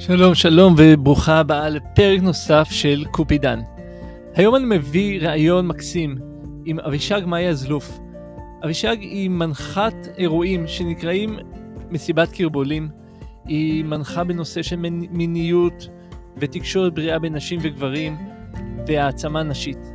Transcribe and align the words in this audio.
שלום, 0.00 0.34
שלום 0.34 0.74
וברוכה 0.78 1.38
הבאה 1.38 1.68
לפרק 1.68 2.20
נוסף 2.22 2.68
של 2.70 3.04
קופידן. 3.10 3.60
היום 4.34 4.56
אני 4.56 4.64
מביא 4.64 5.20
ראיון 5.28 5.66
מקסים 5.66 6.18
עם 6.64 6.80
אבישג 6.80 7.20
מאיה 7.26 7.54
זלוף. 7.54 7.98
אבישג 8.64 8.96
היא 9.00 9.30
מנחת 9.30 9.94
אירועים 10.18 10.66
שנקראים 10.66 11.36
מסיבת 11.90 12.32
קרבולים. 12.32 12.88
היא 13.44 13.84
מנחה 13.84 14.24
בנושא 14.24 14.62
של 14.62 14.76
מיניות 15.10 15.88
ותקשורת 16.36 16.94
בריאה 16.94 17.18
בין 17.18 17.36
נשים 17.36 17.60
וגברים 17.62 18.16
והעצמה 18.86 19.42
נשית. 19.42 19.92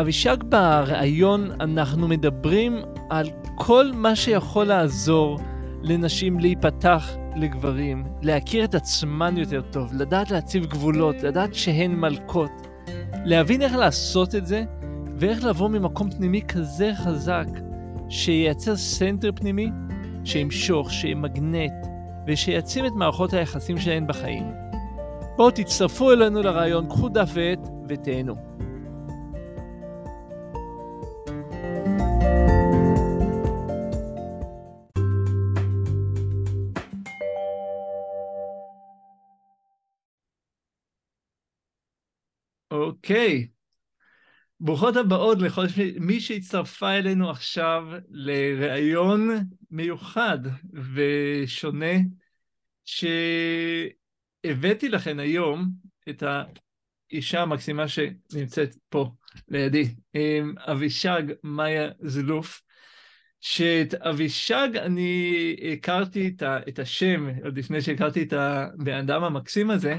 אבישג 0.00 0.36
בראיון 0.48 1.50
אנחנו 1.60 2.08
מדברים 2.08 2.76
על 3.08 3.26
כל 3.54 3.90
מה 3.94 4.16
שיכול 4.16 4.64
לעזור 4.64 5.38
לנשים 5.82 6.40
להיפתח 6.40 7.19
לגברים, 7.36 8.04
להכיר 8.22 8.64
את 8.64 8.74
עצמן 8.74 9.36
יותר 9.36 9.60
טוב, 9.60 9.94
לדעת 9.94 10.30
להציב 10.30 10.66
גבולות, 10.66 11.22
לדעת 11.22 11.54
שהן 11.54 11.94
מלכות, 11.94 12.50
להבין 13.24 13.62
איך 13.62 13.74
לעשות 13.74 14.34
את 14.34 14.46
זה 14.46 14.64
ואיך 15.16 15.44
לבוא 15.44 15.68
ממקום 15.68 16.10
פנימי 16.10 16.42
כזה 16.42 16.92
חזק, 16.94 17.46
שייצר 18.08 18.76
center 18.76 19.30
פנימי, 19.34 19.70
שימשוך, 20.24 20.92
שימגנט 20.92 21.86
ושיציב 22.26 22.84
את 22.84 22.92
מערכות 22.92 23.32
היחסים 23.32 23.78
שלהן 23.78 24.06
בחיים. 24.06 24.52
בואו 25.36 25.50
תצטרפו 25.50 26.12
אלינו 26.12 26.42
לראיון, 26.42 26.86
קחו 26.88 27.08
דף 27.08 27.30
ועט 27.34 27.68
ותהנו. 27.88 28.34
אוקיי. 43.00 43.48
ברוכות 44.60 44.96
הבאות 44.96 45.38
לכל 45.42 45.64
מי 46.00 46.20
שהצטרפה 46.20 46.90
אלינו 46.90 47.30
עכשיו 47.30 47.84
לראיון 48.10 49.30
מיוחד 49.70 50.38
ושונה, 50.94 51.92
שהבאתי 54.44 54.88
לכם 54.88 55.18
היום 55.18 55.70
את 56.08 56.22
האישה 56.22 57.42
המקסימה 57.42 57.88
שנמצאת 57.88 58.74
פה 58.88 59.10
לידי, 59.48 59.88
אבישג 60.58 61.22
מאיה 61.44 61.90
זלוף, 62.00 62.62
שאת 63.40 63.94
אבישג 63.94 64.68
אני 64.76 65.56
הכרתי 65.72 66.36
את 66.68 66.78
השם, 66.78 67.28
עוד 67.44 67.58
לפני 67.58 67.80
שהכרתי 67.82 68.22
את 68.22 68.32
הבן 68.32 68.96
אדם 68.96 69.24
המקסים 69.24 69.70
הזה, 69.70 69.98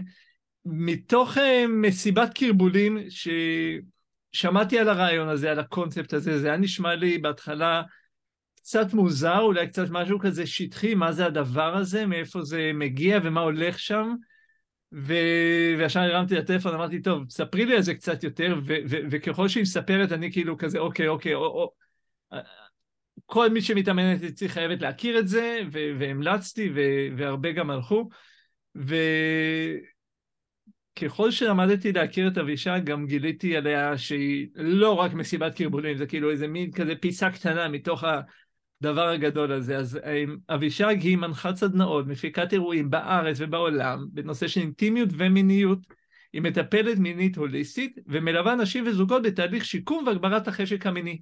מתוך 0.65 1.37
uh, 1.37 1.41
מסיבת 1.69 2.33
קרבולים 2.33 2.97
ששמעתי 3.09 4.79
על 4.79 4.89
הרעיון 4.89 5.29
הזה, 5.29 5.51
על 5.51 5.59
הקונספט 5.59 6.13
הזה, 6.13 6.39
זה 6.39 6.47
היה 6.47 6.57
נשמע 6.57 6.95
לי 6.95 7.17
בהתחלה 7.17 7.81
קצת 8.55 8.93
מוזר, 8.93 9.39
אולי 9.39 9.67
קצת 9.67 9.85
משהו 9.89 10.19
כזה 10.19 10.47
שטחי, 10.47 10.95
מה 10.95 11.11
זה 11.11 11.25
הדבר 11.25 11.75
הזה, 11.75 12.05
מאיפה 12.05 12.41
זה 12.41 12.71
מגיע 12.73 13.19
ומה 13.23 13.41
הולך 13.41 13.79
שם. 13.79 14.13
ו... 14.93 15.13
וישר 15.77 15.99
הרמתי 15.99 16.35
לטלפון, 16.35 16.73
אמרתי, 16.73 17.01
טוב, 17.01 17.29
ספרי 17.29 17.65
לי 17.65 17.75
על 17.75 17.81
זה 17.81 17.93
קצת 17.93 18.23
יותר, 18.23 18.55
ו- 18.67 18.73
ו- 18.89 18.99
וככל 19.11 19.47
שהיא 19.47 19.61
מספרת, 19.61 20.11
אני 20.11 20.31
כאילו 20.31 20.57
כזה, 20.57 20.79
אוקיי, 20.79 21.07
אוקיי, 21.07 21.33
או, 21.33 21.45
או. 21.45 21.71
כל 23.25 23.49
מי 23.49 23.61
שמתאמנת 23.61 24.23
אצלי 24.23 24.49
חייבת 24.49 24.81
להכיר 24.81 25.19
את 25.19 25.27
זה, 25.27 25.59
ו- 25.71 25.99
והמלצתי, 25.99 26.69
ו- 26.75 27.17
והרבה 27.17 27.51
גם 27.51 27.69
הלכו. 27.69 28.09
ו... 28.77 28.95
ככל 30.95 31.31
שלמדתי 31.31 31.91
להכיר 31.91 32.27
את 32.27 32.37
אבישג, 32.37 32.79
גם 32.83 33.05
גיליתי 33.05 33.57
עליה 33.57 33.97
שהיא 33.97 34.47
לא 34.55 34.93
רק 34.93 35.13
מסיבת 35.13 35.55
קרבולים, 35.55 35.97
זה 35.97 36.05
כאילו 36.05 36.31
איזה 36.31 36.47
מין 36.47 36.71
כזה 36.71 36.95
פיסה 36.95 37.31
קטנה 37.31 37.67
מתוך 37.67 38.03
הדבר 38.81 39.07
הגדול 39.07 39.51
הזה. 39.51 39.77
אז 39.77 39.99
אה, 40.03 40.23
אבישג 40.49 40.95
היא 41.01 41.17
מנחת 41.17 41.55
סדנאות, 41.55 42.07
מפיקת 42.07 42.53
אירועים 42.53 42.89
בארץ 42.89 43.37
ובעולם, 43.39 44.05
בנושא 44.11 44.47
של 44.47 44.61
אינטימיות 44.61 45.09
ומיניות. 45.17 45.79
היא 46.33 46.41
מטפלת 46.41 46.97
מינית 46.97 47.37
הוליסטית 47.37 47.99
ומלווה 48.07 48.55
נשים 48.55 48.87
וזוגות 48.87 49.23
בתהליך 49.23 49.65
שיקום 49.65 50.07
והגברת 50.07 50.47
החשק 50.47 50.87
המיני. 50.87 51.19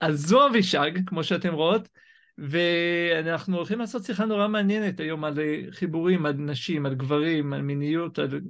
אז 0.00 0.20
זו 0.20 0.46
אבישג, 0.46 0.90
כמו 1.06 1.24
שאתם 1.24 1.54
רואות, 1.54 1.88
ואנחנו 2.38 3.56
הולכים 3.56 3.78
לעשות 3.78 4.04
שיחה 4.04 4.24
נורא 4.24 4.48
מעניינת 4.48 5.00
היום 5.00 5.24
על 5.24 5.40
אה, 5.40 5.60
חיבורים, 5.70 6.26
על 6.26 6.32
נשים, 6.32 6.86
על 6.86 6.94
גברים, 6.94 7.52
על 7.52 7.62
מיניות, 7.62 8.18
על 8.18 8.40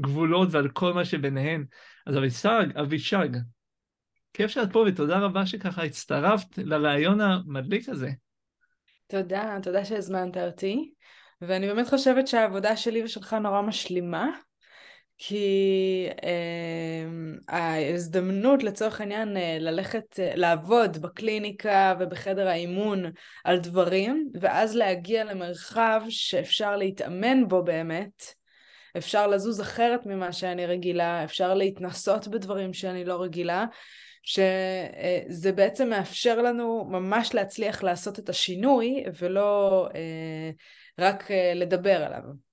גבולות 0.00 0.48
ועל 0.50 0.68
כל 0.68 0.92
מה 0.92 1.04
שביניהן. 1.04 1.64
אז 2.06 2.18
אבישג, 2.18 2.66
אבישג, 2.80 3.28
כיף 4.32 4.50
שאת 4.50 4.72
פה 4.72 4.84
ותודה 4.88 5.18
רבה 5.18 5.46
שככה 5.46 5.82
הצטרפת 5.82 6.58
לרעיון 6.58 7.20
המדליק 7.20 7.88
הזה. 7.88 8.10
תודה, 9.06 9.58
תודה 9.62 9.84
שהזמנת 9.84 10.36
אותי. 10.36 10.92
ואני 11.40 11.66
באמת 11.66 11.88
חושבת 11.88 12.28
שהעבודה 12.28 12.76
שלי 12.76 13.04
ושלך 13.04 13.32
נורא 13.32 13.62
משלימה, 13.62 14.30
כי 15.18 16.08
אה, 16.24 17.04
ההזדמנות 17.48 18.62
לצורך 18.62 19.00
העניין 19.00 19.36
אה, 19.36 19.56
ללכת, 19.60 20.20
אה, 20.20 20.32
לעבוד 20.34 20.98
בקליניקה 20.98 21.94
ובחדר 22.00 22.48
האימון 22.48 23.04
על 23.44 23.58
דברים, 23.58 24.30
ואז 24.40 24.76
להגיע 24.76 25.24
למרחב 25.24 26.02
שאפשר 26.08 26.76
להתאמן 26.76 27.48
בו 27.48 27.62
באמת, 27.64 28.34
אפשר 28.96 29.26
לזוז 29.26 29.60
אחרת 29.60 30.06
ממה 30.06 30.32
שאני 30.32 30.66
רגילה, 30.66 31.24
אפשר 31.24 31.54
להתנסות 31.54 32.28
בדברים 32.28 32.72
שאני 32.72 33.04
לא 33.04 33.22
רגילה, 33.22 33.64
שזה 34.22 35.52
בעצם 35.52 35.88
מאפשר 35.88 36.42
לנו 36.42 36.84
ממש 36.84 37.34
להצליח 37.34 37.82
לעשות 37.82 38.18
את 38.18 38.28
השינוי 38.28 39.04
ולא 39.20 39.88
אה, 39.94 40.50
רק 40.98 41.30
אה, 41.30 41.52
לדבר 41.54 42.04
עליו. 42.04 42.45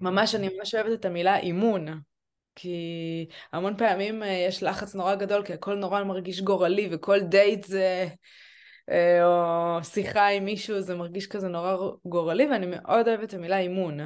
ממש, 0.00 0.34
אני 0.34 0.48
ממש 0.56 0.74
אוהבת 0.74 1.00
את 1.00 1.04
המילה 1.04 1.38
אימון, 1.38 1.86
כי 2.54 3.26
המון 3.52 3.76
פעמים 3.76 4.22
אה, 4.22 4.28
יש 4.28 4.62
לחץ 4.62 4.94
נורא 4.94 5.14
גדול, 5.14 5.44
כי 5.44 5.52
הכל 5.52 5.74
נורא 5.74 6.04
מרגיש 6.04 6.40
גורלי, 6.40 6.88
וכל 6.92 7.20
דייט 7.20 7.64
זה, 7.64 8.08
אה, 8.90 9.24
או 9.24 9.84
שיחה 9.84 10.28
עם 10.28 10.44
מישהו, 10.44 10.80
זה 10.80 10.94
מרגיש 10.94 11.26
כזה 11.26 11.48
נורא 11.48 11.76
גורלי, 12.04 12.46
ואני 12.46 12.66
מאוד 12.66 13.08
אוהבת 13.08 13.28
את 13.28 13.34
המילה 13.34 13.58
אימון. 13.58 13.98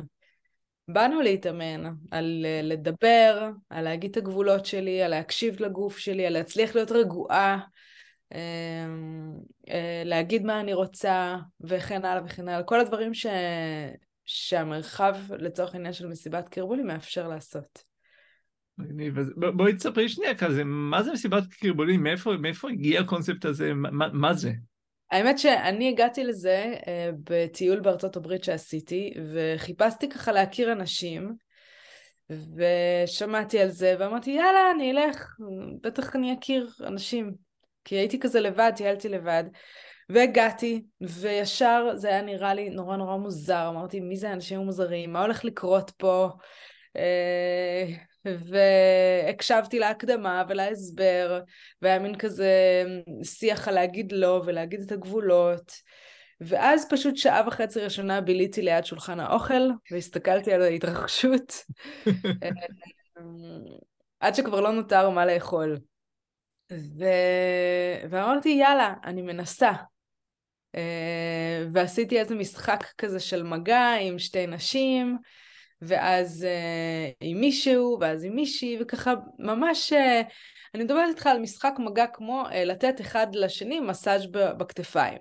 באנו 0.88 1.20
להתאמן, 1.20 1.92
על 2.10 2.46
אה, 2.48 2.60
לדבר, 2.62 3.50
על 3.70 3.84
להגיד 3.84 4.10
את 4.10 4.16
הגבולות 4.16 4.66
שלי, 4.66 5.02
על 5.02 5.10
להקשיב 5.10 5.62
לגוף 5.62 5.98
שלי, 5.98 6.26
על 6.26 6.32
להצליח 6.32 6.74
להיות 6.74 6.92
רגועה, 6.92 7.58
להגיד 10.04 10.44
מה 10.44 10.60
אני 10.60 10.74
רוצה, 10.74 11.36
וכן 11.60 12.04
הלאה 12.04 12.24
וכן 12.24 12.48
הלאה. 12.48 12.62
כל 12.62 12.80
הדברים 12.80 13.14
ש... 13.14 13.26
שהמרחב 14.24 15.16
לצורך 15.38 15.74
העניין 15.74 15.92
של 15.92 16.06
מסיבת 16.06 16.48
קרבולים 16.48 16.86
מאפשר 16.86 17.28
לעשות. 17.28 17.84
מגניב, 18.78 19.18
אז 19.18 19.32
בואי 19.36 19.72
תספרי 19.72 20.08
שנייה 20.08 20.34
כזה, 20.34 20.64
מה 20.64 21.02
זה 21.02 21.12
מסיבת 21.12 21.42
קרבולים? 21.60 22.02
מאיפה, 22.02 22.36
מאיפה 22.36 22.70
הגיע 22.70 23.00
הקונספט 23.00 23.44
הזה? 23.44 23.74
מה, 23.74 24.08
מה 24.12 24.34
זה? 24.34 24.50
האמת 25.10 25.38
שאני 25.38 25.88
הגעתי 25.88 26.24
לזה 26.24 26.74
uh, 26.80 26.84
בטיול 27.24 27.80
בארצות 27.80 28.16
הברית 28.16 28.44
שעשיתי, 28.44 29.14
וחיפשתי 29.32 30.08
ככה 30.08 30.32
להכיר 30.32 30.72
אנשים, 30.72 31.34
ושמעתי 32.30 33.58
על 33.58 33.68
זה, 33.68 33.94
ואמרתי, 33.98 34.30
יאללה, 34.30 34.70
אני 34.74 34.90
אלך, 34.90 35.36
בטח 35.82 36.16
אני 36.16 36.34
אכיר 36.38 36.70
אנשים. 36.86 37.34
כי 37.84 37.94
הייתי 37.94 38.20
כזה 38.20 38.40
לבד, 38.40 38.72
טיילתי 38.76 39.08
לבד. 39.08 39.44
והגעתי, 40.08 40.82
וישר 41.00 41.90
זה 41.94 42.08
היה 42.08 42.22
נראה 42.22 42.54
לי 42.54 42.70
נורא 42.70 42.96
נורא 42.96 43.16
מוזר, 43.16 43.68
אמרתי, 43.68 44.00
מי 44.00 44.16
זה 44.16 44.30
האנשים 44.30 44.60
המוזרים? 44.60 45.12
מה 45.12 45.22
הולך 45.22 45.44
לקרות 45.44 45.90
פה? 45.90 46.28
אה, 46.96 47.86
והקשבתי 48.24 49.78
להקדמה 49.78 50.42
ולהסבר, 50.48 51.40
והיה 51.82 51.98
מין 51.98 52.18
כזה 52.18 52.84
שיח 53.24 53.68
על 53.68 53.74
להגיד 53.74 54.12
לא 54.12 54.42
ולהגיד 54.46 54.80
את 54.80 54.92
הגבולות. 54.92 55.72
ואז 56.40 56.86
פשוט 56.90 57.16
שעה 57.16 57.42
וחצי 57.46 57.80
ראשונה 57.80 58.20
ביליתי 58.20 58.62
ליד 58.62 58.84
שולחן 58.84 59.20
האוכל, 59.20 59.70
והסתכלתי 59.90 60.52
על 60.52 60.62
ההתרחשות, 60.62 61.52
אה, 62.42 62.48
עד 64.20 64.34
שכבר 64.34 64.60
לא 64.60 64.72
נותר 64.72 65.10
מה 65.10 65.26
לאכול. 65.26 65.78
ו... 66.72 67.04
ואמרתי, 68.10 68.48
יאללה, 68.48 68.94
אני 69.04 69.22
מנסה. 69.22 69.72
Uh, 70.72 70.74
ועשיתי 71.72 72.20
איזה 72.20 72.34
משחק 72.34 72.84
כזה 72.98 73.20
של 73.20 73.42
מגע 73.42 73.94
עם 74.00 74.18
שתי 74.18 74.46
נשים, 74.46 75.18
ואז 75.82 76.46
uh, 76.46 77.14
עם 77.20 77.40
מישהו, 77.40 77.98
ואז 78.00 78.24
עם 78.24 78.34
מישהי, 78.34 78.78
וככה 78.80 79.14
ממש, 79.38 79.92
uh, 79.92 79.96
אני 80.74 80.84
מדברת 80.84 81.08
איתך 81.08 81.26
על 81.26 81.38
משחק 81.38 81.72
מגע 81.78 82.06
כמו 82.06 82.44
לתת 82.66 83.00
אחד 83.00 83.26
לשני 83.34 83.80
מסאז' 83.80 84.26
בכתפיים. 84.32 85.18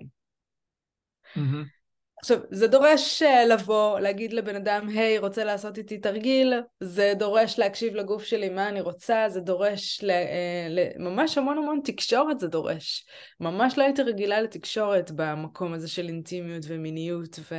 Mm-hmm. 1.36 1.81
עכשיו, 2.22 2.38
זה 2.50 2.66
דורש 2.66 3.22
אה, 3.22 3.44
לבוא, 3.44 4.00
להגיד 4.00 4.32
לבן 4.32 4.56
אדם, 4.56 4.88
היי, 4.88 5.18
רוצה 5.18 5.44
לעשות 5.44 5.78
איתי 5.78 5.98
תרגיל, 5.98 6.54
זה 6.80 7.12
דורש 7.18 7.58
להקשיב 7.58 7.94
לגוף 7.94 8.22
שלי 8.24 8.48
מה 8.48 8.68
אני 8.68 8.80
רוצה, 8.80 9.24
זה 9.28 9.40
דורש, 9.40 10.00
ל, 10.02 10.10
אה, 10.10 10.66
ל, 10.70 10.78
ממש 10.98 11.38
המון 11.38 11.58
המון 11.58 11.80
תקשורת 11.84 12.40
זה 12.40 12.48
דורש. 12.48 13.06
ממש 13.40 13.78
לא 13.78 13.84
הייתי 13.84 14.02
רגילה 14.02 14.40
לתקשורת 14.40 15.10
במקום 15.10 15.72
הזה 15.72 15.88
של 15.88 16.08
אינטימיות 16.08 16.64
ומיניות, 16.68 17.38
ו... 17.50 17.54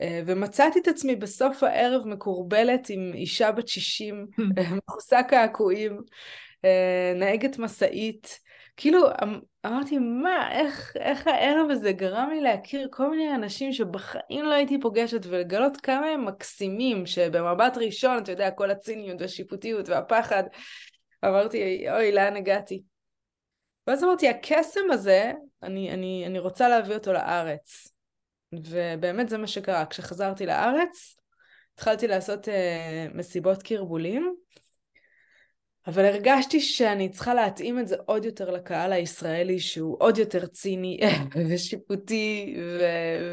אה, 0.00 0.20
ומצאתי 0.26 0.78
את 0.78 0.88
עצמי 0.88 1.16
בסוף 1.16 1.62
הערב 1.62 2.06
מקורבלת 2.06 2.90
עם 2.90 3.12
אישה 3.14 3.52
בת 3.52 3.68
60, 3.68 4.26
מכוסה 4.76 5.22
קעקועים, 5.22 6.00
נהגת 7.16 7.58
משאית. 7.58 8.47
כאילו, 8.78 9.06
אמ, 9.22 9.40
אמרתי, 9.66 9.98
מה, 9.98 10.52
איך, 10.52 10.96
איך 10.96 11.26
הערב 11.26 11.70
הזה 11.70 11.92
גרם 11.92 12.30
לי 12.30 12.40
להכיר 12.40 12.88
כל 12.90 13.10
מיני 13.10 13.34
אנשים 13.34 13.72
שבחיים 13.72 14.44
לא 14.44 14.52
הייתי 14.52 14.80
פוגשת 14.80 15.20
ולגלות 15.26 15.76
כמה 15.76 16.06
הם 16.06 16.24
מקסימים, 16.24 17.06
שבמבט 17.06 17.76
ראשון, 17.76 18.18
אתה 18.18 18.32
יודע, 18.32 18.50
כל 18.50 18.70
הציניות 18.70 19.20
והשיפוטיות 19.20 19.88
והפחד, 19.88 20.42
אמרתי, 21.24 21.86
אוי, 21.90 22.12
לאן 22.12 22.36
הגעתי? 22.36 22.82
ואז 23.86 24.04
אמרתי, 24.04 24.28
הקסם 24.28 24.90
הזה, 24.90 25.32
אני, 25.62 25.90
אני, 25.90 26.24
אני 26.26 26.38
רוצה 26.38 26.68
להביא 26.68 26.94
אותו 26.94 27.12
לארץ. 27.12 27.88
ובאמת 28.52 29.28
זה 29.28 29.38
מה 29.38 29.46
שקרה. 29.46 29.86
כשחזרתי 29.86 30.46
לארץ, 30.46 31.16
התחלתי 31.74 32.06
לעשות 32.06 32.48
uh, 32.48 32.50
מסיבות 33.14 33.62
קרבולים, 33.62 34.34
אבל 35.88 36.04
הרגשתי 36.04 36.60
שאני 36.60 37.08
צריכה 37.08 37.34
להתאים 37.34 37.78
את 37.78 37.88
זה 37.88 37.96
עוד 38.06 38.24
יותר 38.24 38.50
לקהל 38.50 38.92
הישראלי, 38.92 39.60
שהוא 39.60 39.96
עוד 40.00 40.18
יותר 40.18 40.46
ציני 40.46 41.00
ושיפוטי, 41.50 42.56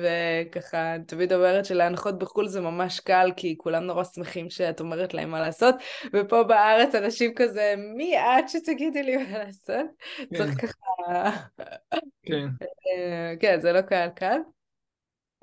וככה, 0.04 0.96
אני 0.96 1.04
תמיד 1.04 1.34
אומרת 1.34 1.66
שלהנחות 1.66 2.20
בחו"ל 2.20 2.48
זה 2.48 2.62
ממש 2.62 3.00
קל, 3.00 3.32
כי 3.38 3.56
כולם 3.58 3.84
נורא 3.84 4.04
שמחים 4.04 4.50
שאת 4.50 4.80
אומרת 4.80 5.14
להם 5.14 5.30
מה 5.30 5.40
לעשות, 5.40 5.76
ופה 6.14 6.44
בארץ 6.44 6.96
אנשים 6.96 7.34
כזה, 7.36 7.74
מי 7.78 8.18
את 8.18 8.50
שתגידי 8.50 9.04
לי 9.04 9.18
מה 9.18 9.38
לעשות? 9.38 9.86
כן. 10.18 10.38
צריך 10.38 10.62
ככה... 10.62 11.32
כן. 12.28 12.48
אה, 12.62 13.34
כן, 13.40 13.62
זה 13.62 13.72
לא 13.72 13.82
קהל 13.82 14.10
קל. 14.10 14.38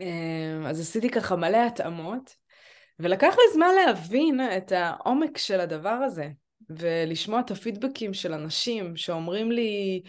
אה, 0.00 0.68
אז 0.68 0.80
עשיתי 0.80 1.10
ככה 1.10 1.36
מלא 1.36 1.66
התאמות, 1.66 2.36
ולקח 2.98 3.34
לי 3.34 3.54
זמן 3.54 3.74
להבין 3.86 4.40
את 4.56 4.72
העומק 4.72 5.38
של 5.38 5.60
הדבר 5.60 5.88
הזה. 5.88 6.28
ולשמוע 6.70 7.40
את 7.40 7.50
הפידבקים 7.50 8.14
של 8.14 8.32
אנשים 8.32 8.96
שאומרים 8.96 9.52
לי, 9.52 10.02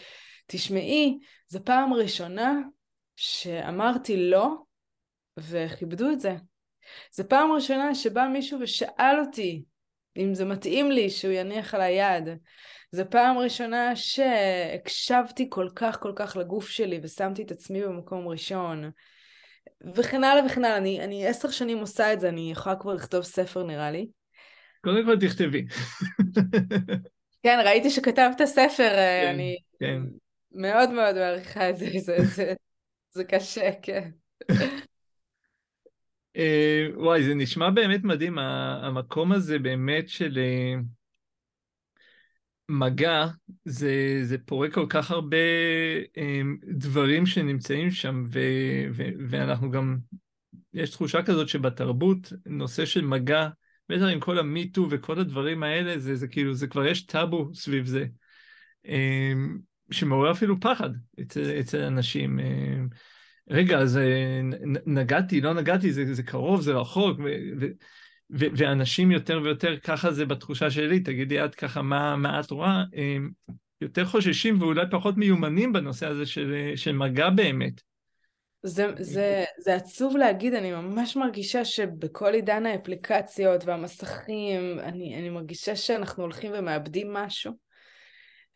תשמעי, 0.47 1.19
זו 1.47 1.59
פעם 1.65 1.93
ראשונה 1.93 2.59
שאמרתי 3.15 4.29
לא, 4.29 4.49
וכיבדו 5.37 6.11
את 6.11 6.19
זה. 6.19 6.35
זו 7.13 7.23
פעם 7.29 7.51
ראשונה 7.51 7.95
שבא 7.95 8.27
מישהו 8.27 8.59
ושאל 8.61 9.19
אותי 9.19 9.63
אם 10.17 10.35
זה 10.35 10.45
מתאים 10.45 10.91
לי 10.91 11.09
שהוא 11.09 11.31
יניח 11.31 11.73
על 11.73 11.81
היד. 11.81 12.23
זו 12.91 13.03
פעם 13.09 13.37
ראשונה 13.37 13.95
שהקשבתי 13.95 15.47
כל 15.49 15.69
כך 15.75 15.99
כל 15.99 16.13
כך 16.15 16.37
לגוף 16.37 16.69
שלי 16.69 16.99
ושמתי 17.03 17.43
את 17.43 17.51
עצמי 17.51 17.81
במקום 17.81 18.27
ראשון. 18.27 18.91
וכן 19.95 20.23
הלאה 20.23 20.45
וכן 20.45 20.65
הלאה. 20.65 20.77
אני, 20.77 21.27
עשר 21.27 21.49
שנים 21.49 21.77
עושה 21.77 22.13
את 22.13 22.19
זה, 22.19 22.29
אני 22.29 22.51
יכולה 22.51 22.75
כבר 22.75 22.93
לכתוב 22.93 23.23
ספר 23.23 23.63
נראה 23.63 23.91
לי. 23.91 24.07
קודם 24.83 25.05
כל 25.05 25.19
תכתבי. 25.19 25.65
כן, 27.43 27.59
ראיתי 27.65 27.89
שכתבת 27.89 28.41
ספר, 28.45 28.83
אה, 28.83 29.21
כן, 29.23 29.33
אני 29.33 29.57
כן. 29.79 30.01
מאוד 30.51 30.89
מאוד 30.89 31.15
מעריכה 31.15 31.69
את 31.69 31.77
זה, 31.77 31.85
זה, 31.99 32.17
זה, 32.23 32.53
זה 33.11 33.23
קשה, 33.23 33.69
כן. 33.81 34.09
אה, 36.37 36.87
וואי, 36.95 37.23
זה 37.23 37.35
נשמע 37.35 37.69
באמת 37.69 38.03
מדהים, 38.03 38.37
המקום 38.37 39.31
הזה 39.31 39.59
באמת 39.59 40.09
של 40.09 40.37
אה, 40.37 40.81
מגע, 42.69 43.25
זה, 43.65 44.19
זה 44.23 44.37
פורה 44.37 44.71
כל 44.71 44.85
כך 44.89 45.11
הרבה 45.11 45.37
דברים 46.67 47.25
שנמצאים 47.25 47.91
שם, 47.91 48.23
ו, 48.33 48.39
ו, 48.91 49.03
ואנחנו 49.29 49.71
גם, 49.71 49.97
יש 50.73 50.89
תחושה 50.89 51.23
כזאת 51.23 51.49
שבתרבות, 51.49 52.33
נושא 52.45 52.85
של 52.85 53.05
מגע, 53.05 53.47
בטח 53.89 54.03
עם 54.03 54.19
כל 54.19 54.39
המיטו 54.39 54.87
וכל 54.89 55.19
הדברים 55.19 55.63
האלה, 55.63 55.99
זה, 55.99 56.15
זה 56.15 56.27
כאילו, 56.27 56.53
זה 56.53 56.67
כבר 56.67 56.85
יש 56.85 57.05
טאבו 57.05 57.49
סביב 57.53 57.85
זה, 57.85 58.05
אמ, 58.85 59.57
שמעורר 59.91 60.31
אפילו 60.31 60.59
פחד 60.59 60.89
אצל, 61.21 61.59
אצל 61.59 61.81
אנשים. 61.81 62.39
אמ, 62.39 62.87
רגע, 63.49 63.79
אז 63.79 63.97
אה, 63.97 64.41
נגעתי, 64.85 65.41
לא 65.41 65.53
נגעתי, 65.53 65.91
זה, 65.91 66.13
זה 66.13 66.23
קרוב, 66.23 66.61
זה 66.61 66.73
רחוק, 66.73 67.19
ו, 67.19 67.23
ו, 67.59 67.65
ו, 68.31 68.45
ואנשים 68.57 69.11
יותר 69.11 69.41
ויותר, 69.43 69.79
ככה 69.79 70.11
זה 70.11 70.25
בתחושה 70.25 70.71
שלי, 70.71 70.99
תגידי 70.99 71.45
את 71.45 71.55
ככה, 71.55 71.81
מה, 71.81 72.15
מה 72.15 72.39
את 72.39 72.51
רואה? 72.51 72.83
אמ, 72.95 73.29
יותר 73.81 74.05
חוששים 74.05 74.61
ואולי 74.61 74.85
פחות 74.91 75.17
מיומנים 75.17 75.73
בנושא 75.73 76.07
הזה 76.07 76.25
של, 76.25 76.71
של 76.75 76.91
מגע 76.91 77.29
באמת. 77.29 77.92
זה, 78.63 78.87
זה, 78.99 79.43
זה 79.57 79.75
עצוב 79.75 80.17
להגיד, 80.17 80.53
אני 80.53 80.71
ממש 80.71 81.15
מרגישה 81.15 81.65
שבכל 81.65 82.33
עידן 82.33 82.65
האפליקציות 82.65 83.65
והמסכים, 83.65 84.79
אני, 84.79 85.19
אני 85.19 85.29
מרגישה 85.29 85.75
שאנחנו 85.75 86.23
הולכים 86.23 86.51
ומאבדים 86.55 87.13
משהו. 87.13 87.53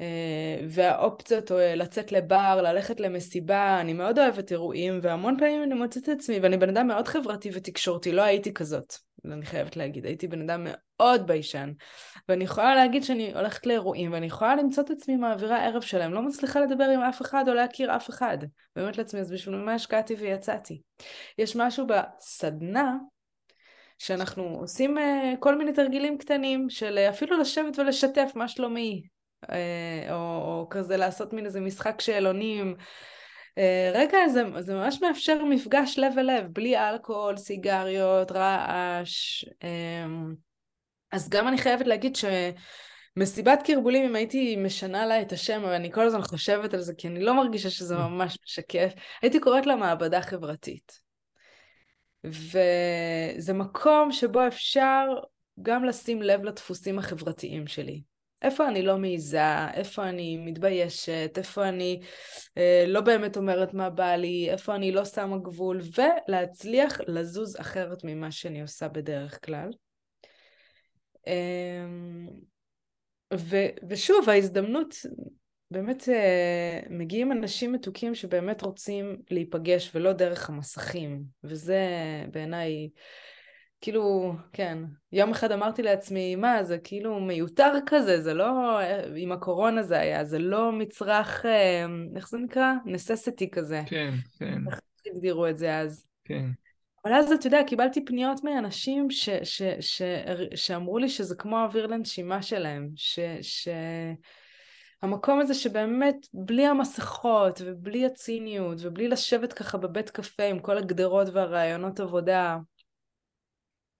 אה, 0.01 0.65
והאופציות 0.69 1.51
אה, 1.51 1.75
לצאת 1.75 2.12
לבר, 2.12 2.62
ללכת 2.63 3.00
למסיבה, 3.00 3.81
אני 3.81 3.94
מאוד 3.94 4.19
אוהבת 4.19 4.51
אירועים, 4.51 5.00
והמון 5.01 5.38
פעמים 5.39 5.63
אני 5.63 5.74
מוצאת 5.74 6.04
את 6.04 6.09
עצמי, 6.09 6.39
ואני 6.39 6.57
בן 6.57 6.69
אדם 6.69 6.88
מאוד 6.88 7.07
חברתי 7.07 7.50
ותקשורתי, 7.54 8.12
לא 8.12 8.21
הייתי 8.21 8.54
כזאת, 8.54 8.94
אני 9.25 9.45
חייבת 9.45 9.77
להגיד, 9.77 10.06
הייתי 10.06 10.27
בן 10.27 10.42
אדם 10.42 10.68
מאוד 11.00 11.28
ביישן, 11.28 11.72
ואני 12.30 12.44
יכולה 12.44 12.76
להגיד 12.76 13.04
שאני 13.04 13.34
הולכת 13.34 13.66
לאירועים, 13.66 14.14
ואני 14.14 14.26
יכולה 14.26 14.56
למצוא 14.56 14.84
את 14.84 14.90
עצמי 14.90 15.16
מעבירה 15.16 15.66
ערב 15.66 15.82
שלם, 15.82 16.14
לא 16.14 16.22
מצליחה 16.22 16.60
לדבר 16.60 16.84
עם 16.84 17.02
אף 17.02 17.22
אחד 17.22 17.44
או 17.48 17.54
להכיר 17.54 17.96
אף 17.96 18.10
אחד, 18.10 18.38
באמת 18.76 18.98
לעצמי, 18.98 19.20
אז 19.20 19.32
בשביל 19.32 19.56
מה 19.56 19.74
השקעתי 19.74 20.16
ויצאתי. 20.16 20.82
יש 21.38 21.56
משהו 21.56 21.88
בסדנה, 21.88 22.96
שאנחנו 24.00 24.44
עושים 24.44 24.98
uh, 24.98 25.02
כל 25.40 25.58
מיני 25.58 25.74
תרגילים 25.74 26.18
קטנים 26.18 26.70
של 26.70 27.00
uh, 27.08 27.10
אפילו 27.10 27.38
לשבת 27.38 27.80
ולשתף 27.80 28.32
מה 28.36 28.48
שלומי, 28.48 29.04
אה, 29.52 30.07
או, 30.10 30.16
או 30.16 30.68
כזה 30.69 30.98
לעשות 30.98 31.33
מין 31.33 31.45
איזה 31.45 31.60
משחק 31.60 32.02
שאלונים. 32.02 32.76
אה, 33.57 33.92
רגע, 33.94 34.18
זה, 34.28 34.44
זה 34.60 34.76
ממש 34.76 35.02
מאפשר 35.02 35.45
מפגש 35.45 36.00
לב 36.00 36.18
אל 36.18 36.38
לב, 36.38 36.48
בלי 36.54 36.78
אלכוהול, 36.78 37.38
סיגריות, 37.38 38.31
רעש. 38.31 39.45
אז 41.11 41.30
גם 41.30 41.47
אני 41.47 41.57
חייבת 41.57 41.87
להגיד 41.87 42.16
ש... 42.16 42.26
מסיבת 43.18 43.59
קרבולים, 43.66 44.06
אם 44.06 44.16
הייתי 44.16 44.56
משנה 44.56 45.06
לה 45.06 45.21
את 45.21 45.31
השם, 45.31 45.61
אבל 45.64 45.73
אני 45.73 45.92
כל 45.92 46.06
הזמן 46.06 46.21
חושבת 46.21 46.73
על 46.73 46.81
זה, 46.81 46.94
כי 46.94 47.07
אני 47.07 47.19
לא 47.19 47.33
מרגישה 47.33 47.69
שזה 47.69 47.95
mm. 47.95 47.99
ממש 47.99 48.37
משקף, 48.45 48.94
הייתי 49.21 49.40
קוראת 49.40 49.66
לה 49.66 49.76
מעבדה 49.76 50.21
חברתית. 50.21 51.02
וזה 52.23 53.54
מקום 53.54 54.11
שבו 54.11 54.47
אפשר 54.47 55.06
גם 55.61 55.85
לשים 55.85 56.21
לב 56.21 56.44
לדפוסים 56.44 56.99
החברתיים 56.99 57.68
שלי. 57.68 58.02
איפה 58.42 58.68
אני 58.68 58.81
לא 58.81 58.97
מעיזה, 58.97 59.69
איפה 59.73 60.09
אני 60.09 60.37
מתביישת, 60.37 61.31
איפה 61.37 61.69
אני 61.69 62.02
אה, 62.57 62.85
לא 62.87 63.02
באמת 63.02 63.37
אומרת 63.37 63.73
מה 63.73 63.90
בא 63.90 64.16
לי, 64.16 64.49
איפה 64.49 64.76
אני 64.76 64.92
לא 64.92 65.06
שמה 65.06 65.37
גבול, 65.37 65.81
ולהצליח 65.97 67.02
לזוז 67.07 67.59
אחרת 67.59 68.04
ממה 68.04 68.31
שאני 68.31 68.61
עושה 68.61 68.87
בדרך 68.87 69.45
כלל. 69.45 69.69
אה, 71.28 71.86
ו, 73.34 73.56
ושוב, 73.90 74.30
ההזדמנות, 74.30 74.96
באמת 75.72 76.10
אה, 76.10 76.80
מגיעים 76.90 77.31
אנשים 77.31 77.74
מתוקים 77.74 78.16
שבאמת 78.16 78.62
רוצים 78.62 79.22
להיפגש 79.31 79.92
ולא 79.96 80.14
דרך 80.14 80.50
המסכים, 80.50 81.24
וזה 81.44 81.81
בעיניי... 82.31 82.90
כאילו, 83.81 84.34
כן. 84.54 84.78
יום 85.12 85.31
אחד 85.31 85.52
אמרתי 85.52 85.84
לעצמי, 85.84 86.36
מה, 86.36 86.64
זה 86.64 86.78
כאילו 86.78 87.19
מיותר 87.19 87.74
כזה, 87.86 88.22
זה 88.22 88.34
לא, 88.34 88.80
עם 89.16 89.31
הקורונה 89.31 89.84
זה 89.84 90.00
היה, 90.00 90.26
זה 90.26 90.40
לא 90.40 90.72
מצרך, 90.72 91.46
אה, 91.46 91.86
איך 92.16 92.30
זה 92.30 92.38
נקרא? 92.38 92.74
נססטי 92.86 93.50
כזה. 93.50 93.81
כן, 93.86 94.14
כן. 94.40 94.60
איך 94.72 94.80
הגדירו 95.07 95.48
את 95.48 95.57
זה 95.57 95.78
אז? 95.78 96.06
כן. 96.26 96.46
אבל 97.07 97.16
אז, 97.16 97.31
אתה 97.31 97.47
יודע, 97.47 97.64
קיבלתי 97.68 98.06
פניות 98.06 98.44
מאנשים 98.44 99.11
ש, 99.11 99.30
ש, 99.44 99.61
ש, 99.80 100.02
שאמרו 100.56 100.97
לי 100.97 101.09
שזה 101.09 101.35
כמו 101.35 101.64
אוויר 101.64 101.87
לנשימה 101.87 102.42
שלהם, 102.42 102.90
ש... 102.95 103.19
ש... 103.42 103.68
המקום 105.02 105.40
הזה 105.40 105.54
שבאמת 105.54 106.16
בלי 106.33 106.66
המסכות 106.66 107.61
ובלי 107.66 108.06
הציניות 108.06 108.78
ובלי 108.81 109.07
לשבת 109.07 109.54
ככה 109.54 109.78
בבית 109.78 110.09
קפה 110.09 110.44
עם 110.44 110.59
כל 110.59 110.78
הגדרות 110.78 111.28
והרעיונות 111.33 111.99
עבודה, 111.99 112.57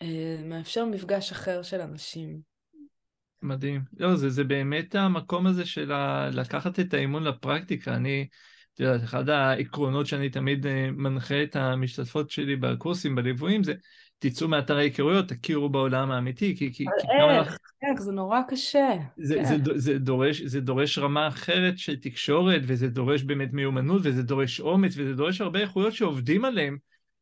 אה, 0.02 0.38
מאפשר 0.44 0.86
מפגש 0.86 1.32
אחר 1.32 1.62
של 1.62 1.82
אנשים. 1.82 2.40
מדהים. 3.42 3.82
לא, 3.98 4.16
זה, 4.16 4.30
זה 4.30 4.44
באמת 4.44 4.96
המקום 4.96 5.48
הזה 5.48 5.66
של 5.66 5.92
ה... 5.92 6.30
לקחת 6.34 6.80
את 6.80 6.94
האימון 6.94 7.24
לפרקטיקה. 7.24 7.96
אני 7.96 8.28
את 8.78 8.82
יודעת, 8.82 9.04
אחד 9.04 9.30
העקרונות 9.30 10.08
שאני 10.08 10.30
תמיד 10.30 10.66
אה, 10.66 10.90
מנחה 10.92 11.44
את 11.44 11.56
המשתתפות 11.56 12.30
שלי 12.30 12.56
בקורסים, 12.56 13.16
בליוויים, 13.16 13.64
זה 13.64 13.74
תצאו 14.20 14.48
מאתר 14.48 14.78
ההיכרויות, 14.78 15.28
תכירו 15.28 15.70
בעולם 15.70 16.12
האמיתי, 16.12 16.56
כי... 16.58 16.74
כי, 16.74 16.86
כי 16.86 17.08
איך, 17.20 17.48
לך... 17.48 17.58
איך, 17.82 18.02
זה 18.02 18.12
נורא 18.12 18.42
קשה. 18.50 18.90
זה, 19.18 19.36
כן. 19.36 19.44
זה, 19.44 19.58
זה, 19.76 20.00
דורש, 20.00 20.42
זה 20.42 20.62
דורש 20.62 20.98
רמה 20.98 21.28
אחרת 21.28 21.78
של 21.78 21.96
תקשורת, 21.96 22.62
וזה 22.64 22.88
דורש 22.88 23.24
באמת 23.24 23.54
מיומנות, 23.54 24.02
וזה 24.04 24.24
דורש 24.24 24.60
אומץ, 24.60 24.94
וזה 24.98 25.14
דורש 25.14 25.42
הרבה 25.42 25.60
איכויות 25.60 25.94
שעובדים 25.94 26.46
עליהם 26.46 26.78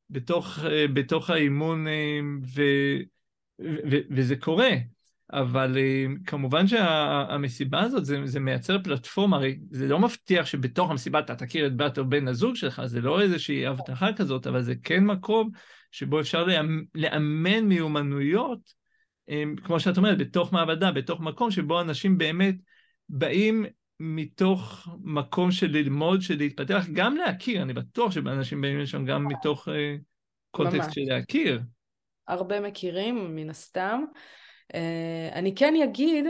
בתוך, 0.09 0.59
אה, 0.65 0.85
בתוך 0.93 1.29
האימון, 1.29 1.87
אה, 1.87 2.19
ו, 2.55 2.61
ו, 3.61 3.75
ו, 3.91 3.97
וזה 4.11 4.35
קורה. 4.35 4.71
אבל 5.33 5.77
אה, 5.77 6.05
כמובן 6.25 6.67
שהמסיבה 6.67 7.81
הזאת, 7.81 8.05
זה, 8.05 8.17
זה 8.25 8.39
מייצר 8.39 8.83
פלטפורמה, 8.83 9.37
הרי 9.37 9.59
זה 9.71 9.87
לא 9.87 9.99
מבטיח 9.99 10.45
שבתוך 10.45 10.91
המסיבה 10.91 11.19
אתה 11.19 11.35
תכיר 11.35 11.67
את 11.67 11.75
בת 11.75 11.97
או 11.97 12.09
בן 12.09 12.27
הזוג 12.27 12.55
שלך, 12.55 12.81
זה 12.85 13.01
לא 13.01 13.21
איזושהי 13.21 13.65
הבטחה 13.65 14.13
כזאת, 14.13 14.47
אבל 14.47 14.61
זה 14.61 14.73
כן 14.83 15.03
מקום 15.03 15.49
שבו 15.91 16.19
אפשר 16.19 16.45
לאמן 16.95 17.65
מיומנויות, 17.65 18.73
אה, 19.29 19.43
כמו 19.63 19.79
שאת 19.79 19.97
אומרת, 19.97 20.17
בתוך 20.17 20.53
מעבדה, 20.53 20.91
בתוך 20.91 21.21
מקום 21.21 21.51
שבו 21.51 21.81
אנשים 21.81 22.17
באמת 22.17 22.55
באים 23.09 23.65
מתוך 23.99 24.87
מקום 25.03 25.51
של 25.51 25.67
ללמוד, 25.71 26.21
של 26.21 26.37
להתפתח, 26.37 26.85
גם 26.93 27.15
להכיר, 27.15 27.61
אני 27.61 27.73
בטוח 27.73 28.11
שאנשים 28.11 28.61
באים 28.61 28.79
לשם 28.79 29.05
גם 29.05 29.27
מתוך 29.27 29.69
אה, 29.69 29.95
קונטקסט 30.51 30.93
של 30.93 31.01
להכיר. 31.07 31.61
הרבה 32.27 32.59
מכירים, 32.59 33.35
מן 33.35 33.49
הסתם. 33.49 34.03
אה, 34.73 35.29
אני 35.33 35.55
כן 35.55 35.73
אגיד 35.83 36.25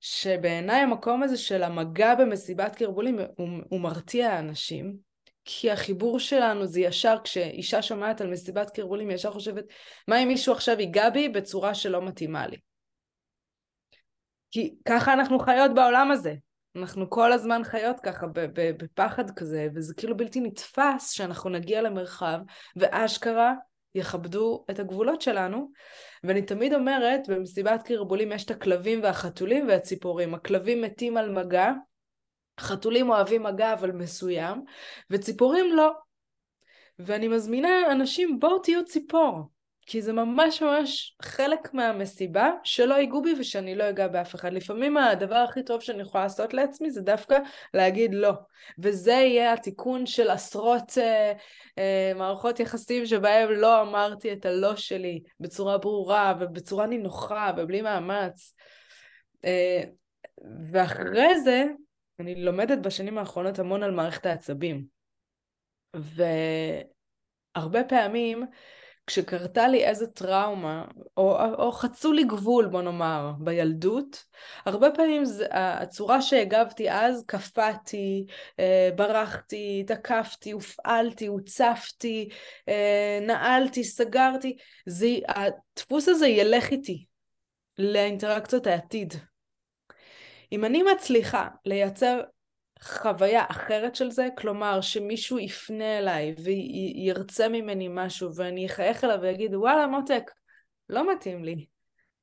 שבעיניי 0.00 0.80
המקום 0.80 1.22
הזה 1.22 1.36
של 1.36 1.62
המגע 1.62 2.14
במסיבת 2.14 2.76
קרבולים 2.76 3.18
הוא, 3.36 3.48
הוא 3.68 3.80
מרתיע 3.80 4.38
אנשים, 4.38 4.96
כי 5.44 5.70
החיבור 5.70 6.18
שלנו 6.18 6.66
זה 6.66 6.80
ישר, 6.80 7.16
כשאישה 7.24 7.82
שומעת 7.82 8.20
על 8.20 8.30
מסיבת 8.30 8.70
קרבולים, 8.70 9.08
היא 9.08 9.14
ישר 9.14 9.32
חושבת, 9.32 9.64
מה 10.08 10.22
אם 10.22 10.28
מישהו 10.28 10.52
עכשיו 10.52 10.80
ייגע 10.80 11.10
בי 11.10 11.28
בצורה 11.28 11.74
שלא 11.74 12.02
מתאימה 12.02 12.46
לי? 12.46 12.56
כי 14.50 14.74
ככה 14.88 15.12
אנחנו 15.12 15.38
חיות 15.38 15.74
בעולם 15.74 16.10
הזה. 16.10 16.34
אנחנו 16.76 17.10
כל 17.10 17.32
הזמן 17.32 17.64
חיות 17.64 18.00
ככה 18.00 18.26
בפחד 18.54 19.30
כזה, 19.30 19.68
וזה 19.74 19.94
כאילו 19.94 20.16
בלתי 20.16 20.40
נתפס 20.40 21.10
שאנחנו 21.10 21.50
נגיע 21.50 21.82
למרחב, 21.82 22.38
ואשכרה 22.76 23.54
יכבדו 23.94 24.64
את 24.70 24.78
הגבולות 24.78 25.22
שלנו. 25.22 25.70
ואני 26.24 26.42
תמיד 26.42 26.74
אומרת, 26.74 27.28
במסיבת 27.28 27.82
קרבולים 27.82 28.32
יש 28.32 28.44
את 28.44 28.50
הכלבים 28.50 29.02
והחתולים 29.02 29.68
והציפורים. 29.68 30.34
הכלבים 30.34 30.82
מתים 30.82 31.16
על 31.16 31.30
מגע, 31.30 31.72
חתולים 32.60 33.10
אוהבים 33.10 33.42
מגע 33.42 33.72
אבל 33.72 33.92
מסוים, 33.92 34.64
וציפורים 35.10 35.76
לא. 35.76 35.92
ואני 36.98 37.28
מזמינה 37.28 37.92
אנשים, 37.92 38.40
בואו 38.40 38.58
תהיו 38.58 38.84
ציפור. 38.84 39.53
כי 39.86 40.02
זה 40.02 40.12
ממש 40.12 40.62
ממש 40.62 41.16
חלק 41.22 41.74
מהמסיבה 41.74 42.50
שלא 42.64 42.94
ייגעו 42.94 43.22
בי 43.22 43.34
ושאני 43.38 43.74
לא 43.74 43.88
אגע 43.88 44.08
באף 44.08 44.34
אחד. 44.34 44.52
לפעמים 44.52 44.96
הדבר 44.96 45.34
הכי 45.34 45.62
טוב 45.62 45.80
שאני 45.80 46.02
יכולה 46.02 46.24
לעשות 46.24 46.54
לעצמי 46.54 46.90
זה 46.90 47.00
דווקא 47.00 47.38
להגיד 47.74 48.14
לא. 48.14 48.32
וזה 48.78 49.12
יהיה 49.12 49.52
התיקון 49.52 50.06
של 50.06 50.30
עשרות 50.30 50.98
אה, 50.98 51.32
אה, 51.78 52.12
מערכות 52.16 52.60
יחסים 52.60 53.06
שבהם 53.06 53.50
לא 53.50 53.82
אמרתי 53.82 54.32
את 54.32 54.46
הלא 54.46 54.76
שלי 54.76 55.22
בצורה 55.40 55.78
ברורה 55.78 56.34
ובצורה 56.40 56.86
נינוחה 56.86 57.52
ובלי 57.56 57.82
מאמץ. 57.82 58.54
אה, 59.44 59.82
ואחרי 60.70 61.40
זה, 61.40 61.64
אני 62.20 62.44
לומדת 62.44 62.78
בשנים 62.78 63.18
האחרונות 63.18 63.58
המון 63.58 63.82
על 63.82 63.90
מערכת 63.90 64.26
העצבים. 64.26 64.84
והרבה 67.54 67.84
פעמים 67.84 68.44
כשקרתה 69.06 69.68
לי 69.68 69.84
איזה 69.84 70.06
טראומה, 70.06 70.84
או, 71.16 71.38
או 71.58 71.72
חצו 71.72 72.12
לי 72.12 72.24
גבול, 72.24 72.66
בוא 72.66 72.82
נאמר, 72.82 73.32
בילדות, 73.38 74.24
הרבה 74.66 74.90
פעמים 74.90 75.24
זה, 75.24 75.46
הצורה 75.50 76.22
שהגבתי 76.22 76.90
אז, 76.90 77.24
קפאתי, 77.26 78.26
אה, 78.58 78.88
ברחתי, 78.96 79.84
תקפתי, 79.86 80.50
הופעלתי, 80.50 81.26
הוצפתי, 81.26 82.28
אה, 82.68 83.18
נעלתי, 83.22 83.84
סגרתי, 83.84 84.56
זה, 84.86 85.08
הדפוס 85.28 86.08
הזה 86.08 86.26
ילך 86.26 86.70
איתי 86.70 87.04
לאינטראקציות 87.78 88.66
העתיד. 88.66 89.14
אם 90.52 90.64
אני 90.64 90.82
מצליחה 90.82 91.48
לייצר 91.64 92.20
חוויה 92.84 93.44
אחרת 93.48 93.94
של 93.94 94.10
זה, 94.10 94.28
כלומר 94.38 94.80
שמישהו 94.80 95.38
יפנה 95.38 95.98
אליי 95.98 96.34
וירצה 96.44 97.48
ממני 97.48 97.88
משהו 97.90 98.34
ואני 98.34 98.66
אחייך 98.66 99.04
אליו 99.04 99.18
ויגיד 99.22 99.54
וואלה 99.54 99.86
מותק, 99.86 100.30
לא 100.88 101.12
מתאים 101.12 101.44
לי, 101.44 101.66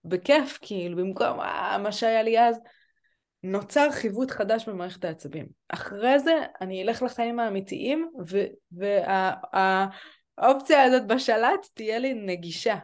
בכיף 0.05 0.59
כאילו, 0.61 0.97
במקום 0.97 1.39
אה, 1.39 1.77
מה 1.77 1.91
שהיה 1.91 2.23
לי 2.23 2.39
אז, 2.39 2.59
נוצר 3.43 3.91
חיווט 3.91 4.31
חדש 4.31 4.69
במערכת 4.69 5.05
העצבים. 5.05 5.45
אחרי 5.69 6.19
זה 6.19 6.33
אני 6.61 6.83
אלך 6.83 7.01
לחיים 7.01 7.39
האמיתיים 7.39 8.11
והאופציה 10.37 10.83
הזאת 10.83 11.07
בשלט 11.07 11.67
תהיה 11.73 11.99
לי 11.99 12.13
נגישה. 12.13 12.75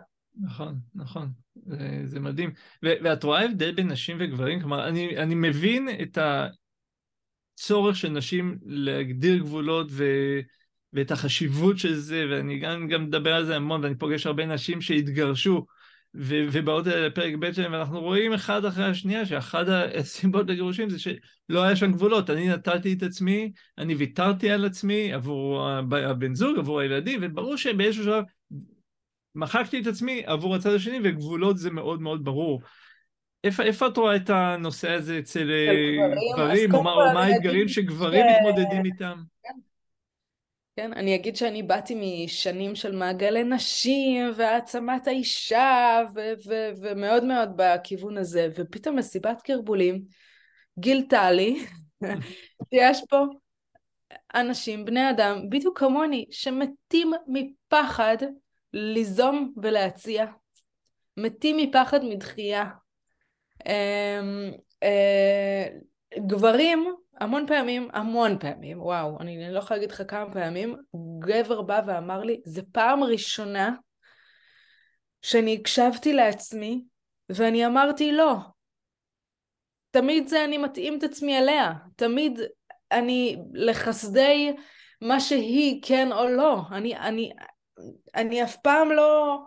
נכון, 0.42 0.76
נכון. 0.96 1.30
זה, 1.66 2.02
זה 2.04 2.20
מדהים. 2.20 2.52
ואת 2.84 3.24
רואה 3.24 3.46
הבדל 3.46 3.72
בין 3.72 3.88
נשים 3.88 4.18
וגברים? 4.20 4.60
כלומר, 4.60 4.88
אני, 4.88 5.18
אני 5.18 5.36
מבין 5.36 5.90
את, 6.02 6.18
ה, 6.18 6.48
הצורך 7.58 7.96
של 7.96 8.10
נשים 8.10 8.58
להגדיר 8.66 9.38
גבולות 9.38 9.88
ו... 9.90 10.06
ואת 10.94 11.12
החשיבות 11.12 11.78
של 11.78 11.96
זה, 11.96 12.26
ואני 12.32 12.60
גם, 12.60 12.88
גם 12.88 13.04
מדבר 13.04 13.34
על 13.34 13.46
זה 13.46 13.56
המון, 13.56 13.84
ואני 13.84 13.96
פוגש 13.96 14.26
הרבה 14.26 14.46
נשים 14.46 14.82
שהתגרשו 14.82 15.66
ו... 16.16 16.36
ובאות 16.52 16.88
לפרק 16.88 17.34
ב' 17.40 17.52
שלהם, 17.52 17.72
ואנחנו 17.72 18.02
רואים 18.02 18.34
אחד 18.34 18.66
אחרי 18.66 18.86
השנייה 18.86 19.26
שאחד 19.26 19.70
הסיבות 19.70 20.50
לגירושים 20.50 20.90
זה 20.90 21.00
שלא 21.00 21.64
היה 21.64 21.76
שם 21.76 21.92
גבולות. 21.92 22.30
אני 22.30 22.50
נתתי 22.50 22.94
את 22.94 23.04
עצמי, 23.04 23.52
אני 23.78 23.96
ויתרתי 23.96 24.50
על 24.52 24.66
עצמי 24.66 25.14
עבור 25.14 25.70
הבן 25.92 26.36
זוג, 26.36 26.58
עבור 26.58 26.80
הילדים, 26.80 27.20
וברור 27.24 27.58
שבאיזשהו 27.58 28.04
שלב 28.04 28.24
מחקתי 29.36 29.80
את 29.80 29.88
עצמי 29.88 30.24
עבור 30.26 30.56
הצד 30.56 30.74
השני, 30.74 31.00
וגבולות 31.04 31.58
זה 31.58 31.72
מאוד 31.72 32.02
מאוד 32.02 32.24
ברור. 32.24 32.62
איפה, 33.44 33.64
איפה 33.64 33.88
את 33.88 33.98
רואה 33.98 34.16
את 34.16 34.30
הנושא 34.30 34.92
הזה 34.92 35.20
אצל 35.20 35.52
אה, 35.52 35.74
גברים, 36.34 36.76
או 36.76 36.84
מה 36.84 37.24
האתגרים 37.24 37.68
שגברים 37.68 38.24
ש... 38.30 38.34
מתמודדים 38.36 38.86
איתם? 38.86 39.18
כן. 40.76 40.94
אני 40.94 41.16
אגיד 41.16 41.36
שאני 41.36 41.64
באתי 41.64 42.24
משנים 42.26 42.76
של 42.76 42.96
מעגלי 42.96 43.44
נשים 43.44 44.32
והעצמת 44.36 45.08
האישה 45.08 46.02
ו- 46.16 46.34
ו- 46.48 46.70
ומאוד 46.82 47.24
מאוד 47.24 47.50
בכיוון 47.56 48.18
הזה, 48.18 48.48
ופתאום 48.56 48.96
מסיבת 48.96 49.42
קרבולים 49.42 50.02
גילתה 50.80 51.32
לי 51.32 51.66
שיש 52.74 53.02
פה 53.10 53.26
אנשים, 54.36 54.86
בני 54.86 55.10
אדם, 55.10 55.50
בדיוק 55.50 55.80
כמוני, 55.80 56.26
שמתים 56.32 57.12
מפחד 57.28 58.18
ליזום 58.74 59.54
ולהציע, 59.58 60.26
מתים 61.18 61.58
מפחד 61.58 62.04
מדחייה, 62.04 62.66
גברים, 66.28 66.96
המון 67.20 67.48
פעמים, 67.48 67.90
המון 67.94 68.40
פעמים, 68.40 68.82
וואו, 68.82 69.18
אני 69.20 69.52
לא 69.52 69.60
יכולה 69.60 69.80
להגיד 69.80 69.92
לך 69.92 70.04
כמה 70.08 70.34
פעמים, 70.34 70.76
גבר 71.20 71.62
בא 71.62 71.82
ואמר 71.88 72.24
לי, 72.24 72.42
זה 72.46 72.62
פעם 72.72 73.04
ראשונה 73.04 73.76
שאני 75.22 75.58
הקשבתי 75.60 76.14
לעצמי 76.14 76.86
ואני 77.30 77.66
אמרתי 77.66 78.12
לא. 78.12 78.36
תמיד 79.92 80.28
זה 80.28 80.44
אני 80.44 80.58
מתאים 80.58 80.98
את 80.98 81.04
עצמי 81.04 81.38
אליה, 81.38 81.74
תמיד 81.96 82.40
אני 82.92 83.38
לחסדי 83.54 84.56
מה 85.02 85.20
שהיא 85.20 85.82
כן 85.86 86.12
או 86.12 86.28
לא. 86.28 86.62
אני, 86.72 86.98
אני, 86.98 87.32
אני 88.16 88.44
אף 88.44 88.56
פעם 88.56 88.92
לא... 88.92 89.38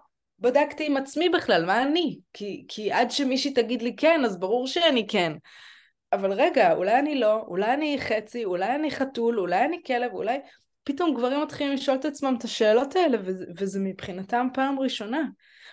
בדקתי 0.40 0.86
עם 0.86 0.96
עצמי 0.96 1.28
בכלל, 1.28 1.64
מה 1.64 1.82
אני? 1.82 2.18
כי, 2.32 2.64
כי 2.68 2.92
עד 2.92 3.10
שמישהי 3.10 3.52
תגיד 3.52 3.82
לי 3.82 3.96
כן, 3.96 4.24
אז 4.24 4.38
ברור 4.38 4.66
שאני 4.66 5.06
כן. 5.06 5.32
אבל 6.12 6.32
רגע, 6.32 6.72
אולי 6.72 6.98
אני 6.98 7.20
לא, 7.20 7.44
אולי 7.46 7.74
אני 7.74 7.96
חצי, 8.00 8.44
אולי 8.44 8.74
אני 8.74 8.90
חתול, 8.90 9.40
אולי 9.40 9.64
אני 9.64 9.80
כלב, 9.86 10.12
אולי... 10.12 10.38
פתאום 10.84 11.14
גברים 11.14 11.42
מתחילים 11.42 11.72
לשאול 11.72 11.96
את 11.96 12.04
עצמם 12.04 12.34
את 12.38 12.44
השאלות 12.44 12.96
האלה, 12.96 13.18
וזה, 13.24 13.44
וזה 13.58 13.80
מבחינתם 13.80 14.46
פעם 14.54 14.78
ראשונה. 14.78 15.22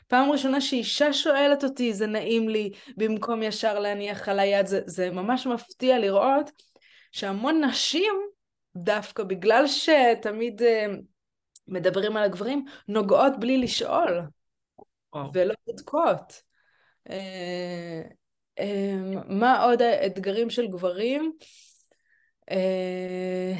פעם 0.07 0.31
ראשונה 0.31 0.61
שאישה 0.61 1.13
שואלת 1.13 1.63
אותי, 1.63 1.93
זה 1.93 2.07
נעים 2.07 2.49
לי, 2.49 2.71
במקום 2.97 3.43
ישר 3.43 3.79
להניח 3.79 4.29
על 4.29 4.39
היד, 4.39 4.65
זה, 4.65 4.81
זה 4.85 5.11
ממש 5.11 5.47
מפתיע 5.47 5.99
לראות 5.99 6.51
שהמון 7.11 7.63
נשים, 7.63 8.13
דווקא 8.75 9.23
בגלל 9.23 9.67
שתמיד 9.67 10.61
uh, 10.61 10.65
מדברים 11.67 12.17
על 12.17 12.23
הגברים, 12.23 12.65
נוגעות 12.87 13.33
בלי 13.39 13.57
לשאול. 13.57 14.21
ולא 15.33 15.53
בודקות. 15.67 16.41
אה, 17.09 18.01
אה, 18.59 18.95
מה 19.29 19.63
עוד 19.63 19.81
האתגרים 19.81 20.49
של 20.49 20.67
גברים? 20.67 21.31
אה, 22.51 23.53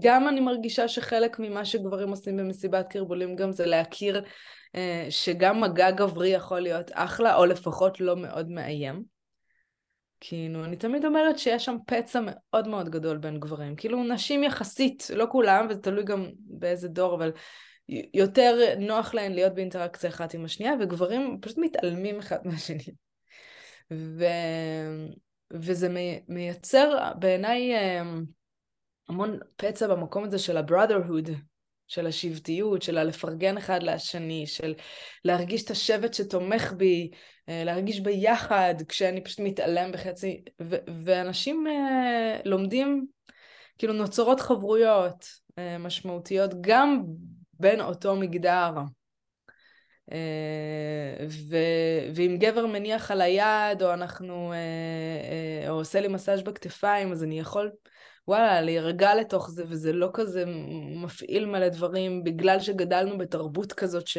גם 0.00 0.28
אני 0.28 0.40
מרגישה 0.40 0.88
שחלק 0.88 1.38
ממה 1.38 1.64
שגברים 1.64 2.08
עושים 2.08 2.36
במסיבת 2.36 2.86
קרבולים 2.88 3.36
גם 3.36 3.52
זה 3.52 3.66
להכיר 3.66 4.24
שגם 5.10 5.60
מגע 5.60 5.90
גברי 5.90 6.28
יכול 6.28 6.60
להיות 6.60 6.90
אחלה, 6.94 7.36
או 7.36 7.46
לפחות 7.46 8.00
לא 8.00 8.16
מאוד 8.16 8.50
מאיים. 8.50 9.04
כאילו, 10.20 10.64
אני 10.64 10.76
תמיד 10.76 11.04
אומרת 11.04 11.38
שיש 11.38 11.64
שם 11.64 11.76
פצע 11.86 12.20
מאוד 12.22 12.68
מאוד 12.68 12.88
גדול 12.88 13.16
בין 13.16 13.40
גברים. 13.40 13.76
כאילו, 13.76 14.04
נשים 14.04 14.44
יחסית, 14.44 15.10
לא 15.14 15.26
כולם, 15.30 15.66
וזה 15.70 15.80
תלוי 15.80 16.04
גם 16.04 16.26
באיזה 16.38 16.88
דור, 16.88 17.14
אבל 17.14 17.32
יותר 18.14 18.74
נוח 18.78 19.14
להן 19.14 19.32
להיות 19.32 19.54
באינטראקציה 19.54 20.10
אחת 20.10 20.34
עם 20.34 20.44
השנייה, 20.44 20.72
וגברים 20.80 21.38
פשוט 21.40 21.58
מתעלמים 21.58 22.18
אחד 22.18 22.38
מהשני. 22.44 22.84
ו... 23.92 24.24
וזה 25.52 25.88
מייצר 26.28 27.12
בעיניי 27.18 27.74
אה, 27.74 28.02
המון 29.08 29.38
פצע 29.56 29.86
במקום 29.88 30.24
הזה 30.24 30.38
של 30.38 30.56
ה-brotherhood, 30.56 31.30
של 31.88 32.06
השבטיות, 32.06 32.82
של 32.82 32.98
הלפרגן 32.98 33.56
אחד 33.58 33.82
לשני, 33.82 34.46
של 34.46 34.74
להרגיש 35.24 35.64
את 35.64 35.70
השבט 35.70 36.14
שתומך 36.14 36.72
בי, 36.72 37.10
אה, 37.48 37.64
להרגיש 37.64 38.00
ביחד 38.00 38.74
כשאני 38.88 39.24
פשוט 39.24 39.40
מתעלם 39.40 39.92
בחצי, 39.92 40.44
ו- 40.62 41.04
ואנשים 41.04 41.66
uh, 41.66 42.40
לומדים, 42.44 43.06
כאילו 43.78 43.92
נוצרות 43.92 44.40
חברויות 44.40 45.24
uh, 45.50 45.78
משמעותיות 45.78 46.50
גם 46.60 47.02
בין 47.62 47.80
אותו 47.80 48.16
מגדר. 48.16 48.72
Uh, 50.10 50.14
ו- 51.28 52.12
ואם 52.14 52.36
גבר 52.40 52.66
מניח 52.66 53.10
על 53.10 53.20
היד, 53.20 53.82
או 53.82 53.92
אנחנו, 53.92 54.52
uh, 54.52 55.66
uh, 55.66 55.70
או 55.70 55.74
עושה 55.74 56.00
לי 56.00 56.08
מסאז' 56.08 56.42
בכתפיים, 56.42 57.12
אז 57.12 57.24
אני 57.24 57.40
יכול 57.40 57.70
וואלה, 58.28 58.60
להירגע 58.60 59.14
לתוך 59.14 59.50
זה, 59.50 59.64
וזה 59.68 59.92
לא 59.92 60.10
כזה 60.12 60.44
מפעיל 61.02 61.46
מלא 61.46 61.68
דברים, 61.68 62.24
בגלל 62.24 62.60
שגדלנו 62.60 63.18
בתרבות 63.18 63.72
כזאת 63.72 64.06
ש... 64.06 64.18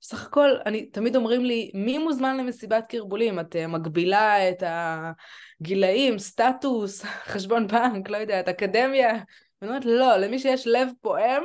בסך 0.00 0.26
הכל, 0.26 0.50
אני, 0.66 0.86
תמיד 0.86 1.16
אומרים 1.16 1.44
לי, 1.44 1.70
מי 1.74 1.98
מוזמן 1.98 2.36
למסיבת 2.36 2.84
קרבולים? 2.88 3.40
את 3.40 3.56
מגבילה 3.56 4.50
את 4.50 4.62
הגילאים, 4.66 6.18
סטטוס, 6.18 7.04
חשבון 7.32 7.66
בנק, 7.66 8.10
לא 8.10 8.16
יודעת, 8.16 8.48
אקדמיה? 8.48 9.08
ואני 9.08 9.70
אומרת, 9.70 9.84
לא, 9.84 10.16
למי 10.16 10.38
שיש 10.38 10.66
לב 10.66 10.88
פועם, 11.00 11.42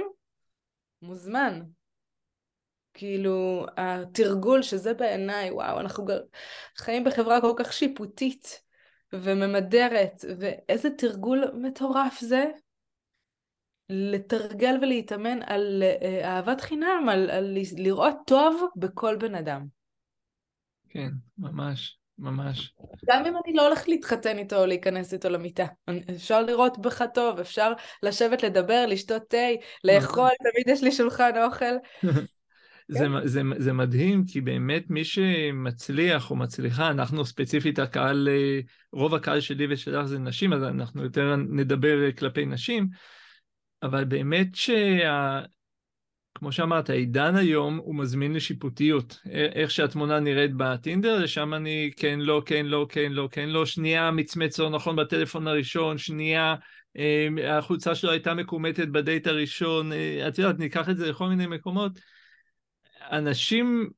מוזמן. 1.01 1.61
כאילו, 2.93 3.65
התרגול, 3.77 4.61
שזה 4.61 4.93
בעיניי, 4.93 5.51
וואו, 5.51 5.79
אנחנו 5.79 6.05
חיים 6.77 7.03
בחברה 7.03 7.41
כל 7.41 7.53
כך 7.57 7.73
שיפוטית. 7.73 8.67
וממדרת, 9.13 10.25
ואיזה 10.39 10.89
תרגול 10.97 11.51
מטורף 11.53 12.19
זה 12.19 12.45
לתרגל 13.89 14.77
ולהתאמן 14.81 15.39
על 15.45 15.83
אה, 15.83 16.21
אהבת 16.23 16.61
חינם, 16.61 17.09
על, 17.11 17.29
על 17.29 17.57
לראות 17.77 18.15
טוב 18.27 18.61
בכל 18.75 19.17
בן 19.19 19.35
אדם. 19.35 19.65
כן, 20.89 21.09
ממש, 21.37 21.96
ממש. 22.19 22.73
גם 23.09 23.25
אם 23.25 23.33
אני 23.45 23.53
לא 23.53 23.67
הולכת 23.67 23.87
להתחתן 23.87 24.37
איתו 24.37 24.61
או 24.61 24.65
להיכנס 24.65 25.13
איתו 25.13 25.29
למיטה. 25.29 25.65
אפשר 26.15 26.41
לראות 26.41 26.77
בך 26.77 27.03
טוב, 27.13 27.39
אפשר 27.39 27.73
לשבת 28.03 28.43
לדבר, 28.43 28.85
לשתות 28.87 29.21
תה, 29.29 29.37
לאכול, 29.83 30.29
תמיד 30.39 30.75
יש 30.75 30.83
לי 30.83 30.91
שולחן 30.91 31.31
אוכל. 31.43 31.75
זה, 32.89 32.99
כן. 32.99 33.27
זה, 33.27 33.41
זה 33.57 33.73
מדהים, 33.73 34.25
כי 34.25 34.41
באמת 34.41 34.89
מי 34.89 35.03
שמצליח 35.03 36.31
או 36.31 36.35
מצליחה, 36.35 36.89
אנחנו 36.89 37.25
ספציפית 37.25 37.79
הקהל, 37.79 38.29
אה, 38.31 38.59
רוב 38.93 39.15
הקהל 39.15 39.39
שלי 39.39 39.67
ושלך 39.69 40.05
זה 40.05 40.19
נשים, 40.19 40.53
אז 40.53 40.63
אנחנו 40.63 41.03
יותר 41.03 41.35
נדבר 41.35 42.05
אה, 42.05 42.11
כלפי 42.11 42.45
נשים, 42.45 42.87
אבל 43.83 44.05
באמת 44.05 44.55
שה... 44.55 45.41
כמו 46.37 46.51
שאמרת, 46.51 46.89
העידן 46.89 47.35
היום 47.35 47.77
הוא 47.77 47.95
מזמין 47.95 48.33
לשיפוטיות. 48.33 49.19
איך 49.31 49.71
שהתמונה 49.71 50.19
נראית 50.19 50.51
בטינדר, 50.57 51.19
לשם 51.19 51.53
אני 51.53 51.91
כן, 51.97 52.19
לא, 52.19 52.41
כן, 52.45 52.65
לא, 52.65 52.85
כן, 52.89 53.11
לא, 53.11 53.29
כן, 53.31 53.49
לא, 53.49 53.65
שנייה 53.65 54.11
מצמץ 54.11 54.59
לא 54.59 54.69
נכון 54.69 54.95
בטלפון 54.95 55.47
הראשון, 55.47 55.97
שנייה 55.97 56.55
אה, 56.97 57.57
החולצה 57.57 57.95
שלו 57.95 58.11
הייתה 58.11 58.33
מקומטת 58.33 58.87
בדייט 58.87 59.27
הראשון, 59.27 59.91
את 60.27 60.37
יודעת, 60.37 60.59
ניקח 60.59 60.89
את 60.89 60.97
זה 60.97 61.09
לכל 61.09 61.27
מיני 61.27 61.47
מקומות. 61.47 61.99
אנשים, 63.11 63.89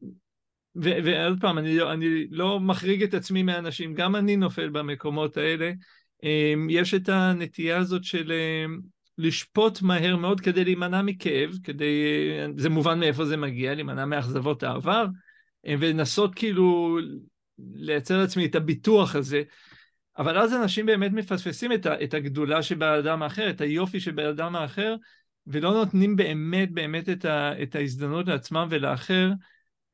ו- 0.76 0.98
ועוד 1.04 1.38
פעם, 1.42 1.58
אני 1.58 1.78
לא, 1.78 1.94
אני 1.94 2.28
לא 2.32 2.60
מחריג 2.60 3.04
את 3.04 3.14
עצמי 3.14 3.44
מהאנשים, 3.44 3.94
גם 3.94 4.16
אני 4.16 4.36
נופל 4.36 4.70
במקומות 4.70 5.38
האלה. 5.38 5.72
יש 6.70 6.94
את 6.94 7.10
הנטייה 7.10 7.78
הזאת 7.78 8.04
של 8.04 8.32
לשפוט 9.20 9.82
מהר 9.82 10.16
מאוד 10.16 10.42
כדי 10.42 10.64
להימנע 10.64 11.02
מכאב, 11.02 11.52
כדי, 11.64 12.04
זה 12.58 12.70
מובן 12.70 13.00
מאיפה 13.00 13.26
זה 13.26 13.38
מגיע, 13.38 13.76
להימנע 13.76 14.06
מאכזבות 14.06 14.64
העבר, 14.64 15.06
אמ, 15.66 15.76
ולנסות 15.80 16.36
כאילו 16.36 16.98
לייצר 17.74 18.18
לעצמי 18.18 18.46
את 18.46 18.56
הביטוח 18.56 19.16
הזה. 19.16 19.42
אבל 20.18 20.38
אז 20.38 20.54
אנשים 20.54 20.86
באמת 20.86 21.12
מפספסים 21.12 21.74
את, 21.74 21.86
ה, 21.86 22.04
את 22.04 22.14
הגדולה 22.14 22.64
שבאדם 22.64 23.24
האחר, 23.24 23.50
את 23.50 23.62
היופי 23.62 24.00
שבאדם 24.00 24.56
האחר, 24.56 24.96
ולא 25.48 25.74
נותנים 25.74 26.16
באמת 26.16 26.72
באמת 26.72 27.10
את, 27.10 27.26
ה, 27.26 27.62
את 27.64 27.76
ההזדמנות 27.76 28.28
לעצמם 28.28 28.68
ולאחר 28.70 29.32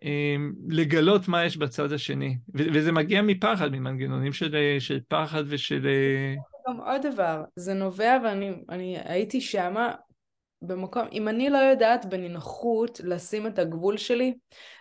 אה, 0.03 0.35
לגלות 0.69 1.27
מה 1.27 1.45
יש 1.45 1.57
בצד 1.57 1.91
השני. 1.91 2.37
ו, 2.55 2.63
וזה 2.73 2.91
מגיע 2.91 3.21
מפחד, 3.21 3.71
ממנגנונים 3.71 4.33
של, 4.33 4.55
של 4.79 4.99
פחד 5.07 5.43
ושל... 5.47 5.87
גם 6.67 6.81
עוד 6.81 7.01
דבר, 7.01 7.43
זה 7.55 7.73
נובע, 7.73 8.17
ואני 8.23 8.97
הייתי 9.05 9.41
שמה 9.41 9.95
במקום, 10.61 11.07
אם 11.11 11.27
אני 11.27 11.49
לא 11.49 11.57
יודעת 11.57 12.05
בנינוחות 12.05 13.01
לשים 13.03 13.47
את 13.47 13.59
הגבול 13.59 13.97
שלי 13.97 14.33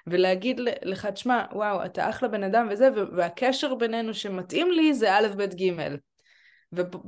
ולהגיד 0.07 0.61
לך, 0.83 1.07
תשמע, 1.07 1.45
וואו, 1.53 1.85
אתה 1.85 2.11
אחלה 2.11 2.29
בן 2.29 2.43
אדם 2.43 2.69
וזה, 2.71 2.89
והקשר 3.17 3.75
בינינו 3.75 4.15
שמתאים 4.15 4.73
לי 4.73 4.95
זה 4.95 5.15
א', 5.15 5.27
ב', 5.37 5.43
ג', 5.43 5.97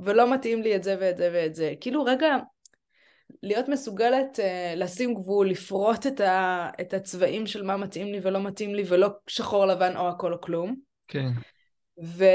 ולא 0.03 0.33
מתאים 0.33 0.61
לי 0.61 0.75
את 0.75 0.83
זה 0.83 0.95
ואת 0.99 1.17
זה 1.17 1.29
ואת 1.33 1.55
זה. 1.55 1.73
כאילו, 1.81 2.03
רגע, 2.03 2.37
להיות 3.43 3.67
מסוגלת 3.67 4.39
uh, 4.39 4.75
לשים 4.75 5.13
גבול, 5.13 5.49
לפרוט 5.49 6.07
את, 6.07 6.19
ה, 6.19 6.69
את 6.81 6.93
הצבעים 6.93 7.47
של 7.47 7.63
מה 7.63 7.77
מתאים 7.77 8.07
לי 8.07 8.19
ולא 8.23 8.43
מתאים 8.43 8.75
לי, 8.75 8.83
ולא 8.87 9.09
שחור 9.27 9.65
לבן 9.65 9.97
או 9.97 10.09
הכל 10.09 10.33
או 10.33 10.41
כלום. 10.41 10.75
כן. 11.07 11.29
ו... 12.03 12.25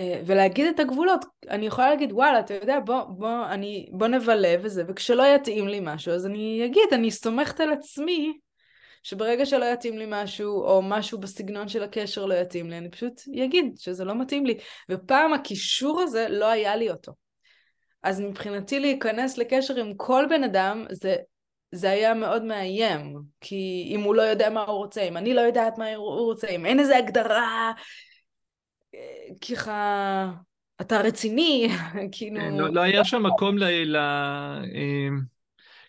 Uh, 0.00 0.02
ולהגיד 0.26 0.66
את 0.66 0.80
הגבולות, 0.80 1.24
אני 1.50 1.66
יכולה 1.66 1.90
להגיד 1.90 2.12
וואלה 2.12 2.40
אתה 2.40 2.54
יודע 2.54 2.80
בוא, 2.80 3.02
בוא, 3.02 3.46
אני, 3.50 3.88
בוא 3.92 4.06
נבלה 4.06 4.54
וזה 4.62 4.82
וכשלא 4.88 5.22
יתאים 5.34 5.68
לי 5.68 5.80
משהו 5.82 6.12
אז 6.12 6.26
אני 6.26 6.62
אגיד 6.66 6.88
אני 6.92 7.10
סומכת 7.10 7.60
על 7.60 7.72
עצמי 7.72 8.38
שברגע 9.06 9.46
שלא 9.46 9.64
יתאים 9.64 9.98
לי 9.98 10.04
משהו 10.08 10.64
או 10.64 10.82
משהו 10.82 11.18
בסגנון 11.18 11.68
של 11.68 11.82
הקשר 11.82 12.26
לא 12.26 12.34
יתאים 12.34 12.70
לי 12.70 12.78
אני 12.78 12.90
פשוט 12.90 13.20
אגיד 13.44 13.74
שזה 13.76 14.04
לא 14.04 14.14
מתאים 14.14 14.46
לי. 14.46 14.58
ופעם 14.90 15.32
הקישור 15.32 16.00
הזה 16.00 16.26
לא 16.28 16.46
היה 16.46 16.76
לי 16.76 16.90
אותו. 16.90 17.12
אז 18.02 18.20
מבחינתי 18.20 18.80
להיכנס 18.80 19.38
לקשר 19.38 19.76
עם 19.76 19.94
כל 19.96 20.26
בן 20.30 20.44
אדם, 20.44 20.86
זה, 20.90 21.16
זה 21.72 21.90
היה 21.90 22.14
מאוד 22.14 22.44
מאיים. 22.44 23.16
כי 23.40 23.88
אם 23.90 24.00
הוא 24.00 24.14
לא 24.14 24.22
יודע 24.22 24.50
מה 24.50 24.62
הוא 24.62 24.76
רוצה, 24.76 25.02
אם 25.02 25.16
אני 25.16 25.34
לא 25.34 25.40
יודעת 25.40 25.78
מה 25.78 25.94
הוא 25.94 26.24
רוצה, 26.24 26.48
אם 26.48 26.66
אין 26.66 26.80
איזה 26.80 26.96
הגדרה, 26.96 27.38
אה, 27.38 27.72
ככה, 29.50 30.30
אתה 30.80 31.00
רציני, 31.00 31.68
כאילו... 32.12 32.40
כן, 32.40 32.54
לא, 32.54 32.68
לא 32.68 32.80
היה 32.80 33.04
שם 33.04 33.22
מקום 33.22 33.58
ל... 33.58 33.64
ל... 33.64 33.96
אה, 33.96 35.08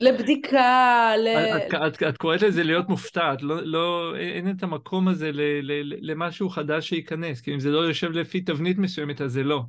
לבדיקה, 0.02 1.14
ל... 1.18 1.28
את, 1.28 1.74
את, 1.74 2.04
את 2.04 2.18
קוראת 2.18 2.42
לזה 2.42 2.64
להיות 2.64 2.90
מופתעת, 2.90 3.42
לא, 3.42 3.62
לא, 3.62 4.16
אין 4.18 4.52
את 4.58 4.64
המקום 4.64 5.08
הזה 5.08 5.32
ל, 5.32 5.42
ל, 5.62 6.12
למשהו 6.12 6.50
חדש 6.50 6.90
שייכנס, 6.90 7.42
כי 7.42 7.54
אם 7.54 7.60
זה 7.60 7.70
לא 7.70 7.80
יושב 7.80 8.12
לפי 8.12 8.42
תבנית 8.42 8.78
מסוימת 8.78 9.22
אז 9.22 9.32
זה 9.32 9.44
לא. 9.44 9.62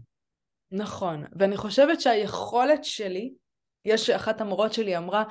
נכון, 0.73 1.25
ואני 1.39 1.57
חושבת 1.57 2.01
שהיכולת 2.01 2.85
שלי, 2.85 3.31
יש 3.85 4.11
אחת 4.11 4.41
המורות 4.41 4.73
שלי 4.73 4.97
אמרה, 4.97 5.25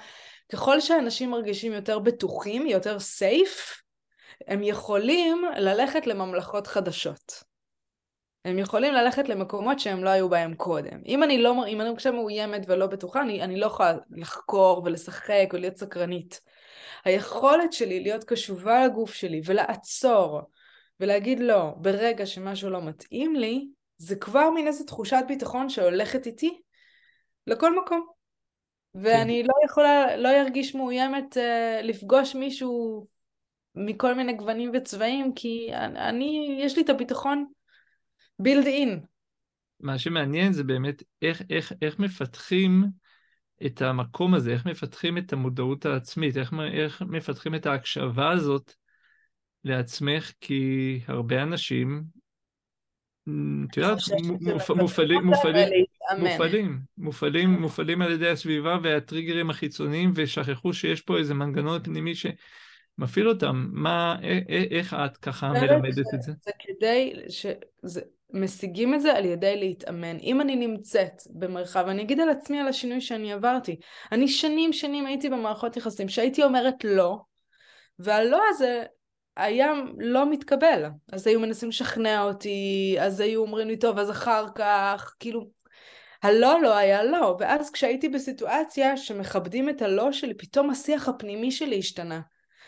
ככל 0.52 0.80
שאנשים 0.80 1.32
מרגישים 1.32 1.74
יותר 1.74 2.00
בטוחים, 2.00 2.68
יותר 2.68 3.00
סייף, 3.00 3.82
הם 4.48 4.64
יכולים 4.64 5.46
ללכת 5.58 6.08
לממלכות 6.08 6.68
חדשות. 6.68 7.44
הם 8.46 8.60
יכולים 8.60 8.94
ללכת 8.94 9.30
למקומות 9.30 9.80
שהם 9.80 10.04
לא 10.04 10.10
היו 10.10 10.30
בהם 10.30 10.56
קודם. 10.56 11.02
אם 11.06 11.24
אני 11.24 11.42
לא, 11.42 11.66
אם 11.68 11.82
אני 11.82 11.90
עכשיו 11.90 12.14
מאוימת 12.14 12.62
ולא 12.68 12.88
בטוחה, 12.88 13.22
אני, 13.22 13.44
אני 13.44 13.60
לא 13.60 13.66
יכולה 13.66 13.94
לחקור 14.12 14.82
ולשחק 14.86 15.50
ולהיות 15.54 15.78
סקרנית. 15.78 16.42
היכולת 17.06 17.74
שלי 17.74 18.00
להיות 18.00 18.24
קשובה 18.24 18.86
לגוף 18.86 19.14
שלי 19.14 19.42
ולעצור 19.46 20.42
ולהגיד 21.00 21.40
לא, 21.40 21.74
ברגע 21.78 22.26
שמשהו 22.26 22.70
לא 22.70 22.82
מתאים 22.82 23.36
לי, 23.36 23.68
זה 23.98 24.16
כבר 24.16 24.50
מין 24.50 24.68
איזו 24.68 24.86
תחושת 24.86 25.24
ביטחון 25.28 25.70
שהולכת 25.70 26.26
איתי 26.26 26.62
לכל 27.48 27.80
מקום. 27.80 28.08
ואני 28.96 29.42
כן. 29.42 29.48
לא 29.48 29.66
יכולה, 29.66 30.18
לא 30.18 30.30
ארגיש 30.30 30.76
מאוימת 30.76 31.38
uh, 31.38 31.84
לפגוש 31.84 32.36
מישהו 32.36 33.06
מכל 33.76 34.14
מיני 34.14 34.34
גוונים 34.34 34.72
וצבעים, 34.74 35.34
כי 35.34 35.70
אני, 35.74 36.58
יש 36.60 36.76
לי 36.76 36.84
את 36.84 36.90
הביטחון 36.90 37.46
build 38.44 38.66
in. 38.66 39.06
מה 39.80 40.00
שמעניין 40.00 40.54
זה 40.54 40.64
באמת 40.64 41.04
איך, 41.22 41.42
איך, 41.50 41.74
איך 41.82 42.00
מפתחים 42.00 42.84
את 43.66 43.82
המקום 43.82 44.34
הזה, 44.34 44.52
איך 44.52 44.66
מפתחים 44.66 45.18
את 45.18 45.34
המודעות 45.34 45.86
העצמית, 45.86 46.38
איך, 46.38 46.54
איך 46.74 47.02
מפתחים 47.02 47.56
את 47.56 47.66
ההקשבה 47.66 48.32
הזאת 48.32 48.74
לעצמך, 49.64 50.32
כי 50.42 51.00
הרבה 51.08 51.44
אנשים, 51.44 52.04
את 53.24 53.78
יודעת, 53.78 53.98
מופעלים, 54.76 55.26
מופעלים, 55.26 55.86
מופעלים, 56.20 56.80
מופעלים, 56.98 57.50
מופעלים 57.50 58.02
על 58.02 58.12
ידי 58.12 58.30
הסביבה 58.30 58.78
והטריגרים 58.84 59.50
החיצוניים, 59.50 60.12
ושכחו 60.16 60.74
שיש 60.74 61.02
פה 61.02 61.18
איזה 61.18 61.34
מנגנון 61.34 61.84
פנימי 61.84 62.16
ש... 62.16 62.26
מפעיל 62.98 63.30
אותם, 63.30 63.68
מה, 63.72 64.20
איך 64.72 64.94
את 64.94 65.18
ככה 65.18 65.52
מלמדת 65.52 66.14
את 66.14 66.22
זה? 66.22 66.32
זה 66.42 66.52
כדי, 66.60 67.14
שזה, 67.30 68.02
משיגים 68.42 68.94
את 68.94 69.02
זה 69.02 69.14
על 69.14 69.26
ידי 69.26 69.58
להתאמן. 69.58 70.18
אם 70.20 70.42
אני 70.42 70.56
נמצאת 70.56 71.22
במרחב, 71.30 71.88
אני 71.88 72.02
אגיד 72.02 72.20
על 72.20 72.30
עצמי 72.30 72.60
על 72.60 72.68
השינוי 72.68 73.02
שאני 73.02 73.34
עברתי. 73.34 73.80
אני 74.12 74.28
שנים 74.28 74.74
שנים 74.74 75.06
הייתי 75.06 75.30
במערכות 75.30 75.78
יחסים 75.78 76.10
שהייתי 76.10 76.44
אומרת 76.44 76.84
לא, 76.84 77.18
והלא 78.00 78.42
הזה 78.50 78.84
היה 79.36 79.74
לא 79.98 80.30
מתקבל. 80.30 80.86
אז 81.12 81.28
היו 81.28 81.40
מנסים 81.40 81.70
לשכנע 81.70 82.24
אותי, 82.24 82.96
אז 83.00 83.20
היו 83.20 83.42
אומרים 83.42 83.68
לי, 83.68 83.78
טוב, 83.78 84.00
אז 84.00 84.12
אחר 84.12 84.46
כך, 84.56 85.16
כאילו, 85.20 85.48
הלא 86.24 86.62
לא 86.62 86.76
היה 86.76 87.04
לא. 87.04 87.36
ואז 87.40 87.72
כשהייתי 87.72 88.10
בסיטואציה 88.10 88.98
שמכבדים 88.98 89.70
את 89.70 89.82
הלא 89.82 90.12
שלי, 90.12 90.34
פתאום 90.34 90.70
השיח 90.70 91.10
הפנימי 91.10 91.52
שלי 91.52 91.80
השתנה. 91.80 92.22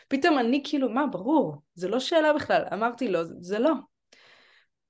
פתאום 0.08 0.40
אני 0.40 0.62
כאילו, 0.64 0.90
מה, 0.90 1.08
ברור, 1.08 1.56
זה 1.74 1.88
לא 1.88 2.00
שאלה 2.00 2.34
בכלל. 2.34 2.64
אמרתי 2.74 3.12
זה, 3.12 3.34
זה 3.40 3.60
לא. 3.60 3.72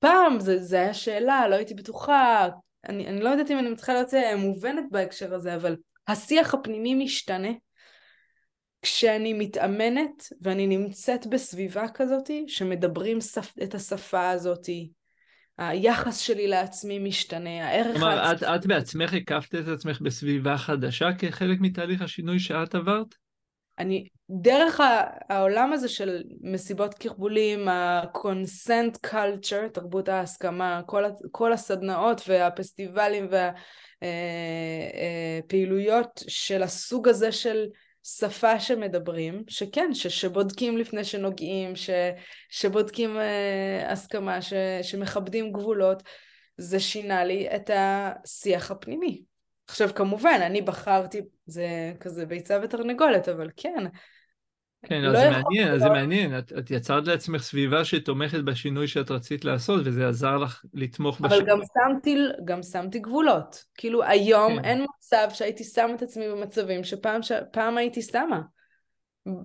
פעם 0.00 0.40
זה, 0.40 0.58
זה 0.58 0.76
היה 0.76 0.94
שאלה, 0.94 1.48
לא 1.48 1.54
הייתי 1.54 1.74
בטוחה, 1.74 2.48
אני, 2.88 3.08
אני 3.08 3.20
לא 3.20 3.28
יודעת 3.28 3.50
אם 3.50 3.58
אני 3.58 3.76
צריכה 3.76 3.92
להיות 3.92 4.14
אה, 4.14 4.36
מובנת 4.36 4.84
בהקשר 4.90 5.34
הזה, 5.34 5.54
אבל 5.54 5.76
השיח 6.08 6.54
הפנימי 6.54 6.94
משתנה 6.94 7.48
כשאני 8.82 9.32
מתאמנת 9.32 10.32
ואני 10.40 10.66
נמצאת 10.66 11.26
בסביבה 11.26 11.88
כזאת 11.94 12.30
שמדברים 12.46 13.20
שפ, 13.20 13.52
את 13.62 13.74
השפה 13.74 14.30
הזאת, 14.30 14.68
היחס 15.58 16.18
שלי 16.18 16.48
לעצמי 16.48 16.98
משתנה, 16.98 17.68
הערך... 17.68 17.96
כלומר, 17.96 18.32
את, 18.32 18.42
את 18.42 18.66
בעצמך 18.66 19.14
הקפת 19.14 19.54
את 19.54 19.68
עצמך 19.68 20.00
בסביבה 20.00 20.58
חדשה 20.58 21.08
כחלק 21.18 21.58
מתהליך 21.60 22.02
השינוי 22.02 22.38
שאת 22.38 22.74
עברת? 22.74 23.14
אני, 23.78 24.08
דרך 24.32 24.80
העולם 25.28 25.72
הזה 25.72 25.88
של 25.88 26.22
מסיבות 26.40 26.94
קרבולים, 26.94 27.68
ה-consent 27.68 29.06
culture, 29.06 29.68
תרבות 29.72 30.08
ההסכמה, 30.08 30.80
כל, 30.86 31.04
כל 31.30 31.52
הסדנאות 31.52 32.22
והפסטיבלים 32.28 33.28
והפעילויות 35.42 36.06
אה, 36.18 36.24
אה, 36.24 36.30
של 36.30 36.62
הסוג 36.62 37.08
הזה 37.08 37.32
של 37.32 37.66
שפה 38.02 38.60
שמדברים, 38.60 39.44
שכן, 39.48 39.94
ש, 39.94 40.06
שבודקים 40.06 40.78
לפני 40.78 41.04
שנוגעים, 41.04 41.76
ש, 41.76 41.90
שבודקים 42.50 43.16
uh, 43.16 43.20
הסכמה, 43.86 44.42
ש, 44.42 44.52
שמכבדים 44.82 45.52
גבולות, 45.52 46.02
זה 46.56 46.80
שינה 46.80 47.24
לי 47.24 47.48
את 47.56 47.70
השיח 47.74 48.70
הפנימי. 48.70 49.22
עכשיו 49.68 49.94
כמובן, 49.94 50.38
אני 50.42 50.62
בחרתי, 50.62 51.20
זה 51.46 51.92
כזה 52.00 52.26
ביצה 52.26 52.58
ותרנגולת, 52.62 53.28
אבל 53.28 53.50
כן. 53.56 53.84
כן, 54.86 55.02
לא 55.02 55.08
אז 55.08 55.16
זה 55.16 55.30
מעניין, 55.30 55.72
אז 55.72 55.80
זה 55.80 55.88
מעניין. 55.88 56.38
את, 56.38 56.52
את 56.58 56.70
יצרת 56.70 57.06
לעצמך 57.06 57.42
סביבה 57.42 57.84
שתומכת 57.84 58.40
בשינוי 58.40 58.88
שאת 58.88 59.10
רצית 59.10 59.44
לעשות, 59.44 59.80
וזה 59.84 60.08
עזר 60.08 60.36
לך 60.36 60.64
לתמוך 60.74 61.20
בשינוי. 61.20 61.38
אבל 61.38 61.50
גם 61.50 61.60
שמתי, 61.74 62.16
גם 62.44 62.62
שמתי 62.62 62.98
גבולות. 62.98 63.64
כאילו, 63.74 64.02
היום 64.02 64.58
כן. 64.58 64.64
אין 64.64 64.84
מצב 64.96 65.28
שהייתי 65.32 65.64
שם 65.64 65.90
את 65.96 66.02
עצמי 66.02 66.28
במצבים 66.28 66.84
שפעם 66.84 67.22
ש... 67.22 67.32
הייתי 67.76 68.02
שמה. 68.02 68.40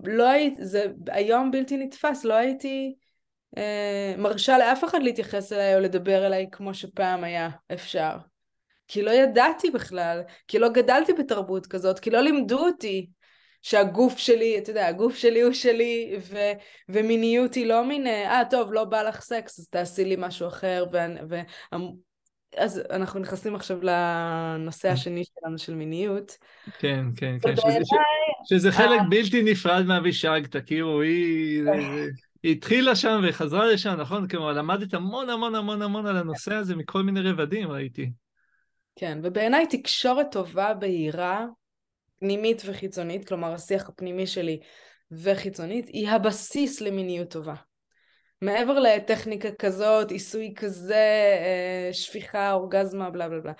לא 0.04 0.28
הייתי, 0.28 0.64
זה 0.64 0.86
היום 1.08 1.50
בלתי 1.50 1.76
נתפס, 1.76 2.24
לא 2.24 2.34
הייתי 2.34 2.94
אה, 3.58 4.14
מרשה 4.18 4.58
לאף 4.58 4.84
אחד 4.84 5.02
להתייחס 5.02 5.52
אליי 5.52 5.74
או 5.74 5.80
לדבר 5.80 6.26
אליי 6.26 6.46
כמו 6.52 6.74
שפעם 6.74 7.24
היה 7.24 7.48
אפשר. 7.72 8.16
כי 8.88 9.02
לא 9.02 9.10
ידעתי 9.10 9.70
בכלל, 9.70 10.22
כי 10.48 10.58
לא 10.58 10.68
גדלתי 10.68 11.12
בתרבות 11.12 11.66
כזאת, 11.66 11.98
כי 11.98 12.10
לא 12.10 12.20
לימדו 12.20 12.58
אותי 12.58 13.06
שהגוף 13.66 14.18
שלי, 14.18 14.58
אתה 14.58 14.70
יודע, 14.70 14.86
הגוף 14.86 15.16
שלי 15.16 15.40
הוא 15.40 15.52
שלי, 15.52 16.16
ו, 16.20 16.36
ומיניות 16.88 17.54
היא 17.54 17.66
לא 17.66 17.84
מין, 17.84 18.06
אה, 18.06 18.42
טוב, 18.50 18.72
לא 18.72 18.84
בא 18.84 19.02
לך 19.02 19.20
סקס, 19.20 19.58
אז 19.58 19.68
תעשי 19.68 20.04
לי 20.04 20.16
משהו 20.18 20.48
אחר, 20.48 20.84
ו, 20.92 20.98
ו, 21.28 21.40
אז 22.56 22.82
אנחנו 22.90 23.20
נכנסים 23.20 23.54
עכשיו 23.54 23.78
לנושא 23.82 24.88
השני 24.88 25.22
שלנו 25.24 25.58
של 25.58 25.74
מיניות. 25.74 26.36
כן, 26.78 27.04
כן, 27.16 27.36
כן, 27.42 27.56
שזה, 27.56 27.78
ש, 27.84 27.94
שזה 28.48 28.72
חלק 28.72 29.00
אה. 29.00 29.08
בלתי 29.10 29.42
נפרד 29.42 29.84
מאבישג, 29.86 30.40
תכירו, 30.50 31.00
היא... 31.00 31.62
היא 32.42 32.52
התחילה 32.52 32.96
שם 32.96 33.20
וחזרה 33.28 33.66
לשם, 33.66 33.94
נכון? 34.00 34.28
כלומר, 34.28 34.52
למדת 34.52 34.94
המון 34.94 35.30
המון 35.30 35.54
המון 35.54 35.82
המון 35.82 36.06
על 36.06 36.16
הנושא 36.16 36.54
הזה 36.54 36.76
מכל 36.76 37.02
מיני 37.02 37.20
רבדים, 37.20 37.70
ראיתי. 37.70 38.10
כן, 38.96 39.18
ובעיניי 39.22 39.66
תקשורת 39.66 40.26
טובה, 40.32 40.74
בהירה, 40.74 41.46
פנימית 42.20 42.62
וחיצונית, 42.64 43.28
כלומר 43.28 43.54
השיח 43.54 43.88
הפנימי 43.88 44.26
שלי 44.26 44.60
וחיצונית, 45.10 45.88
היא 45.88 46.08
הבסיס 46.08 46.80
למיניות 46.80 47.30
טובה. 47.30 47.54
מעבר 48.42 48.78
לטכניקה 48.78 49.48
כזאת, 49.52 50.10
עיסוי 50.10 50.54
כזה, 50.56 51.34
אה, 51.44 51.88
שפיכה, 51.92 52.52
אורגזמה, 52.52 53.10
בלה 53.10 53.28
בלה 53.28 53.40
בלה. 53.40 53.52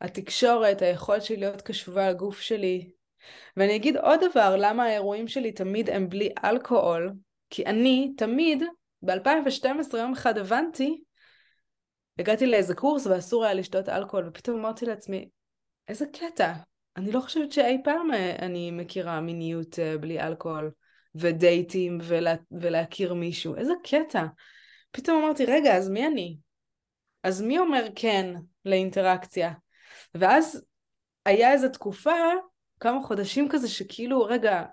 התקשורת, 0.00 0.82
היכולת 0.82 1.22
שלי 1.22 1.36
להיות 1.36 1.62
קשובה 1.62 2.10
לגוף 2.10 2.40
שלי. 2.40 2.90
ואני 3.56 3.76
אגיד 3.76 3.96
עוד 3.96 4.20
דבר, 4.30 4.56
למה 4.58 4.84
האירועים 4.84 5.28
שלי 5.28 5.52
תמיד 5.52 5.90
הם 5.90 6.08
בלי 6.08 6.28
אלכוהול, 6.44 7.12
כי 7.50 7.66
אני 7.66 8.12
תמיד, 8.16 8.62
ב-2012 9.02 9.96
יום 9.96 10.12
אחד 10.12 10.38
הבנתי 10.38 11.02
הגעתי 12.18 12.46
לאיזה 12.46 12.74
קורס 12.74 13.06
ואסור 13.06 13.44
היה 13.44 13.54
לשתות 13.54 13.88
אלכוהול, 13.88 14.28
ופתאום 14.28 14.58
אמרתי 14.58 14.86
לעצמי, 14.86 15.28
איזה 15.88 16.06
קטע. 16.12 16.52
אני 16.96 17.12
לא 17.12 17.20
חושבת 17.20 17.52
שאי 17.52 17.78
פעם 17.84 18.12
אה, 18.12 18.36
אני 18.38 18.70
מכירה 18.70 19.20
מיניות 19.20 19.78
אה, 19.78 19.98
בלי 19.98 20.20
אלכוהול, 20.20 20.70
ודייטים, 21.14 21.98
ולה, 22.02 22.34
ולהכיר 22.50 23.14
מישהו. 23.14 23.56
איזה 23.56 23.72
קטע. 23.84 24.26
פתאום 24.90 25.24
אמרתי, 25.24 25.44
רגע, 25.44 25.76
אז 25.76 25.88
מי 25.88 26.06
אני? 26.06 26.36
אז 27.22 27.42
מי 27.42 27.58
אומר 27.58 27.86
כן 27.94 28.34
לאינטראקציה? 28.64 29.52
ואז 30.14 30.64
היה 31.24 31.52
איזו 31.52 31.68
תקופה, 31.68 32.14
כמה 32.80 33.02
חודשים 33.02 33.48
כזה, 33.48 33.68
שכאילו, 33.68 34.24
רגע, 34.24 34.64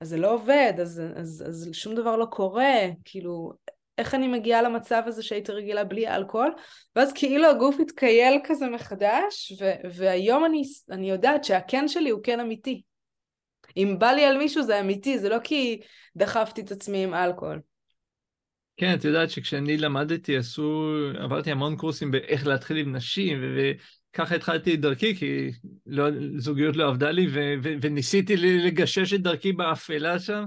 אז 0.00 0.08
זה 0.08 0.16
לא 0.16 0.34
עובד, 0.34 0.72
אז, 0.80 1.02
אז, 1.16 1.44
אז 1.48 1.68
שום 1.72 1.94
דבר 1.94 2.16
לא 2.16 2.26
קורה, 2.30 2.74
כאילו, 3.04 3.52
איך 4.00 4.14
אני 4.14 4.28
מגיעה 4.28 4.62
למצב 4.62 5.02
הזה 5.06 5.22
שהייתי 5.22 5.52
רגילה 5.52 5.84
בלי 5.84 6.08
אלכוהול, 6.08 6.50
ואז 6.96 7.12
כאילו 7.12 7.46
הגוף 7.50 7.76
התקייל 7.80 8.40
כזה 8.44 8.66
מחדש, 8.66 9.52
ו- 9.60 9.88
והיום 9.94 10.44
אני, 10.44 10.62
אני 10.90 11.10
יודעת 11.10 11.44
שהכן 11.44 11.88
שלי 11.88 12.10
הוא 12.10 12.20
כן 12.22 12.40
אמיתי. 12.40 12.82
אם 13.76 13.96
בא 13.98 14.10
לי 14.10 14.24
על 14.24 14.38
מישהו 14.38 14.62
זה 14.62 14.80
אמיתי, 14.80 15.18
זה 15.18 15.28
לא 15.28 15.38
כי 15.44 15.80
דחפתי 16.16 16.60
את 16.60 16.70
עצמי 16.70 17.04
עם 17.04 17.14
אלכוהול. 17.14 17.60
כן, 18.76 18.94
את 18.94 19.04
יודעת 19.04 19.30
שכשאני 19.30 19.76
למדתי, 19.76 20.36
עשו, 20.36 20.94
עברתי 21.18 21.50
המון 21.50 21.76
קורסים 21.76 22.10
באיך 22.10 22.46
להתחיל 22.46 22.76
עם 22.76 22.96
נשים, 22.96 23.38
וככה 23.56 24.34
התחלתי 24.34 24.74
את 24.74 24.80
דרכי, 24.80 25.16
כי 25.16 25.50
לא, 25.86 26.04
זוגיות 26.36 26.76
לא 26.76 26.88
עבדה 26.88 27.10
לי, 27.10 27.26
ו- 27.26 27.54
ו- 27.62 27.74
וניסיתי 27.80 28.36
לגשש 28.36 29.14
את 29.14 29.20
דרכי 29.22 29.52
באפלה 29.52 30.18
שם. 30.18 30.44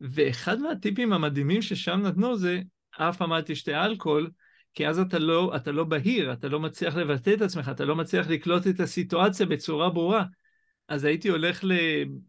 ואחד 0.00 0.60
מהטיפים 0.60 1.12
המדהימים 1.12 1.62
ששם 1.62 2.00
נתנו 2.02 2.36
זה 2.36 2.60
אף 3.08 3.16
פעם 3.16 3.32
אל 3.32 3.42
תשתה 3.42 3.84
אלכוהול, 3.84 4.30
כי 4.74 4.88
אז 4.88 4.98
אתה 4.98 5.18
לא, 5.18 5.56
אתה 5.56 5.72
לא 5.72 5.84
בהיר, 5.84 6.32
אתה 6.32 6.48
לא 6.48 6.60
מצליח 6.60 6.96
לבטא 6.96 7.30
את 7.34 7.42
עצמך, 7.42 7.68
אתה 7.68 7.84
לא 7.84 7.96
מצליח 7.96 8.28
לקלוט 8.28 8.66
את 8.66 8.80
הסיטואציה 8.80 9.46
בצורה 9.46 9.90
ברורה. 9.90 10.24
אז 10.88 11.04
הייתי 11.04 11.28
הולך 11.28 11.64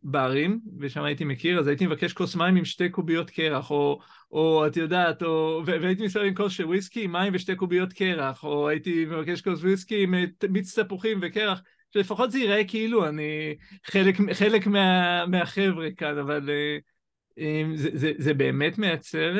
לברים, 0.03 0.60
ושם 0.79 1.03
הייתי 1.03 1.23
מכיר, 1.23 1.60
אז 1.60 1.67
הייתי 1.67 1.86
מבקש 1.88 2.13
כוס 2.13 2.36
מים 2.36 2.55
עם 2.55 2.65
שתי 2.65 2.89
קוביות 2.89 3.29
קרח, 3.29 3.71
או, 3.71 3.99
או 4.31 4.67
את 4.67 4.77
יודעת, 4.77 5.23
או, 5.23 5.62
והייתי 5.65 6.03
מסתובב 6.03 6.25
עם 6.25 6.36
כוס 6.36 6.53
של 6.53 6.65
וויסקי, 6.65 7.07
מים 7.07 7.34
ושתי 7.36 7.55
קוביות 7.55 7.93
קרח, 7.93 8.43
או 8.43 8.69
הייתי 8.69 9.05
מבקש 9.05 9.41
כוס 9.41 9.60
וויסקי 9.60 10.03
עם 10.03 10.13
מיץ 10.49 10.79
תפוחים 10.79 11.19
וקרח, 11.21 11.62
שלפחות 11.93 12.31
זה 12.31 12.39
ייראה 12.39 12.63
כאילו 12.63 13.07
אני 13.07 13.55
חלק, 13.86 14.15
חלק 14.34 14.67
מה, 14.67 15.25
מהחבר'ה 15.25 15.88
כאן, 15.97 16.17
אבל 16.17 16.49
אה, 16.49 16.77
אה, 17.39 17.63
זה, 17.75 17.89
זה, 17.93 18.12
זה 18.17 18.34
באמת 18.34 18.77
מייצר... 18.77 19.38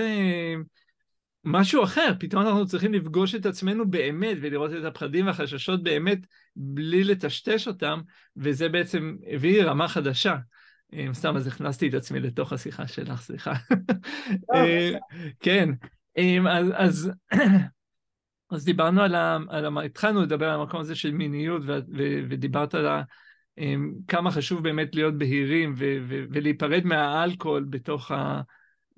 אה, 1.46 1.52
משהו 1.52 1.84
אחר, 1.84 2.14
פתאום 2.20 2.42
אנחנו 2.42 2.66
צריכים 2.66 2.94
לפגוש 2.94 3.36
את 3.36 3.46
עצמנו 3.46 3.90
באמת 3.90 4.38
ולראות 4.42 4.72
את 4.74 4.84
הפחדים 4.84 5.28
והחששות 5.28 5.84
באמת 5.84 6.20
בלי 6.56 7.04
לטשטש 7.04 7.68
אותם, 7.68 8.02
וזה 8.38 8.70
בעצם 8.70 9.16
הביא 9.32 9.64
רמה 9.64 9.88
חדשה. 9.88 10.36
סתם, 11.14 11.36
אז 11.36 11.48
הכנסתי 11.48 11.90
את 11.90 11.94
עצמי 11.94 12.20
לתוך 12.20 12.54
השיחה 12.54 12.88
שלך, 12.88 13.22
סליחה. 13.22 13.54
אה, 14.54 14.92
כן, 15.40 15.70
אז, 16.50 16.68
אז 16.74 17.12
אז 18.52 18.66
דיברנו 18.66 19.02
על 19.02 19.16
ה... 19.16 19.38
על 19.50 19.66
ה... 19.66 19.84
התחלנו 19.84 20.22
לדבר 20.22 20.50
על 20.50 20.60
המקום 20.60 20.82
הזה 20.82 20.96
של 20.96 21.12
מיניות, 21.12 21.62
ו... 21.66 21.80
ו... 21.98 22.20
ודיברת 22.30 22.76
על 22.76 22.88
ה... 22.88 23.04
כמה 24.08 24.32
חשוב 24.32 24.64
באמת 24.64 24.96
להיות 24.96 25.18
בהירים 25.18 25.74
ו... 25.78 25.98
ו... 26.08 26.24
ולהיפרד 26.32 26.86
מהאלכוהול 26.86 27.66
בתוך 27.70 28.12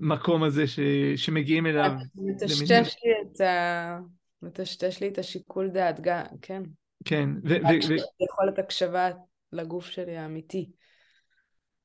המקום 0.04 0.44
הזה 0.44 0.68
ש... 0.68 0.80
שמגיעים 1.16 1.66
אליו. 1.66 1.92
מטשטש 2.16 2.96
לי 3.04 3.12
את 3.22 3.42
ה... 3.42 4.00
מטשטש 4.42 5.02
לי 5.02 5.08
את 5.08 5.18
השיקול 5.18 5.70
דעת, 5.70 6.02
גם, 6.02 6.24
כן. 6.42 6.64
כן. 7.06 7.30
ו... 7.44 7.50
ו... 7.50 7.90
ו... 7.90 7.96
יכולת 8.24 8.60
הקשבה 8.60 9.10
לגוף 9.52 9.86
שלי 9.86 10.18
האמיתי. 10.18 10.70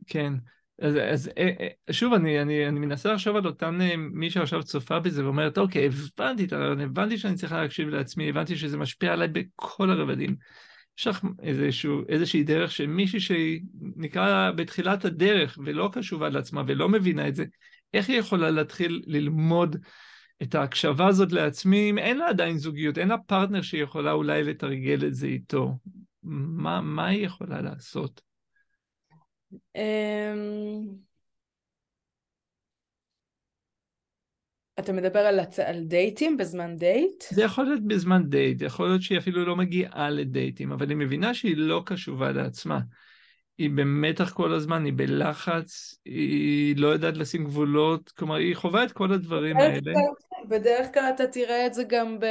כן. 0.07 0.33
אז, 0.83 0.97
אז 0.97 1.31
אה, 1.39 1.51
אה, 1.61 1.93
שוב, 1.93 2.13
אני, 2.13 2.43
אני, 2.43 2.69
אני 2.69 2.81
מנסה 2.81 3.13
לחשוב 3.13 3.37
על 3.37 3.47
אותם, 3.47 3.81
אה, 3.81 3.97
מי 3.97 4.31
שעכשיו 4.31 4.63
צופה 4.63 5.01
בזה 5.01 5.25
ואומרת, 5.25 5.59
אוקיי, 5.59 5.87
הבנתי 5.87 6.45
את 6.45 6.53
הרעיון, 6.53 6.81
הבנתי 6.81 7.19
שאני 7.19 7.35
צריכה 7.35 7.63
להקשיב 7.63 7.89
לעצמי, 7.89 8.29
הבנתי 8.29 8.57
שזה 8.57 8.77
משפיע 8.77 9.13
עליי 9.13 9.29
בכל 9.29 9.91
הרבדים. 9.91 10.37
יש 10.99 11.07
לך 11.07 11.25
איזשהו, 11.43 12.03
איזושהי 12.09 12.43
דרך 12.43 12.71
של 12.71 12.87
מישהי 12.87 13.21
שנקרא 13.21 14.51
בתחילת 14.51 15.05
הדרך 15.05 15.59
ולא 15.65 15.91
קשובה 15.93 16.29
לעצמה 16.29 16.63
ולא 16.67 16.89
מבינה 16.89 17.29
את 17.29 17.35
זה, 17.35 17.45
איך 17.95 18.09
היא 18.09 18.19
יכולה 18.19 18.51
להתחיל 18.51 19.03
ללמוד 19.07 19.77
את 20.43 20.55
ההקשבה 20.55 21.07
הזאת 21.07 21.33
לעצמי 21.33 21.91
אם 21.91 21.99
אין 21.99 22.19
לה 22.19 22.29
עדיין 22.29 22.59
זוגיות, 22.59 22.99
אין 22.99 23.09
לה 23.09 23.19
פרטנר 23.19 23.63
שהיא 23.63 23.83
יכולה 23.83 24.13
אולי 24.13 24.45
לתרגל 24.45 25.07
את 25.07 25.15
זה 25.15 25.27
איתו? 25.27 25.79
מה, 26.23 26.81
מה 26.81 27.07
היא 27.07 27.27
יכולה 27.27 27.61
לעשות? 27.63 28.21
אמ, 29.77 30.87
אתה 34.79 34.93
מדבר 34.93 35.19
על, 35.19 35.41
הצ... 35.41 35.59
על 35.59 35.85
דייטים 35.85 36.37
בזמן 36.37 36.77
דייט? 36.77 37.25
זה 37.31 37.43
יכול 37.43 37.65
להיות 37.65 37.87
בזמן 37.87 38.29
דייט, 38.29 38.63
יכול 38.63 38.89
להיות 38.89 39.03
שהיא 39.03 39.19
אפילו 39.19 39.45
לא 39.45 39.57
מגיעה 39.57 40.11
לדייטים, 40.11 40.73
אבל 40.73 40.89
היא 40.89 40.97
מבינה 40.97 41.35
שהיא 41.35 41.57
לא 41.57 41.83
קשובה 41.87 42.33
לעצמה. 42.33 42.81
היא 43.59 43.71
במתח 43.71 44.33
כל 44.33 44.55
הזמן, 44.55 44.85
היא 44.85 44.93
בלחץ, 44.97 45.95
היא 46.05 46.77
לא 46.77 46.89
יודעת 46.89 47.17
לשים 47.17 47.45
גבולות, 47.45 48.09
כלומר, 48.09 48.35
היא 48.35 48.57
חווה 48.57 48.85
את 48.85 48.93
כל 48.93 49.13
הדברים 49.13 49.57
האלה. 49.57 49.93
בדרך 50.49 50.95
כלל 50.95 51.11
אתה 51.15 51.27
תראה 51.27 51.67
את 51.67 51.75
זה 51.75 51.83
גם 51.89 52.19
ב... 52.19 52.27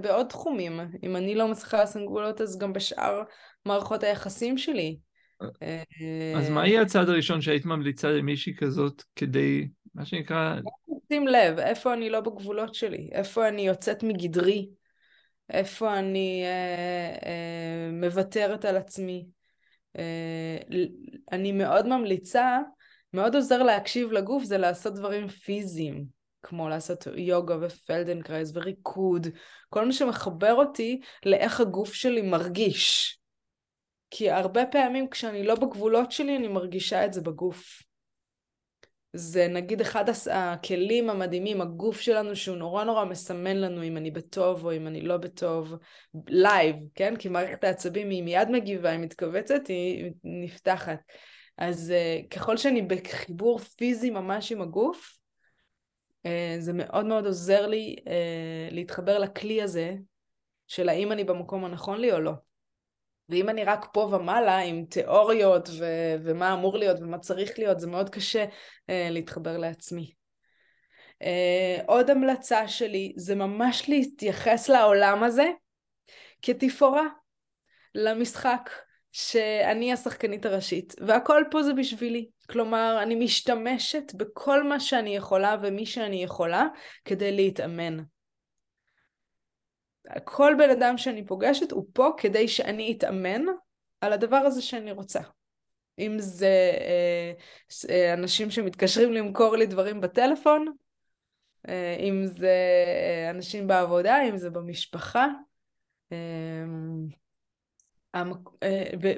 בעוד 0.00 0.26
תחומים. 0.26 0.80
אם 1.02 1.16
אני 1.16 1.34
לא 1.34 1.48
מצליחה 1.48 1.82
לשים 1.82 2.06
גבולות, 2.06 2.40
אז 2.40 2.58
גם 2.58 2.72
בשאר 2.72 3.22
מערכות 3.66 4.02
היחסים 4.02 4.58
שלי. 4.58 4.96
אז 6.36 6.50
מה 6.50 6.66
יהיה 6.66 6.82
הצעד 6.82 7.08
הראשון 7.08 7.40
שהיית 7.40 7.66
ממליצה 7.66 8.10
למישהי 8.10 8.54
כזאת 8.56 9.02
כדי, 9.16 9.68
מה 9.94 10.04
שנקרא... 10.04 10.56
שים 11.12 11.28
לב, 11.28 11.58
איפה 11.58 11.92
אני 11.92 12.10
לא 12.10 12.20
בגבולות 12.20 12.74
שלי? 12.74 13.08
איפה 13.12 13.48
אני 13.48 13.66
יוצאת 13.66 14.02
מגדרי? 14.02 14.68
איפה 15.50 15.98
אני 15.98 16.42
אה, 16.44 17.28
אה, 17.28 17.90
מוותרת 17.92 18.64
על 18.64 18.76
עצמי? 18.76 19.26
אה, 19.98 20.58
אני 21.32 21.52
מאוד 21.52 21.86
ממליצה, 21.86 22.58
מאוד 23.12 23.34
עוזר 23.34 23.62
להקשיב 23.62 24.12
לגוף, 24.12 24.44
זה 24.44 24.58
לעשות 24.58 24.94
דברים 24.94 25.28
פיזיים, 25.28 26.04
כמו 26.42 26.68
לעשות 26.68 27.06
יוגה 27.16 27.56
ופלדנקרייז 27.60 28.56
וריקוד, 28.56 29.26
כל 29.68 29.86
מה 29.86 29.92
שמחבר 29.92 30.54
אותי 30.54 31.00
לאיך 31.26 31.60
הגוף 31.60 31.94
שלי 31.94 32.22
מרגיש. 32.22 33.18
כי 34.10 34.30
הרבה 34.30 34.66
פעמים 34.66 35.08
כשאני 35.10 35.46
לא 35.46 35.54
בגבולות 35.54 36.12
שלי, 36.12 36.36
אני 36.36 36.48
מרגישה 36.48 37.04
את 37.04 37.12
זה 37.12 37.20
בגוף. 37.20 37.85
זה 39.16 39.48
נגיד 39.48 39.80
אחד 39.80 40.04
הכלים 40.30 41.10
המדהימים, 41.10 41.60
הגוף 41.60 42.00
שלנו 42.00 42.36
שהוא 42.36 42.56
נורא 42.56 42.84
נורא 42.84 43.04
מסמן 43.04 43.56
לנו 43.56 43.82
אם 43.82 43.96
אני 43.96 44.10
בטוב 44.10 44.64
או 44.64 44.72
אם 44.72 44.86
אני 44.86 45.00
לא 45.00 45.16
בטוב, 45.16 45.74
live, 46.28 46.76
כן? 46.94 47.16
כי 47.16 47.28
מערכת 47.28 47.64
העצבים 47.64 48.10
היא 48.10 48.22
מיד 48.22 48.50
מגיבה, 48.50 48.90
היא 48.90 48.98
מתכווצת, 48.98 49.66
היא 49.68 50.10
נפתחת. 50.24 50.98
אז 51.58 51.92
אה, 51.92 52.28
ככל 52.28 52.56
שאני 52.56 52.82
בחיבור 52.82 53.58
פיזי 53.58 54.10
ממש 54.10 54.52
עם 54.52 54.60
הגוף, 54.60 55.18
אה, 56.26 56.30
זה 56.58 56.72
מאוד 56.72 57.06
מאוד 57.06 57.26
עוזר 57.26 57.66
לי 57.66 57.96
אה, 57.98 58.74
להתחבר 58.74 59.18
לכלי 59.18 59.62
הזה 59.62 59.94
של 60.66 60.88
האם 60.88 61.12
אני 61.12 61.24
במקום 61.24 61.64
הנכון 61.64 62.00
לי 62.00 62.12
או 62.12 62.20
לא. 62.20 62.32
ואם 63.28 63.48
אני 63.48 63.64
רק 63.64 63.86
פה 63.92 64.00
ומעלה 64.00 64.58
עם 64.58 64.84
תיאוריות 64.84 65.68
ו- 65.68 66.16
ומה 66.24 66.52
אמור 66.52 66.78
להיות 66.78 67.00
ומה 67.00 67.18
צריך 67.18 67.58
להיות, 67.58 67.80
זה 67.80 67.86
מאוד 67.86 68.10
קשה 68.10 68.44
אה, 68.44 68.48
להתחבר 69.10 69.58
לעצמי. 69.58 70.12
אה, 71.22 71.84
עוד 71.86 72.10
המלצה 72.10 72.68
שלי 72.68 73.12
זה 73.16 73.34
ממש 73.34 73.88
להתייחס 73.88 74.68
לעולם 74.68 75.22
הזה 75.22 75.46
כתפאורה 76.42 77.06
למשחק 77.94 78.70
שאני 79.12 79.92
השחקנית 79.92 80.46
הראשית 80.46 80.94
והכל 81.06 81.44
פה 81.50 81.62
זה 81.62 81.72
בשבילי. 81.72 82.28
כלומר, 82.50 82.98
אני 83.02 83.14
משתמשת 83.14 84.12
בכל 84.14 84.62
מה 84.62 84.80
שאני 84.80 85.16
יכולה 85.16 85.56
ומי 85.62 85.86
שאני 85.86 86.22
יכולה 86.22 86.66
כדי 87.04 87.32
להתאמן. 87.32 87.96
כל 90.24 90.54
בן 90.58 90.70
אדם 90.70 90.98
שאני 90.98 91.26
פוגשת 91.26 91.72
הוא 91.72 91.86
פה 91.92 92.10
כדי 92.16 92.48
שאני 92.48 92.94
אתאמן 92.98 93.42
על 94.00 94.12
הדבר 94.12 94.36
הזה 94.36 94.62
שאני 94.62 94.92
רוצה. 94.92 95.20
אם 95.98 96.16
זה 96.18 96.72
אה, 96.80 97.32
אה, 97.90 98.14
אנשים 98.14 98.50
שמתקשרים 98.50 99.12
למכור 99.12 99.56
לי 99.56 99.66
דברים 99.66 100.00
בטלפון, 100.00 100.66
אה, 101.68 101.96
אם 102.00 102.26
זה 102.26 102.54
אה, 102.86 103.30
אנשים 103.30 103.66
בעבודה, 103.66 104.22
אם 104.28 104.36
זה 104.36 104.50
במשפחה, 104.50 105.26
אה, 106.12 106.64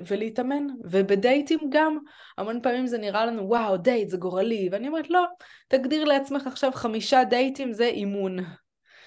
ולהתאמן. 0.07 0.67
ובדייטים 0.85 1.59
גם, 1.69 1.99
המון 2.39 2.61
פעמים 2.63 2.87
זה 2.87 2.99
נראה 2.99 3.27
לנו, 3.27 3.49
וואו, 3.49 3.77
דייט 3.77 4.09
זה 4.09 4.17
גורלי, 4.17 4.69
ואני 4.73 4.89
אומרת, 4.89 5.11
לא, 5.11 5.25
תגדיר 5.69 6.05
לעצמך 6.05 6.47
עכשיו 6.47 6.73
חמישה 6.73 7.25
דייטים 7.25 7.73
זה 7.73 7.85
אימון. 7.85 8.39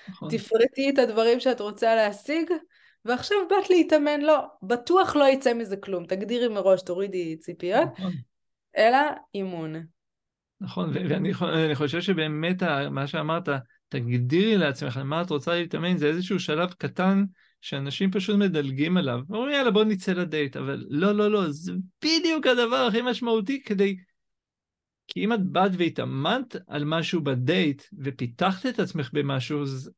נכון. 0.10 0.30
תפרטי 0.30 0.90
את 0.90 1.00
הדברים 1.00 1.40
שאת 1.40 1.62
רוצה 1.62 1.96
להשיג, 1.96 2.52
ועכשיו 3.06 3.38
באת 3.50 3.70
להתאמן, 3.70 4.22
לא, 4.22 4.40
בטוח 4.64 5.16
לא 5.16 5.24
יצא 5.24 5.54
מזה 5.54 5.78
כלום. 5.78 6.06
תגדירי 6.06 6.48
מראש, 6.48 6.82
תורידי 6.82 7.38
ציפיות, 7.38 7.90
נכון. 8.00 8.12
אלא 8.78 8.98
אימון. 9.36 9.76
נכון, 10.62 10.92
ואני 10.94 11.76
חושב 11.76 12.02
שבאמת 12.02 12.64
מה 12.92 13.08
שאמרת, 13.08 13.50
תגדירי 13.90 14.58
לעצמך 14.58 14.98
מה 14.98 15.22
את 15.22 15.30
רוצה 15.30 15.56
להתאמן, 15.56 15.98
זה 15.98 16.08
איזשהו 16.08 16.40
שלב 16.40 16.74
קטן 16.74 17.24
שאנשים 17.62 18.12
פשוט 18.12 18.36
מדלגים 18.36 18.98
עליו. 18.98 19.20
אומרים, 19.30 19.56
יאללה, 19.56 19.72
בוא 19.72 19.84
נצא 19.84 20.12
לדייט, 20.12 20.58
אבל 20.58 20.86
לא, 20.90 21.12
לא, 21.12 21.32
לא, 21.32 21.44
זה 21.50 21.72
בדיוק 22.04 22.48
הדבר 22.48 22.76
הכי 22.76 23.02
משמעותי 23.02 23.64
כדי 23.64 23.96
כי 25.14 25.26
אם 25.26 25.34
את 25.34 25.44
באת 25.44 25.72
והתאמנת 25.78 26.56
על 26.68 26.84
משהו 26.86 27.22
בדייט 27.22 27.84
ופיתחת 28.00 28.66
את 28.66 28.80
עצמך 28.80 29.10
במשהו, 29.14 29.62
אז 29.62 29.92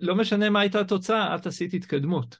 לא 0.00 0.14
משנה 0.14 0.50
מה 0.50 0.60
הייתה 0.60 0.80
התוצאה, 0.80 1.34
את 1.34 1.46
עשית 1.46 1.74
התקדמות. 1.74 2.36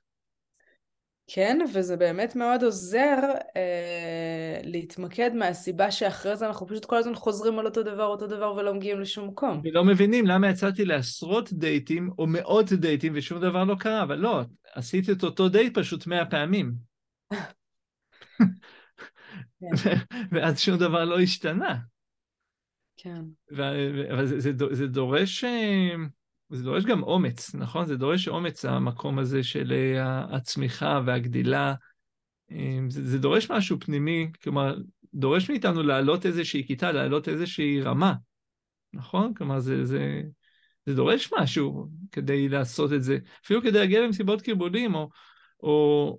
כן, 1.26 1.58
וזה 1.74 1.96
באמת 1.96 2.36
מאוד 2.36 2.62
עוזר 2.62 3.18
אה, 3.56 4.60
להתמקד 4.64 5.34
מהסיבה 5.34 5.90
שאחרי 5.90 6.36
זה 6.36 6.46
אנחנו 6.46 6.66
פשוט 6.66 6.84
כל 6.84 6.96
הזמן 6.96 7.14
חוזרים 7.14 7.58
על 7.58 7.66
אותו 7.66 7.82
דבר, 7.82 8.04
אותו 8.04 8.26
דבר, 8.26 8.54
ולא 8.54 8.74
מגיעים 8.74 9.00
לשום 9.00 9.28
מקום. 9.28 9.60
ולא 9.64 9.84
מבינים 9.84 10.26
למה 10.26 10.50
יצאתי 10.50 10.84
לעשרות 10.84 11.52
דייטים 11.52 12.10
או 12.18 12.26
מאות 12.26 12.72
דייטים 12.72 13.12
ושום 13.16 13.40
דבר 13.40 13.64
לא 13.64 13.74
קרה, 13.74 14.02
אבל 14.02 14.18
לא, 14.18 14.40
עשיתי 14.74 15.12
את 15.12 15.24
אותו 15.24 15.48
דייט 15.48 15.78
פשוט 15.78 16.06
מאה 16.06 16.26
פעמים. 16.26 16.72
כן. 19.60 19.94
ואז 20.32 20.60
שום 20.60 20.76
דבר 20.76 21.04
לא 21.04 21.20
השתנה. 21.20 21.78
כן. 22.96 23.24
אבל 24.10 24.26
זה, 24.26 24.40
זה, 24.40 24.52
זה 24.70 24.86
דורש... 24.86 25.44
אה, 25.44 25.94
זה 26.50 26.64
דורש 26.64 26.84
גם 26.84 27.02
אומץ, 27.02 27.54
נכון? 27.54 27.86
זה 27.86 27.96
דורש 27.96 28.28
אומץ, 28.28 28.64
המקום 28.64 29.18
הזה 29.18 29.42
של 29.42 29.72
אה, 29.72 30.36
הצמיחה 30.36 31.00
והגדילה. 31.06 31.74
אה, 32.52 32.78
זה, 32.88 33.06
זה 33.06 33.18
דורש 33.18 33.50
משהו 33.50 33.80
פנימי, 33.80 34.30
כלומר, 34.42 34.76
דורש 35.14 35.50
מאיתנו 35.50 35.82
לעלות 35.82 36.26
איזושהי 36.26 36.66
כיתה, 36.66 36.92
לעלות 36.92 37.28
איזושהי 37.28 37.82
רמה, 37.82 38.14
נכון? 38.92 39.34
כלומר, 39.34 39.60
זה, 39.60 39.84
זה, 39.84 40.22
זה 40.86 40.94
דורש 40.94 41.30
משהו 41.38 41.88
כדי 42.12 42.48
לעשות 42.48 42.92
את 42.92 43.02
זה. 43.02 43.18
אפילו 43.44 43.62
כדי 43.62 43.78
להגיע 43.78 44.00
למסיבות 44.00 44.42
קיבולים, 44.42 44.94
או, 44.94 45.08
או, 45.60 46.18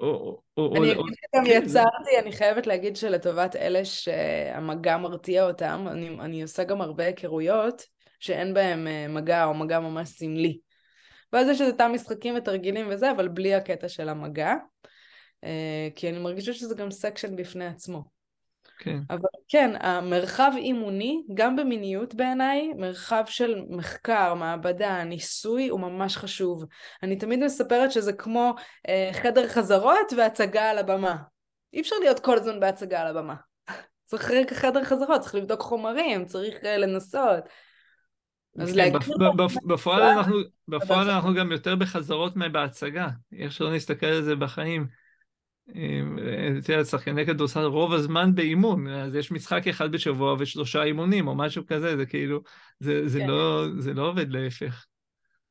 או, 0.00 0.40
או, 0.56 0.76
אני 0.76 0.92
אגיד 0.92 1.04
שגם 1.04 1.44
כן, 1.44 1.62
יצרתי, 1.64 2.18
אני 2.18 2.32
חייבת 2.32 2.66
להגיד 2.66 2.96
שלטובת 2.96 3.56
אלה 3.56 3.84
שהמגע 3.84 4.96
מרתיע 4.96 5.46
אותם, 5.46 5.86
אני, 5.90 6.08
אני 6.08 6.42
עושה 6.42 6.64
גם 6.64 6.80
הרבה 6.80 7.04
היכרויות 7.04 7.86
שאין 8.20 8.54
בהם 8.54 8.86
אה, 8.86 9.08
מגע 9.08 9.44
או 9.44 9.54
מגע 9.54 9.80
ממש 9.80 10.08
סמלי. 10.08 10.58
ואז 11.32 11.48
יש 11.48 11.60
את 11.60 11.72
אותם 11.72 11.90
משחקים 11.94 12.34
ותרגילים 12.36 12.86
וזה, 12.90 13.10
אבל 13.10 13.28
בלי 13.28 13.54
הקטע 13.54 13.88
של 13.88 14.08
המגע, 14.08 14.54
אה, 15.44 15.88
כי 15.94 16.08
אני 16.08 16.18
מרגישה 16.18 16.52
שזה 16.52 16.74
גם 16.74 16.90
section 16.90 17.36
בפני 17.36 17.66
עצמו. 17.66 18.13
כן. 18.78 18.98
אבל 19.10 19.28
כן, 19.48 19.70
המרחב 19.80 20.52
אימוני, 20.56 21.22
גם 21.34 21.56
במיניות 21.56 22.14
בעיניי, 22.14 22.72
מרחב 22.76 23.24
של 23.26 23.62
מחקר, 23.68 24.34
מעבדה, 24.34 25.04
ניסוי, 25.04 25.68
הוא 25.68 25.80
ממש 25.80 26.16
חשוב. 26.16 26.64
אני 27.02 27.16
תמיד 27.16 27.44
מספרת 27.44 27.92
שזה 27.92 28.12
כמו 28.12 28.54
אה, 28.88 29.10
חדר 29.12 29.48
חזרות 29.48 30.12
והצגה 30.16 30.70
על 30.70 30.78
הבמה. 30.78 31.16
אי 31.72 31.80
אפשר 31.80 31.96
להיות 32.00 32.20
כל 32.20 32.36
הזמן 32.36 32.60
בהצגה 32.60 33.00
על 33.00 33.06
הבמה. 33.06 33.34
צריך 34.04 34.30
רגע 34.30 34.54
חדר 34.54 34.84
חזרות, 34.84 35.20
צריך 35.20 35.34
לבדוק 35.34 35.60
חומרים, 35.60 36.24
צריך 36.24 36.54
uh, 36.54 36.66
לנסות. 36.66 37.44
כן, 38.56 38.92
בפועל 40.68 41.10
אנחנו 41.10 41.34
גם 41.34 41.52
יותר 41.52 41.76
בחזרות 41.76 42.36
מבהצגה, 42.36 43.08
איך 43.38 43.52
שלא 43.52 43.74
נסתכל 43.74 44.06
על 44.06 44.22
זה 44.22 44.36
בחיים. 44.36 45.03
יודעת, 46.68 46.86
שחקני 46.86 47.26
כדורסל 47.26 47.64
רוב 47.64 47.92
הזמן 47.92 48.34
באימון, 48.34 48.88
אז 48.88 49.14
יש 49.14 49.32
משחק 49.32 49.68
אחד 49.68 49.92
בשבוע 49.92 50.36
ושלושה 50.38 50.82
אימונים 50.82 51.28
או 51.28 51.34
משהו 51.34 51.66
כזה, 51.66 51.96
זה 51.96 52.06
כאילו, 52.06 52.40
זה, 52.80 53.08
זה, 53.08 53.18
כן. 53.18 53.26
לא, 53.26 53.64
זה 53.78 53.94
לא 53.94 54.08
עובד 54.08 54.30
להפך. 54.30 54.86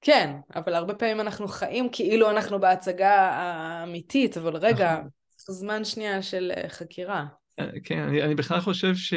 כן, 0.01 0.35
אבל 0.55 0.73
הרבה 0.73 0.93
פעמים 0.93 1.21
אנחנו 1.21 1.47
חיים 1.47 1.89
כאילו 1.91 2.29
אנחנו 2.29 2.59
בהצגה 2.59 3.29
האמיתית, 3.31 4.37
אבל 4.37 4.55
רגע, 4.55 4.93
נכון. 4.93 5.09
זמן 5.37 5.85
שנייה 5.85 6.21
של 6.21 6.51
אה, 6.57 6.69
חקירה. 6.69 7.25
אה, 7.59 7.65
כן, 7.83 7.99
אני, 7.99 8.23
אני 8.23 8.35
בכלל 8.35 8.59
חושב 8.59 8.95
ש... 8.95 9.13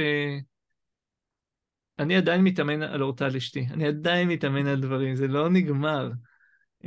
אני 1.99 2.17
עדיין 2.17 2.41
מתאמן 2.41 2.83
על 2.83 3.03
אורטל 3.03 3.37
אשתי, 3.37 3.67
אני 3.71 3.87
עדיין 3.87 4.29
מתאמן 4.29 4.67
על 4.67 4.81
דברים, 4.81 5.15
זה 5.15 5.29
לא 5.29 5.49
נגמר. 5.49 6.11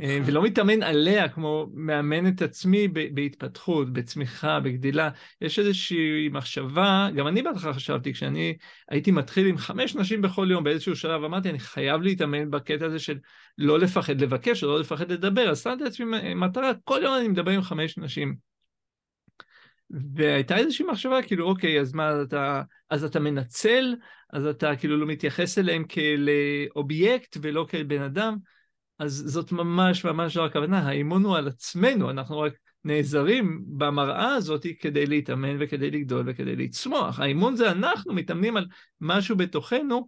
אה. 0.02 0.18
ולא 0.26 0.42
מתאמן 0.42 0.82
עליה 0.82 1.28
כמו 1.28 1.66
מאמן 1.74 2.28
את 2.28 2.42
עצמי 2.42 2.88
בהתפתחות, 2.88 3.92
בצמיחה, 3.92 4.60
בגדילה. 4.60 5.10
יש 5.40 5.58
איזושהי 5.58 6.28
מחשבה, 6.28 7.08
גם 7.16 7.28
אני 7.28 7.42
בהתחלה 7.42 7.74
חשבתי, 7.74 8.12
כשאני 8.12 8.56
הייתי 8.88 9.10
מתחיל 9.10 9.46
עם 9.46 9.58
חמש 9.58 9.94
נשים 9.94 10.22
בכל 10.22 10.48
יום 10.50 10.64
באיזשהו 10.64 10.96
שלב, 10.96 11.24
אמרתי, 11.24 11.50
אני 11.50 11.58
חייב 11.58 12.02
להתאמן 12.02 12.50
בקטע 12.50 12.86
הזה 12.86 12.98
של 12.98 13.18
לא 13.58 13.78
לפחד 13.78 14.20
לבקש 14.20 14.64
או 14.64 14.68
לא 14.68 14.80
לפחד 14.80 15.12
לדבר, 15.12 15.50
אז 15.50 15.62
שמתי 15.62 15.84
לעצמי 15.84 16.34
מטרה, 16.34 16.72
כל 16.84 17.00
יום 17.02 17.14
אני 17.14 17.28
מדבר 17.28 17.50
עם 17.50 17.62
חמש 17.62 17.98
נשים. 17.98 18.50
והייתה 20.14 20.56
איזושהי 20.56 20.86
מחשבה, 20.86 21.22
כאילו, 21.22 21.46
אוקיי, 21.48 21.80
אז 21.80 21.92
מה, 21.92 22.22
אתה, 22.22 22.62
אז 22.90 23.04
אתה 23.04 23.20
מנצל, 23.20 23.94
אז 24.32 24.46
אתה 24.46 24.76
כאילו 24.76 24.96
לא 24.96 25.06
מתייחס 25.06 25.58
אליהם 25.58 25.84
כאל 25.84 26.28
אובייקט 26.76 27.36
ולא 27.42 27.66
כאל 27.68 27.82
בן 27.82 28.02
אדם, 28.02 28.36
אז 29.00 29.12
זאת 29.26 29.52
ממש 29.52 30.04
ממש 30.04 30.36
לא 30.36 30.46
הכוונה, 30.46 30.78
האימון 30.78 31.24
הוא 31.24 31.36
על 31.36 31.48
עצמנו, 31.48 32.10
אנחנו 32.10 32.40
רק 32.40 32.52
נעזרים 32.84 33.64
במראה 33.66 34.34
הזאת 34.34 34.66
כדי 34.80 35.06
להתאמן 35.06 35.56
וכדי 35.60 35.90
לגדול 35.90 36.24
וכדי 36.28 36.56
לצמוח. 36.56 37.20
האימון 37.20 37.56
זה 37.56 37.70
אנחנו 37.70 38.14
מתאמנים 38.14 38.56
על 38.56 38.66
משהו 39.00 39.36
בתוכנו 39.36 40.06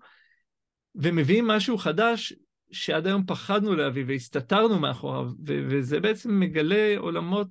ומביאים 0.95 1.47
משהו 1.47 1.79
חדש 1.79 2.35
שעד 2.71 3.07
היום 3.07 3.27
פחדנו 3.27 3.75
להביא 3.75 4.05
והסתתרנו 4.09 4.79
מאחוריו, 4.79 5.27
וזה 5.45 6.01
בעצם 6.01 6.41
מגלה 6.41 6.95
עולמות 6.99 7.51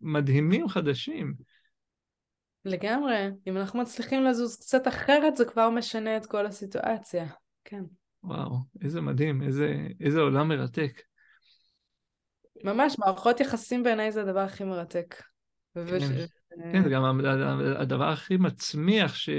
מדהימים 0.00 0.68
חדשים. 0.68 1.34
לגמרי. 2.64 3.28
אם 3.46 3.56
אנחנו 3.56 3.80
מצליחים 3.80 4.22
לזוז 4.22 4.56
קצת 4.56 4.88
אחרת, 4.88 5.36
זה 5.36 5.44
כבר 5.44 5.70
משנה 5.70 6.16
את 6.16 6.26
כל 6.26 6.46
הסיטואציה. 6.46 7.26
כן. 7.64 7.82
וואו, 8.24 8.56
איזה 8.84 9.00
מדהים, 9.00 9.42
איזה, 9.42 9.76
איזה 10.00 10.20
עולם 10.20 10.48
מרתק. 10.48 11.02
ממש, 12.64 12.98
מערכות 12.98 13.40
יחסים 13.40 13.82
בעיניי 13.82 14.12
זה 14.12 14.22
הדבר 14.22 14.40
הכי 14.40 14.64
מרתק. 14.64 15.22
כן, 15.74 15.80
וש... 15.86 16.02
כן, 16.72 16.82
זה 16.82 16.90
גם 16.90 17.20
הדבר 17.76 18.08
הכי 18.08 18.36
מצמיח 18.36 19.14
ש... 19.14 19.30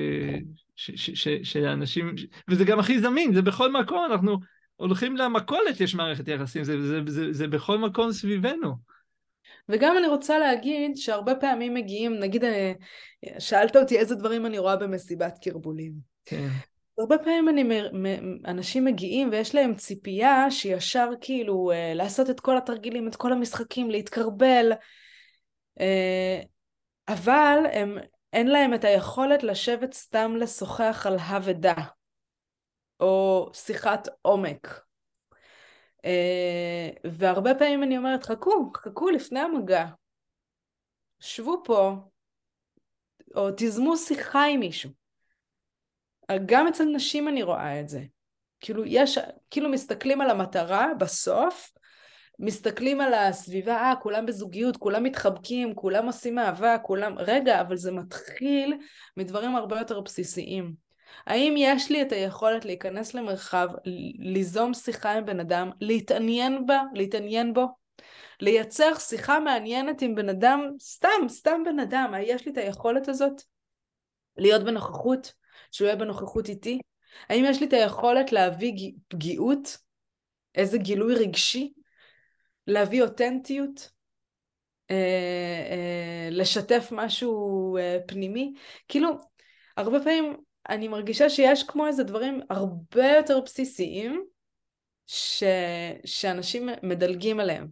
ש... 0.75 0.91
ש... 0.91 1.09
ש... 1.09 1.27
שאנשים, 1.43 2.15
וזה 2.49 2.65
גם 2.65 2.79
הכי 2.79 2.99
זמין, 2.99 3.33
זה 3.33 3.41
בכל 3.41 3.71
מקום, 3.71 4.05
אנחנו 4.11 4.37
הולכים 4.75 5.17
למכולת, 5.17 5.81
יש 5.81 5.95
מערכת 5.95 6.27
יחסים, 6.27 6.63
זה, 6.63 6.81
זה, 6.81 6.99
זה, 7.07 7.33
זה 7.33 7.47
בכל 7.47 7.77
מקום 7.77 8.11
סביבנו. 8.11 8.73
וגם 9.69 9.97
אני 9.97 10.07
רוצה 10.07 10.39
להגיד 10.39 10.91
שהרבה 10.95 11.35
פעמים 11.35 11.73
מגיעים, 11.73 12.19
נגיד, 12.19 12.43
אה, 12.43 12.73
שאלת 13.39 13.75
אותי 13.75 13.97
איזה 13.97 14.15
דברים 14.15 14.45
אני 14.45 14.57
רואה 14.57 14.75
במסיבת 14.75 15.39
קרבולים. 15.43 15.93
כן. 16.25 16.47
הרבה 16.97 17.17
פעמים 17.17 17.49
אני, 17.49 17.63
אנשים 18.45 18.85
מגיעים 18.85 19.29
ויש 19.31 19.55
להם 19.55 19.75
ציפייה 19.75 20.51
שישר 20.51 21.09
כאילו 21.21 21.71
אה, 21.71 21.93
לעשות 21.93 22.29
את 22.29 22.39
כל 22.39 22.57
התרגילים, 22.57 23.07
את 23.07 23.15
כל 23.15 23.33
המשחקים, 23.33 23.91
להתקרבל, 23.91 24.71
אה, 25.79 26.41
אבל 27.07 27.57
הם, 27.71 27.97
אין 28.33 28.47
להם 28.47 28.73
את 28.73 28.83
היכולת 28.83 29.43
לשבת 29.43 29.93
סתם 29.93 30.35
לשוחח 30.35 31.05
על 31.07 31.17
הווה 31.17 31.73
או 32.99 33.49
שיחת 33.53 34.07
עומק. 34.21 34.81
אה, 36.05 36.89
והרבה 37.11 37.55
פעמים 37.55 37.83
אני 37.83 37.97
אומרת, 37.97 38.23
חכו, 38.23 38.71
חכו 38.77 39.09
לפני 39.09 39.39
המגע. 39.39 39.85
שבו 41.19 41.63
פה, 41.65 41.95
או 43.35 43.51
תיזמו 43.51 43.97
שיחה 43.97 44.45
עם 44.45 44.59
מישהו. 44.59 45.02
גם 46.45 46.67
אצל 46.67 46.83
נשים 46.83 47.27
אני 47.27 47.43
רואה 47.43 47.79
את 47.79 47.89
זה. 47.89 48.01
כאילו 48.59 48.85
יש, 48.85 49.19
כאילו 49.51 49.69
מסתכלים 49.69 50.21
על 50.21 50.29
המטרה 50.29 50.87
בסוף, 50.99 51.71
מסתכלים 52.39 53.01
על 53.01 53.13
הסביבה, 53.13 53.75
אה, 53.75 53.93
כולם 54.01 54.25
בזוגיות, 54.25 54.77
כולם 54.77 55.03
מתחבקים, 55.03 55.75
כולם 55.75 56.05
עושים 56.05 56.39
אהבה, 56.39 56.77
כולם... 56.77 57.15
רגע, 57.17 57.61
אבל 57.61 57.75
זה 57.75 57.91
מתחיל 57.91 58.77
מדברים 59.17 59.55
הרבה 59.55 59.79
יותר 59.79 60.01
בסיסיים. 60.01 60.73
האם 61.27 61.53
יש 61.57 61.91
לי 61.91 62.01
את 62.01 62.11
היכולת 62.11 62.65
להיכנס 62.65 63.13
למרחב, 63.13 63.67
ליזום 64.19 64.73
שיחה 64.73 65.11
עם 65.11 65.25
בן 65.25 65.39
אדם, 65.39 65.69
להתעניין 65.81 66.65
בה, 66.65 66.83
להתעניין 66.93 67.53
בו, 67.53 67.67
לייצר 68.39 68.93
שיחה 68.99 69.39
מעניינת 69.39 70.01
עם 70.01 70.15
בן 70.15 70.29
אדם, 70.29 70.67
סתם, 70.79 71.27
סתם 71.27 71.61
בן 71.65 71.79
אדם, 71.79 72.13
יש 72.21 72.45
לי 72.45 72.51
את 72.51 72.57
היכולת 72.57 73.07
הזאת? 73.07 73.41
להיות 74.37 74.63
בנוכחות, 74.63 75.33
שהוא 75.71 75.85
יהיה 75.85 75.95
בנוכחות 75.95 76.49
איתי? 76.49 76.79
האם 77.29 77.45
יש 77.47 77.59
לי 77.59 77.67
את 77.67 77.73
היכולת 77.73 78.31
להביא 78.31 78.91
פגיעות? 79.07 79.77
איזה 80.55 80.77
גילוי 80.77 81.15
רגשי? 81.15 81.73
להביא 82.67 83.01
אותנטיות? 83.03 83.89
אה, 84.91 84.95
אה, 85.71 86.29
לשתף 86.31 86.89
משהו 86.91 87.77
אה, 87.77 87.97
פנימי? 88.07 88.53
כאילו, 88.87 89.09
הרבה 89.77 89.99
פעמים 89.99 90.37
אני 90.69 90.87
מרגישה 90.87 91.29
שיש 91.29 91.63
כמו 91.63 91.87
איזה 91.87 92.03
דברים 92.03 92.39
הרבה 92.49 93.07
יותר 93.17 93.39
בסיסיים 93.45 94.23
ש... 95.07 95.43
שאנשים 96.05 96.69
מדלגים 96.83 97.39
עליהם. 97.39 97.67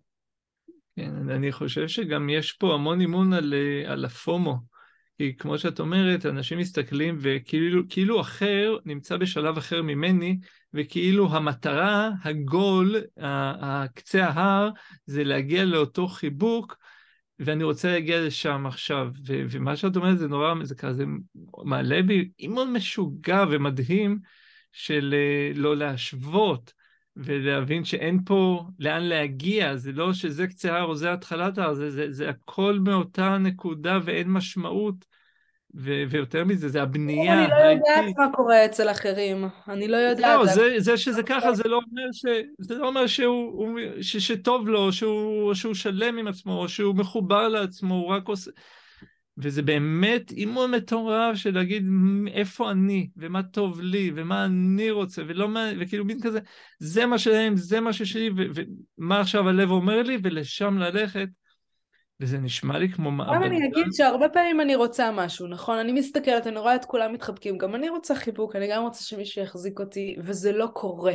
כן, 0.95 1.29
אני 1.29 1.51
חושב 1.51 1.87
שגם 1.87 2.29
יש 2.29 2.51
פה 2.51 2.73
המון 2.73 3.01
אימון 3.01 3.33
על, 3.33 3.53
על 3.87 4.05
הפומו. 4.05 4.70
כי 5.17 5.37
כמו 5.37 5.57
שאת 5.57 5.79
אומרת, 5.79 6.25
אנשים 6.25 6.57
מסתכלים 6.57 7.17
וכאילו 7.21 7.83
כאילו 7.89 8.21
אחר 8.21 8.77
נמצא 8.85 9.17
בשלב 9.17 9.57
אחר 9.57 9.81
ממני, 9.81 10.39
וכאילו 10.73 11.35
המטרה, 11.35 12.09
הגול, 12.23 12.95
הקצה 13.17 14.25
ההר, 14.25 14.69
זה 15.05 15.23
להגיע 15.23 15.65
לאותו 15.65 16.07
חיבוק, 16.07 16.77
ואני 17.39 17.63
רוצה 17.63 17.91
להגיע 17.91 18.21
לשם 18.21 18.65
עכשיו, 18.67 19.07
ו- 19.27 19.43
ומה 19.49 19.75
שאת 19.75 19.95
אומרת 19.95 20.19
זה 20.19 20.27
נורא, 20.27 20.53
זה 20.63 20.75
כזה 20.75 21.03
מעלה 21.63 22.01
בי 22.01 22.29
אימון 22.39 22.73
משוגע 22.73 23.43
ומדהים 23.51 24.19
של 24.71 25.15
אה, 25.17 25.51
לא 25.55 25.77
להשוות, 25.77 26.73
ולהבין 27.15 27.85
שאין 27.85 28.19
פה 28.25 28.63
לאן 28.79 29.03
להגיע, 29.03 29.75
זה 29.75 29.91
לא 29.91 30.13
שזה 30.13 30.47
קצה 30.47 30.73
ההר 30.73 30.83
או 30.83 30.95
זה 30.95 31.13
התחלת 31.13 31.57
ההר, 31.57 31.73
זה, 31.73 31.91
זה, 31.91 32.05
זה 32.09 32.29
הכל 32.29 32.79
מאותה 32.79 33.37
נקודה 33.37 33.99
ואין 34.03 34.27
משמעות. 34.27 35.11
ו- 35.75 36.03
ויותר 36.09 36.45
מזה, 36.45 36.69
זה 36.69 36.81
הבנייה. 36.81 37.43
אני 37.43 37.49
לא 37.49 37.55
יודעת 37.55 38.17
מה 38.17 38.25
קורה 38.33 38.65
אצל 38.65 38.91
אחרים, 38.91 39.45
אני 39.67 39.87
לא 39.87 39.97
יודעת. 39.97 40.39
לא, 40.39 40.45
זה, 40.45 40.73
זה 40.77 40.97
שזה 40.97 41.23
ככה, 41.23 41.53
זה 41.53 41.63
לא 41.67 41.75
אומר, 41.75 42.11
ש, 42.11 42.25
זה 42.59 42.75
לא 42.75 42.87
אומר 42.87 43.07
שהוא, 43.07 43.51
הוא, 43.51 43.79
ש, 44.01 44.17
שטוב 44.17 44.67
לו, 44.67 44.93
שהוא, 44.93 45.53
שהוא 45.53 45.73
שלם 45.73 46.17
עם 46.17 46.27
עצמו, 46.27 46.69
שהוא 46.69 46.95
מחובר 46.95 47.47
לעצמו, 47.47 47.95
הוא 47.95 48.07
רק 48.07 48.27
עושה... 48.27 48.51
וזה 49.37 49.61
באמת 49.61 50.31
אימון 50.31 50.71
מטורף 50.71 51.35
של 51.35 51.53
להגיד 51.53 51.85
איפה 52.27 52.71
אני, 52.71 53.09
ומה 53.17 53.43
טוב 53.43 53.81
לי, 53.81 54.11
ומה 54.15 54.45
אני 54.45 54.91
רוצה, 54.91 55.21
ולא 55.27 55.47
מה, 55.47 55.69
וכאילו 55.79 56.05
מין 56.05 56.21
כזה, 56.21 56.39
זה 56.79 57.05
מה 57.05 57.17
שלהם, 57.17 57.57
זה 57.57 57.79
מה 57.79 57.93
ששלי, 57.93 58.29
ומה 58.97 59.19
עכשיו 59.19 59.49
הלב 59.49 59.71
אומר 59.71 60.03
לי, 60.03 60.17
ולשם 60.23 60.77
ללכת. 60.77 61.27
וזה 62.19 62.37
נשמע 62.37 62.79
לי 62.79 62.89
כמו 62.89 63.11
מעבדה. 63.11 63.35
גם 63.35 63.43
אני 63.43 63.57
אגיד 63.67 63.85
שהרבה 63.97 64.29
פעמים 64.29 64.61
אני 64.61 64.75
רוצה 64.75 65.11
משהו, 65.11 65.47
נכון? 65.47 65.77
אני 65.77 65.91
מסתכלת, 65.91 66.47
אני 66.47 66.59
רואה 66.59 66.75
את 66.75 66.85
כולם 66.85 67.13
מתחבקים, 67.13 67.57
גם 67.57 67.75
אני 67.75 67.89
רוצה 67.89 68.15
חיבוק, 68.15 68.55
אני 68.55 68.71
גם 68.71 68.83
רוצה 68.83 69.03
שמישהו 69.03 69.41
יחזיק 69.41 69.79
אותי, 69.79 70.15
וזה 70.19 70.51
לא 70.51 70.67
קורה. 70.73 71.13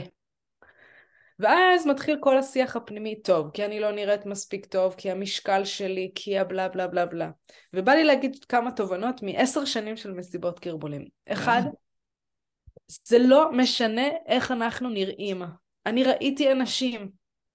ואז 1.39 1.87
מתחיל 1.87 2.17
כל 2.21 2.39
השיח 2.39 2.77
הפנימי, 2.77 3.23
טוב, 3.23 3.51
כי 3.51 3.65
אני 3.65 3.81
לא 3.81 3.93
נראית 3.93 4.27
מספיק 4.27 4.67
טוב, 4.67 4.95
כי 4.99 5.11
המשקל 5.11 5.65
שלי, 5.65 6.11
כי 6.15 6.39
הבלה 6.39 6.69
בלה 6.69 6.87
בלה 6.87 7.07
בלה. 7.07 7.31
ובא 7.73 7.93
לי 7.93 8.05
להגיד 8.05 8.45
כמה 8.49 8.73
תובנות 8.73 9.23
מעשר 9.23 9.65
שנים 9.65 9.97
של 9.97 10.13
מסיבות 10.13 10.59
קרבולים. 10.59 11.05
אחד, 11.29 11.63
זה 12.89 13.19
לא 13.19 13.53
משנה 13.53 14.09
איך 14.27 14.53
אנחנו 14.53 14.89
נראים. 14.89 15.43
אני 15.87 16.05
ראיתי 16.05 16.53
אנשים 16.53 17.11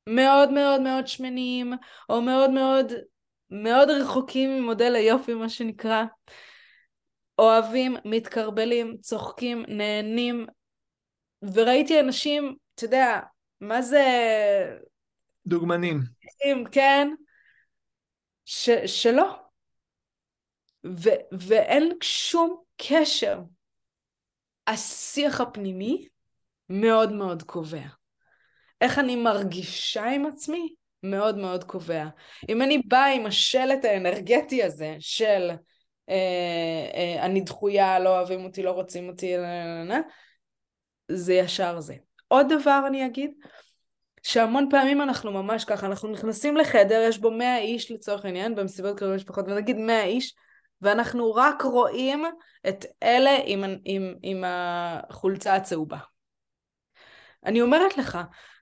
מאוד 0.07 0.51
מאוד 0.51 0.81
מאוד 0.81 1.07
שמנים, 1.07 1.73
או 2.09 2.21
מאוד 2.21 2.49
מאוד 2.49 2.93
מאוד 3.49 3.89
רחוקים 3.89 4.57
ממודל 4.57 4.95
היופי, 4.95 5.33
מה 5.33 5.49
שנקרא, 5.49 6.03
אוהבים, 7.39 7.95
מתקרבלים, 8.05 8.97
צוחקים, 9.01 9.65
נהנים, 9.67 10.45
וראיתי 11.53 11.99
אנשים, 11.99 12.55
אתה 12.75 12.85
יודע, 12.85 13.19
מה 13.61 13.81
זה... 13.81 14.05
דוגמנים. 15.45 15.99
כן, 16.71 17.07
ש, 18.45 18.69
שלא. 18.85 19.35
ו, 20.85 21.09
ואין 21.31 21.91
שום 22.01 22.63
קשר. 22.77 23.39
השיח 24.67 25.41
הפנימי 25.41 26.07
מאוד 26.69 27.11
מאוד 27.11 27.43
קובע. 27.43 27.87
איך 28.81 28.99
אני 28.99 29.15
מרגישה 29.15 30.05
עם 30.05 30.25
עצמי 30.25 30.75
מאוד 31.03 31.37
מאוד 31.37 31.63
קובע. 31.63 32.05
אם 32.49 32.61
אני 32.61 32.77
באה 32.77 33.13
עם 33.13 33.25
השלט 33.25 33.85
האנרגטי 33.85 34.63
הזה 34.63 34.95
של 34.99 35.51
אה, 36.09 36.89
אה, 36.93 37.25
אני 37.25 37.41
דחויה, 37.41 37.99
לא 37.99 38.17
אוהבים 38.17 38.45
אותי, 38.45 38.63
לא 38.63 38.71
רוצים 38.71 39.09
אותי, 39.09 39.33
זה 41.11 41.33
ישר 41.33 41.79
זה. 41.79 41.95
עוד 42.31 42.53
דבר 42.53 42.83
אני 42.87 43.05
אגיד, 43.05 43.31
שהמון 44.23 44.67
פעמים 44.69 45.01
אנחנו 45.01 45.31
ממש 45.31 45.65
ככה, 45.65 45.85
אנחנו 45.85 46.09
נכנסים 46.09 46.57
לחדר, 46.57 47.05
יש 47.07 47.17
בו 47.17 47.31
100 47.31 47.57
איש 47.57 47.91
לצורך 47.91 48.25
העניין, 48.25 48.55
במסיבות 48.55 48.99
קרוב 48.99 49.15
משפחות, 49.15 49.45
ונגיד 49.47 49.77
100 49.77 50.03
איש, 50.03 50.35
ואנחנו 50.81 51.33
רק 51.33 51.61
רואים 51.61 52.23
את 52.69 52.85
אלה 53.03 53.37
עם, 53.45 53.63
עם, 53.85 54.13
עם 54.21 54.43
החולצה 54.45 55.55
הצהובה. 55.55 55.97
אני 57.45 57.61
אומרת 57.61 57.97
לך, 57.97 58.17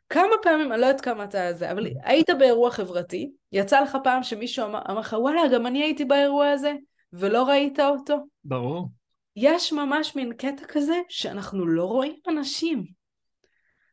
כמה 0.10 0.36
פעמים, 0.42 0.72
אני 0.72 0.82
לא 0.82 0.86
יודעת 0.86 1.02
כמה 1.02 1.24
אתה 1.24 1.54
זה, 1.54 1.72
אבל 1.72 1.88
היית 2.04 2.30
באירוע 2.30 2.72
חברתי, 2.72 3.32
יצא 3.52 3.82
לך 3.82 3.98
פעם 4.04 4.24
שמישהו 4.24 4.66
אמר, 4.66 4.82
אמר 4.90 5.00
לך, 5.00 5.16
וואלה, 5.20 5.42
גם 5.54 5.68
אני 5.68 5.84
הייתי 5.84 6.06
באירוע 6.06 6.50
הזה, 6.50 6.74
ולא 7.14 7.44
ראית 7.44 7.80
אותו? 7.80 8.18
ברור. 8.44 8.88
יש 9.36 9.74
ממש 9.74 10.16
מין 10.16 10.34
קטע 10.34 10.66
כזה 10.68 11.00
שאנחנו 11.10 11.68
לא 11.68 11.86
רואים 11.86 12.16
אנשים. 12.28 12.99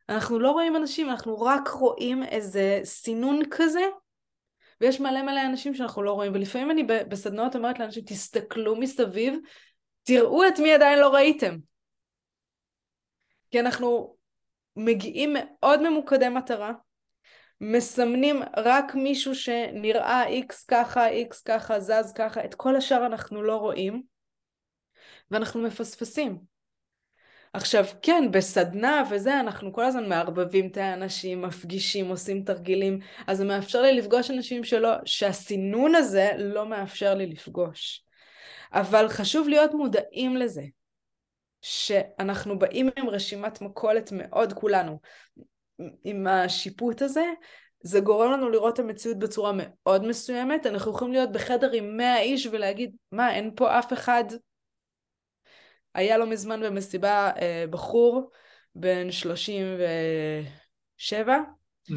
אנחנו 0.09 0.39
לא 0.39 0.51
רואים 0.51 0.75
אנשים, 0.75 1.09
אנחנו 1.09 1.41
רק 1.41 1.67
רואים 1.67 2.23
איזה 2.23 2.79
סינון 2.83 3.41
כזה, 3.51 3.87
ויש 4.81 4.99
מלא 4.99 5.21
מלא 5.21 5.45
אנשים 5.45 5.75
שאנחנו 5.75 6.03
לא 6.03 6.11
רואים, 6.11 6.31
ולפעמים 6.35 6.71
אני 6.71 6.83
בסדנאות 6.83 7.55
אומרת 7.55 7.79
לאנשים, 7.79 8.03
תסתכלו 8.05 8.75
מסביב, 8.75 9.39
תראו 10.03 10.47
את 10.47 10.59
מי 10.59 10.73
עדיין 10.73 10.99
לא 10.99 11.09
ראיתם. 11.09 11.57
כי 13.51 13.59
אנחנו 13.59 14.15
מגיעים 14.75 15.33
מאוד 15.33 15.89
ממוקדי 15.89 16.29
מטרה, 16.29 16.73
מסמנים 17.61 18.41
רק 18.57 18.95
מישהו 18.95 19.35
שנראה 19.35 20.27
איקס 20.27 20.63
ככה, 20.63 21.07
איקס 21.07 21.41
ככה, 21.41 21.79
זז 21.79 22.13
ככה, 22.15 22.45
את 22.45 22.55
כל 22.55 22.75
השאר 22.75 23.05
אנחנו 23.05 23.43
לא 23.43 23.55
רואים, 23.55 24.03
ואנחנו 25.31 25.61
מפספסים. 25.61 26.56
עכשיו, 27.57 27.85
כן, 28.01 28.31
בסדנה 28.31 29.03
וזה, 29.11 29.39
אנחנו 29.39 29.73
כל 29.73 29.85
הזמן 29.85 30.09
מערבבים 30.09 30.67
את 30.67 30.77
האנשים, 30.77 31.41
מפגישים, 31.41 32.09
עושים 32.09 32.43
תרגילים, 32.43 32.99
אז 33.27 33.37
זה 33.37 33.45
מאפשר 33.45 33.81
לי 33.81 33.93
לפגוש 33.93 34.31
אנשים 34.31 34.63
שלא, 34.63 34.89
שהסינון 35.05 35.95
הזה 35.95 36.31
לא 36.37 36.65
מאפשר 36.65 37.13
לי 37.13 37.25
לפגוש. 37.25 38.03
אבל 38.73 39.09
חשוב 39.09 39.47
להיות 39.47 39.73
מודעים 39.73 40.37
לזה, 40.37 40.63
שאנחנו 41.61 42.59
באים 42.59 42.89
עם 42.97 43.09
רשימת 43.09 43.61
מכולת 43.61 44.09
מאוד 44.11 44.53
כולנו, 44.53 44.99
עם 46.03 46.27
השיפוט 46.27 47.01
הזה, 47.01 47.25
זה 47.83 47.99
גורם 47.99 48.31
לנו 48.31 48.49
לראות 48.49 48.73
את 48.73 48.79
המציאות 48.79 49.19
בצורה 49.19 49.51
מאוד 49.55 50.05
מסוימת, 50.05 50.65
אנחנו 50.65 50.91
יכולים 50.91 51.13
להיות 51.13 51.31
בחדר 51.31 51.71
עם 51.71 51.97
100 51.97 52.19
איש 52.19 52.47
ולהגיד, 52.51 52.95
מה, 53.11 53.33
אין 53.33 53.51
פה 53.55 53.79
אף 53.79 53.93
אחד 53.93 54.23
היה 55.95 56.17
לא 56.17 56.27
מזמן 56.27 56.61
במסיבה 56.61 57.31
אה, 57.41 57.65
בחור 57.69 58.31
בן 58.75 59.11
37, 59.11 61.37
mm-hmm. 61.89 61.93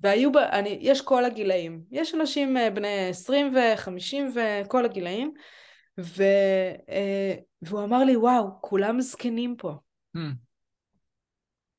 והיו, 0.00 0.32
ב, 0.32 0.36
אני, 0.36 0.78
יש 0.80 1.02
כל 1.02 1.24
הגילאים, 1.24 1.82
יש 1.90 2.14
אנשים 2.14 2.56
אה, 2.56 2.70
בני 2.70 3.08
20 3.08 3.54
ו-50 3.54 4.16
וכל 4.34 4.84
הגילאים, 4.84 5.34
ו, 6.00 6.22
אה, 6.90 7.34
והוא 7.62 7.84
אמר 7.84 8.04
לי, 8.04 8.16
וואו, 8.16 8.44
כולם 8.60 9.00
זקנים 9.00 9.54
פה. 9.58 9.72
Mm. 10.16 10.20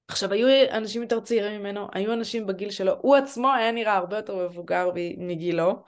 עכשיו, 0.08 0.34
היו 0.34 0.48
אנשים 0.72 1.02
יותר 1.02 1.20
צעירים 1.20 1.62
ממנו, 1.62 1.88
היו 1.94 2.14
אנשים 2.14 2.48
בגיל 2.48 2.72
שלו, 2.72 2.94
הוא 3.02 3.16
עצמו 3.16 3.54
היה 3.54 3.72
נראה 3.72 3.96
הרבה 3.96 4.16
יותר 4.16 4.50
מבוגר 4.50 4.90
מגילו, 5.18 5.84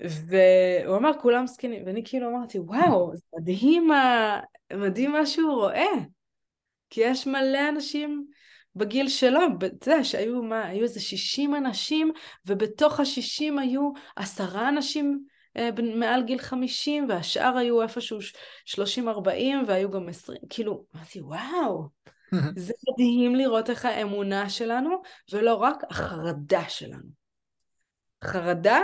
והוא 0.00 0.96
אמר 0.96 1.10
כולם 1.20 1.46
זקנים, 1.46 1.82
ואני 1.86 2.02
כאילו 2.04 2.28
אמרתי 2.28 2.58
וואו, 2.58 3.12
זה 3.16 3.22
מדהים, 3.38 3.90
מדהים 4.72 5.12
מה 5.12 5.26
שהוא 5.26 5.54
רואה, 5.54 5.92
כי 6.90 7.00
יש 7.04 7.26
מלא 7.26 7.68
אנשים 7.68 8.26
בגיל 8.76 9.08
שלו, 9.08 9.40
אתה 9.78 9.90
יודע 9.90 10.04
שהיו 10.04 10.42
מה, 10.42 10.66
היו 10.66 10.82
איזה 10.82 11.00
60 11.00 11.54
אנשים, 11.54 12.12
ובתוך 12.46 13.00
ה-60 13.00 13.60
היו 13.60 13.90
עשרה 14.16 14.68
אנשים 14.68 15.24
אה, 15.56 15.68
מעל 15.94 16.22
גיל 16.22 16.38
50, 16.38 17.08
והשאר 17.08 17.56
היו 17.56 17.82
איפשהו 17.82 18.18
30-40, 18.66 18.76
והיו 19.66 19.90
גם 19.90 20.08
20, 20.08 20.38
כאילו, 20.50 20.84
אמרתי 20.96 21.20
וואו, 21.20 21.88
זה 22.56 22.72
מדהים 22.88 23.34
לראות 23.34 23.70
איך 23.70 23.84
האמונה 23.84 24.48
שלנו, 24.50 25.02
ולא 25.32 25.54
רק 25.54 25.82
החרדה 25.90 26.68
שלנו. 26.68 27.21
חרדה 28.22 28.80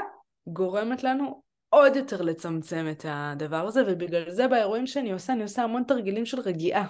גורמת 0.46 1.04
לנו 1.04 1.42
עוד 1.68 1.96
יותר 1.96 2.22
לצמצם 2.22 2.86
את 2.90 3.04
הדבר 3.08 3.66
הזה, 3.66 3.82
ובגלל 3.86 4.30
זה 4.30 4.48
באירועים 4.48 4.86
שאני 4.86 5.12
עושה, 5.12 5.32
אני 5.32 5.42
עושה 5.42 5.62
המון 5.62 5.82
תרגילים 5.84 6.26
של 6.26 6.40
רגיעה. 6.40 6.86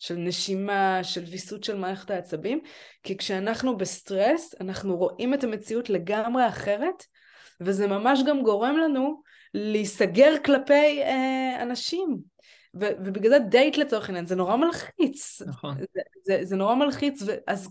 של 0.00 0.16
נשימה, 0.16 0.98
של 1.02 1.24
ויסות 1.30 1.64
של 1.64 1.76
מערכת 1.76 2.10
העצבים, 2.10 2.60
כי 3.02 3.16
כשאנחנו 3.16 3.76
בסטרס, 3.76 4.54
אנחנו 4.60 4.96
רואים 4.96 5.34
את 5.34 5.44
המציאות 5.44 5.90
לגמרי 5.90 6.48
אחרת, 6.48 7.04
וזה 7.60 7.86
ממש 7.86 8.20
גם 8.26 8.42
גורם 8.42 8.76
לנו 8.76 9.22
להיסגר 9.54 10.34
כלפי 10.44 11.02
אה, 11.02 11.62
אנשים. 11.62 12.16
ו- 12.80 12.92
ובגלל 13.04 13.30
זה 13.30 13.38
דייט 13.38 13.76
לצורך 13.76 14.08
העניין, 14.08 14.26
זה 14.26 14.36
נורא 14.36 14.56
מלחיץ. 14.56 15.42
נכון. 15.46 15.74
זה, 15.78 16.00
זה, 16.24 16.38
זה 16.42 16.56
נורא 16.56 16.74
מלחיץ, 16.74 17.22
ואז 17.26 17.68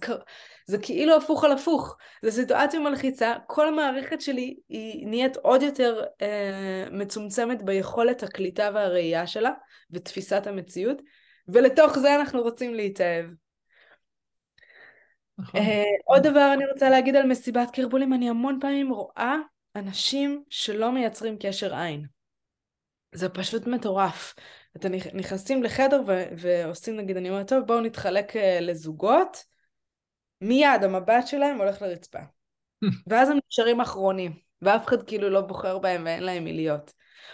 זה 0.70 0.78
כאילו 0.78 1.16
הפוך 1.16 1.44
על 1.44 1.52
הפוך. 1.52 1.98
זו 2.22 2.32
סיטואציה 2.32 2.80
מלחיצה, 2.80 3.34
כל 3.48 3.68
המערכת 3.68 4.22
שלי 4.22 4.58
היא 4.70 5.08
נהיית 5.08 5.38
עוד 5.38 5.62
יותר 5.62 6.04
אה, 6.22 6.86
מצומצמת 6.92 7.64
ביכולת 7.64 8.24
הקליטה 8.24 8.70
והראייה 8.74 9.28
שלה, 9.28 9.52
ותפיסת 9.92 10.48
המציאות, 10.48 11.02
ולתוך 11.48 11.98
זה 12.00 12.16
אנחנו 12.16 12.42
רוצים 12.42 12.74
להתאהב. 12.74 13.26
נכון. 15.38 15.62
אה, 15.62 15.84
עוד 16.06 16.24
דבר 16.24 16.52
אני 16.54 16.66
רוצה 16.72 16.90
להגיד 16.90 17.16
על 17.16 17.28
מסיבת 17.28 17.72
קרבולים, 17.72 18.14
אני 18.14 18.30
המון 18.30 18.58
פעמים 18.62 18.92
רואה 18.94 19.36
אנשים 19.76 20.44
שלא 20.50 20.92
מייצרים 20.92 21.38
קשר 21.40 21.76
עין. 21.76 22.06
זה 23.12 23.30
פשוט 23.30 23.68
מטורף. 23.68 24.36
אתם 24.76 24.90
נכנסים 25.14 25.64
לחדר 25.64 26.02
ו- 26.08 26.26
ועושים 26.38 26.98
נגיד, 26.98 27.18
אני 27.18 27.30
אומרת, 27.30 27.48
טוב 27.48 27.60
בואו 27.68 27.82
נתחלק 27.82 28.36
אה, 28.36 28.60
לזוגות, 28.62 29.50
מיד 30.42 30.84
המבט 30.84 31.28
שלהם 31.28 31.58
הולך 31.58 31.82
לרצפה. 31.82 32.20
ואז 33.08 33.30
הם 33.30 33.38
נשארים 33.48 33.82
אחרונים, 33.82 34.32
ואף 34.62 34.88
אחד 34.88 35.04
כאילו 35.04 35.30
לא 35.30 35.42
בוחר 35.42 35.78
בהם 35.78 36.04
ואין 36.06 36.24
להם 36.24 36.44
מי 36.44 36.54
להיות. 36.54 36.94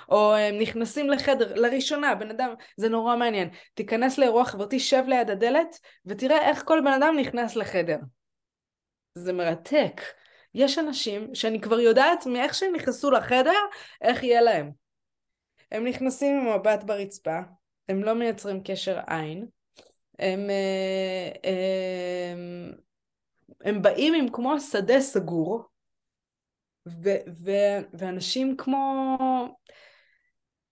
או 0.10 0.36
הם 0.36 0.58
נכנסים 0.60 1.10
לחדר, 1.10 1.53
לראשונה, 1.56 2.16
בן 2.16 2.30
אדם, 2.30 2.53
זה 2.78 2.89
נורא 2.89 3.16
מעניין. 3.16 3.49
תיכנס 3.74 4.18
לאירוע 4.18 4.45
חברתי, 4.45 4.80
שב 4.80 5.03
ליד 5.08 5.30
הדלת, 5.30 5.80
ותראה 6.06 6.49
איך 6.49 6.64
כל 6.66 6.82
בן 6.82 6.93
אדם 6.93 7.16
נכנס 7.20 7.56
לחדר. 7.56 7.97
זה 9.16 9.34
מרתק. 9.34 10.01
יש 10.53 10.78
אנשים 10.78 11.36
שאני 11.36 11.62
כבר 11.62 11.80
יודעת 11.80 12.26
מאיך 12.26 12.53
שהם 12.53 12.76
נכנסו 12.76 13.12
לחדר, 13.12 13.60
איך 14.01 14.24
יהיה 14.24 14.41
להם. 14.41 14.72
הם 15.72 15.88
נכנסים 15.88 16.36
עם 16.36 16.56
מבט 16.56 16.84
ברצפה, 16.84 17.39
הם 17.89 18.03
לא 18.03 18.14
מייצרים 18.14 18.62
קשר 18.64 18.99
עין, 19.08 19.45
הם, 20.20 20.49
אה, 20.49 21.51
הם, 22.32 22.72
הם 23.62 23.82
באים 23.82 24.14
עם 24.14 24.30
כמו 24.30 24.60
שדה 24.60 25.02
סגור, 25.02 25.64
ו, 26.88 27.10
ו, 27.43 27.52
ואנשים 27.93 28.58
כמו 28.58 29.28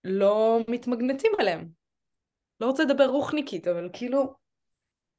לא 0.04 0.60
מתמגנטים 0.68 1.32
עליהם. 1.38 1.68
לא 2.60 2.66
רוצה 2.66 2.84
לדבר 2.84 3.06
רוחניקית, 3.06 3.68
אבל 3.68 3.88
כאילו 3.92 4.34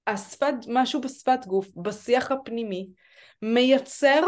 השפת, 0.08 0.54
משהו 0.68 1.02
בשפת 1.02 1.46
גוף, 1.48 1.68
בשיח 1.76 2.32
הפנימי, 2.32 2.90
מייצר 3.42 4.22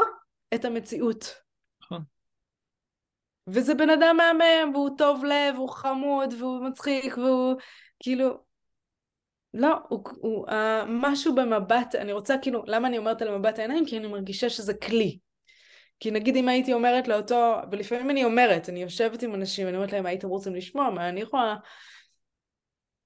את 0.54 0.66
המציאות. 0.66 1.36
נכון. 1.82 2.02
וזה 3.48 3.76
בן 3.76 3.90
אדם 3.90 4.18
מהמם, 4.18 4.76
והוא 4.76 4.90
טוב 4.98 5.26
לב, 5.26 5.56
והוא 5.56 5.70
חמוד, 5.70 6.34
והוא 6.34 6.68
מצחיק, 6.68 7.18
והוא 7.18 7.56
כאילו... 8.00 8.47
לא, 9.58 9.78
הוא, 9.90 10.04
הוא, 10.22 10.48
uh, 10.48 10.54
משהו 10.88 11.36
במבט, 11.36 11.96
אני 11.96 12.14
רוצה 12.14 12.36
כאילו, 12.42 12.64
למה 12.68 12.88
אני 12.88 12.98
אומרת 12.98 13.22
על 13.22 13.38
מבט 13.38 13.60
העיניים? 13.60 13.86
כי 13.86 13.98
אני 13.98 14.08
מרגישה 14.08 14.50
שזה 14.50 14.74
כלי. 14.74 15.20
כי 16.00 16.12
נגיד 16.12 16.36
אם 16.36 16.48
הייתי 16.48 16.74
אומרת 16.74 17.08
לאותו, 17.08 17.56
ולפעמים 17.72 18.10
אני 18.10 18.26
אומרת, 18.26 18.70
אני 18.70 18.82
יושבת 18.82 19.24
עם 19.24 19.36
אנשים, 19.36 19.68
אני 19.68 19.78
אומרת 19.78 19.92
להם, 19.92 20.06
הייתם 20.06 20.28
רוצים 20.28 20.56
לשמוע 20.56 20.90
מה 20.90 21.10
אני 21.10 21.22
יכולה? 21.22 21.56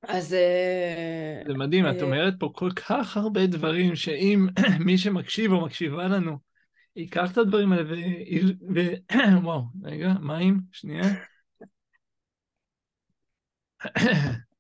אז... 0.08 0.34
אה, 0.34 1.42
זה 1.48 1.54
מדהים, 1.54 1.90
את 1.90 1.96
אה, 2.00 2.04
אומרת 2.04 2.34
פה 2.40 2.52
כל 2.56 2.70
כך 2.76 3.18
הרבה 3.18 3.48
דברים, 3.48 3.96
שאם 3.96 4.48
מי 4.86 4.98
שמקשיב 4.98 5.52
או 5.52 5.66
מקשיבה 5.66 6.08
לנו, 6.08 6.38
ייקח 6.96 7.32
את 7.32 7.38
הדברים 7.38 7.74
האלה 7.74 7.84
ו... 7.84 7.96
ו... 8.76 8.80
וואו, 9.46 9.62
רגע, 9.84 10.14
מים, 10.22 10.60
שנייה. 10.72 11.04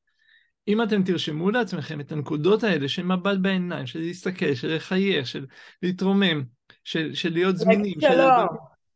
אם 0.67 0.83
אתם 0.83 1.03
תרשמו 1.03 1.51
לעצמכם 1.51 1.99
את 1.99 2.11
הנקודות 2.11 2.63
האלה 2.63 2.87
של 2.89 3.03
מבט 3.03 3.37
בעיניים, 3.41 3.87
של 3.87 3.99
להסתכל, 3.99 4.55
של 4.55 4.75
לחייך, 4.75 5.27
של 5.27 5.45
להתרומם, 5.83 6.43
של, 6.83 7.13
של 7.13 7.33
להיות 7.33 7.57
זמינים. 7.57 8.01
של... 8.01 8.07
שלום. 8.11 8.47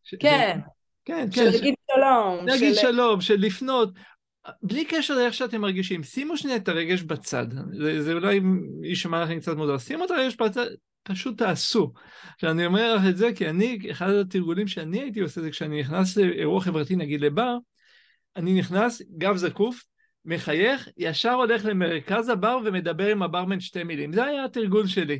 ש... 0.03 0.15
כן. 0.19 0.59
כן, 1.05 1.27
כן. 1.31 1.31
של 1.31 1.43
להגיד 1.43 1.75
שלום. 1.95 2.45
להגיד 2.45 2.75
של... 2.75 2.81
שלום, 2.81 3.21
של 3.21 3.35
לפנות. 3.35 3.89
בלי 4.63 4.85
קשר 4.85 5.15
לאיך 5.15 5.33
שאתם 5.33 5.61
מרגישים, 5.61 6.03
שימו 6.03 6.37
שנייה 6.37 6.57
את 6.57 6.67
הרגש 6.67 7.01
בצד. 7.01 7.47
זה, 7.71 8.03
זה 8.03 8.13
אולי 8.13 8.41
יישמע 8.83 9.23
לכם 9.23 9.39
קצת 9.39 9.57
מוזר. 9.57 9.77
שימו 9.77 10.05
את 10.05 10.11
הרגש 10.11 10.35
בצד, 10.35 10.65
פשוט 11.03 11.37
תעשו. 11.37 11.93
עכשיו, 12.33 12.51
אני 12.51 12.65
אומר 12.65 12.95
לך 12.95 13.01
את 13.09 13.17
זה 13.17 13.33
כי 13.33 13.49
אני, 13.49 13.79
אחד 13.91 14.09
התרגולים 14.09 14.67
שאני 14.67 15.01
הייתי 15.01 15.19
עושה 15.19 15.41
זה 15.41 15.51
כשאני 15.51 15.79
נכנס 15.79 16.17
לאירוע 16.17 16.61
חברתי, 16.61 16.95
נגיד 16.95 17.21
לבר, 17.21 17.57
אני 18.35 18.53
נכנס, 18.53 19.01
גב 19.17 19.35
זקוף, 19.35 19.83
מחייך, 20.25 20.89
ישר 20.97 21.33
הולך 21.33 21.65
למרכז 21.65 22.29
הבר 22.29 22.57
ומדבר 22.65 23.07
עם 23.07 23.23
הברמן 23.23 23.59
שתי 23.59 23.83
מילים. 23.83 24.13
זה 24.13 24.23
היה 24.23 24.45
התרגול 24.45 24.87
שלי. 24.87 25.19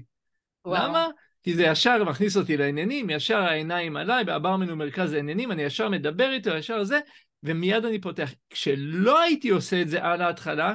וואו. 0.66 0.88
למה? 0.88 1.08
כי 1.44 1.54
זה 1.54 1.64
ישר 1.64 2.04
מכניס 2.04 2.38
אותי 2.38 2.58
לעניינים, 2.58 3.10
ישר 3.10 3.38
העיניים 3.38 3.98
עליי, 3.98 4.24
והברמן 4.28 4.70
הוא 4.70 4.78
מרכז 4.78 5.14
העניינים, 5.14 5.52
אני 5.52 5.64
ישר 5.64 5.90
מדבר 5.90 6.32
איתו, 6.32 6.50
ישר 6.50 6.84
זה, 6.84 7.00
ומיד 7.44 7.86
אני 7.86 8.02
פותח. 8.02 8.32
כשלא 8.50 9.22
הייתי 9.22 9.50
עושה 9.50 9.82
את 9.82 9.90
זה 9.90 10.04
על 10.04 10.22
ההתחלה, 10.22 10.74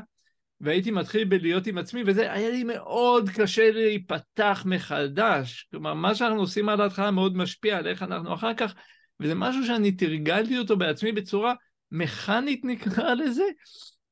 והייתי 0.60 0.90
מתחיל 0.90 1.24
בלהיות 1.24 1.66
עם 1.66 1.78
עצמי, 1.78 2.02
וזה 2.06 2.32
היה 2.32 2.50
לי 2.50 2.64
מאוד 2.64 3.30
קשה 3.30 3.70
להיפתח 3.70 4.62
מחדש. 4.66 5.68
כלומר, 5.70 5.94
מה 5.94 6.14
שאנחנו 6.14 6.40
עושים 6.40 6.68
על 6.68 6.80
ההתחלה 6.80 7.10
מאוד 7.10 7.36
משפיע 7.36 7.76
על 7.76 7.86
איך 7.86 8.02
אנחנו 8.02 8.34
אחר 8.34 8.54
כך, 8.54 8.74
וזה 9.20 9.34
משהו 9.34 9.66
שאני 9.66 9.92
תרגלתי 9.92 10.58
אותו 10.58 10.76
בעצמי 10.76 11.12
בצורה 11.12 11.54
מכנית 11.92 12.64
נקרא 12.64 13.14
לזה, 13.14 13.44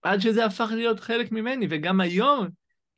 עד 0.03 0.20
שזה 0.20 0.44
הפך 0.44 0.70
להיות 0.74 1.01
חלק 1.01 1.32
ממני, 1.32 1.66
וגם 1.70 2.01
היום, 2.01 2.49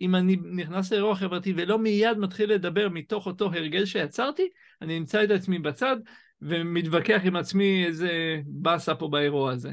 אם 0.00 0.14
אני 0.14 0.36
נכנס 0.56 0.92
לאירוע 0.92 1.14
חברתי 1.14 1.52
ולא 1.56 1.78
מיד 1.78 2.18
מתחיל 2.18 2.52
לדבר 2.52 2.88
מתוך 2.88 3.26
אותו 3.26 3.44
הרגל 3.44 3.84
שיצרתי, 3.84 4.48
אני 4.82 4.98
אמצא 4.98 5.24
את 5.24 5.30
עצמי 5.30 5.58
בצד 5.58 5.96
ומתווכח 6.42 7.20
עם 7.24 7.36
עצמי 7.36 7.84
איזה 7.86 8.40
באסה 8.46 8.94
פה 8.94 9.08
באירוע 9.08 9.52
הזה. 9.52 9.70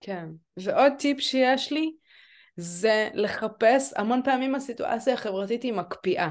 כן, 0.00 0.26
ועוד 0.56 0.92
טיפ 0.98 1.20
שיש 1.20 1.72
לי, 1.72 1.92
זה 2.56 3.08
לחפש, 3.14 3.92
המון 3.96 4.20
פעמים 4.24 4.54
הסיטואציה 4.54 5.14
החברתית 5.14 5.62
היא 5.62 5.72
מקפיאה. 5.72 6.30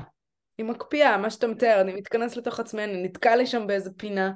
היא 0.57 0.65
מקפיאה, 0.65 1.17
מה 1.17 1.29
שאתה 1.29 1.47
מתאר, 1.47 1.81
אני 1.81 1.93
מתכנס 1.93 2.37
לתוך 2.37 2.59
עצמי, 2.59 2.83
אני 2.83 3.03
נתקע 3.03 3.35
לי 3.35 3.45
שם 3.45 3.67
באיזה 3.67 3.91
פינה, 3.97 4.31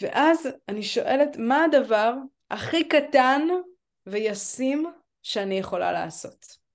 ואז 0.00 0.48
אני 0.68 0.82
שואלת, 0.82 1.36
מה 1.38 1.64
הדבר 1.64 2.14
הכי 2.50 2.88
קטן 2.88 3.42
וישים 4.06 4.86
שאני 5.22 5.58
יכולה 5.58 5.92
לעשות? 5.92 6.66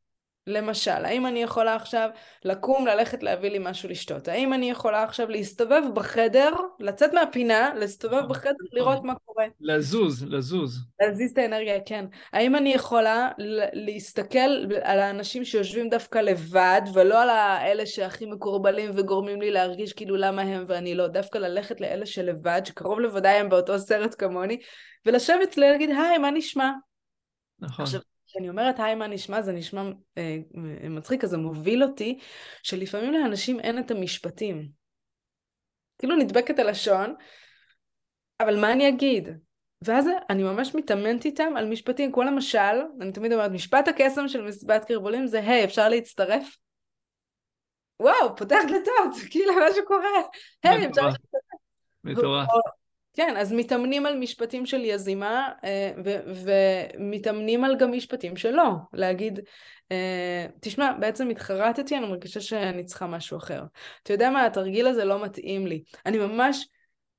למשל, 0.47 1.05
האם 1.05 1.27
אני 1.27 1.43
יכולה 1.43 1.75
עכשיו 1.75 2.09
לקום, 2.45 2.87
ללכת 2.87 3.23
להביא 3.23 3.49
לי 3.49 3.57
משהו 3.61 3.89
לשתות? 3.89 4.27
האם 4.27 4.53
אני 4.53 4.71
יכולה 4.71 5.03
עכשיו 5.03 5.29
להסתובב 5.29 5.81
בחדר, 5.93 6.51
לצאת 6.79 7.13
מהפינה, 7.13 7.73
להסתובב 7.75 8.15
נכון, 8.15 8.29
בחדר, 8.29 8.51
נכון. 8.51 8.79
לראות 8.79 9.03
מה 9.03 9.13
קורה? 9.25 9.45
לזוז, 9.59 10.23
לזוז. 10.23 10.79
להזיז 11.01 11.31
את 11.31 11.37
האנרגיה, 11.37 11.79
כן. 11.85 12.05
האם 12.33 12.55
אני 12.55 12.73
יכולה 12.73 13.29
להסתכל 13.73 14.65
על 14.81 14.99
האנשים 14.99 15.45
שיושבים 15.45 15.89
דווקא 15.89 16.19
לבד, 16.19 16.81
ולא 16.93 17.21
על 17.21 17.29
האלה 17.29 17.85
שהכי 17.85 18.25
מקורבלים 18.25 18.91
וגורמים 18.93 19.41
לי 19.41 19.51
להרגיש 19.51 19.93
כאילו 19.93 20.15
למה 20.15 20.41
הם 20.41 20.65
ואני 20.67 20.95
לא, 20.95 21.07
דווקא 21.07 21.37
ללכת 21.37 21.81
לאלה 21.81 22.05
שלבד, 22.05 22.61
שקרוב 22.65 22.99
לוודאי 22.99 23.33
הם 23.33 23.49
באותו 23.49 23.79
סרט 23.79 24.15
כמוני, 24.17 24.57
ולשבת 25.05 25.57
להגיד, 25.57 25.89
היי, 25.89 26.17
מה 26.17 26.31
נשמע? 26.31 26.71
נכון. 27.61 27.85
עכשיו, 27.85 28.01
כשאני 28.27 28.49
אומרת 28.49 28.79
היי 28.79 28.95
מה 28.95 29.07
נשמע, 29.07 29.41
זה 29.41 29.51
נשמע 29.53 29.81
אה, 30.17 30.37
מצחיק, 30.89 31.23
אז 31.23 31.29
זה 31.29 31.37
מוביל 31.37 31.83
אותי 31.83 32.19
שלפעמים 32.63 33.13
לאנשים 33.13 33.59
אין 33.59 33.79
את 33.79 33.91
המשפטים. 33.91 34.69
כאילו 35.97 36.15
נדבקת 36.15 36.59
הלשון, 36.59 37.15
אבל 38.39 38.59
מה 38.59 38.71
אני 38.71 38.89
אגיד? 38.89 39.29
ואז 39.81 40.09
אני 40.29 40.43
ממש 40.43 40.75
מתאמנת 40.75 41.25
איתם 41.25 41.53
על 41.57 41.69
משפטים, 41.69 42.11
כמו 42.11 42.23
למשל, 42.23 42.81
אני 43.01 43.11
תמיד 43.11 43.33
אומרת, 43.33 43.51
משפט 43.51 43.87
הקסם 43.87 44.27
של 44.27 44.41
מסיבת 44.41 44.85
קרבולים 44.85 45.27
זה, 45.27 45.39
היי, 45.39 45.61
hey, 45.61 45.65
אפשר 45.65 45.89
להצטרף? 45.89 46.57
וואו, 47.99 48.35
פותח 48.35 48.59
דלתות, 48.67 49.21
כאילו, 49.31 49.53
משהו 49.69 49.85
קורה. 49.85 50.09
היי, 50.63 50.85
hey, 50.85 50.89
אפשר 50.89 51.07
להצטרף. 51.07 51.41
מטורף. 52.03 52.47
כן, 53.13 53.35
אז 53.37 53.53
מתאמנים 53.53 54.05
על 54.05 54.17
משפטים 54.17 54.65
של 54.65 54.85
יזימה, 54.85 55.49
אה, 55.63 55.91
ומתאמנים 56.45 57.63
על 57.63 57.77
גם 57.77 57.91
משפטים 57.91 58.37
שלא. 58.37 58.69
להגיד, 58.93 59.39
אה, 59.91 60.45
תשמע, 60.59 60.93
בעצם 60.99 61.29
התחרטתי, 61.29 61.97
אני 61.97 62.07
מרגישה 62.07 62.41
שאני 62.41 62.83
צריכה 62.83 63.07
משהו 63.07 63.37
אחר. 63.37 63.63
אתה 64.03 64.13
יודע 64.13 64.29
מה, 64.29 64.45
התרגיל 64.45 64.87
הזה 64.87 65.05
לא 65.05 65.23
מתאים 65.23 65.67
לי. 65.67 65.83
אני 66.05 66.17
ממש 66.17 66.67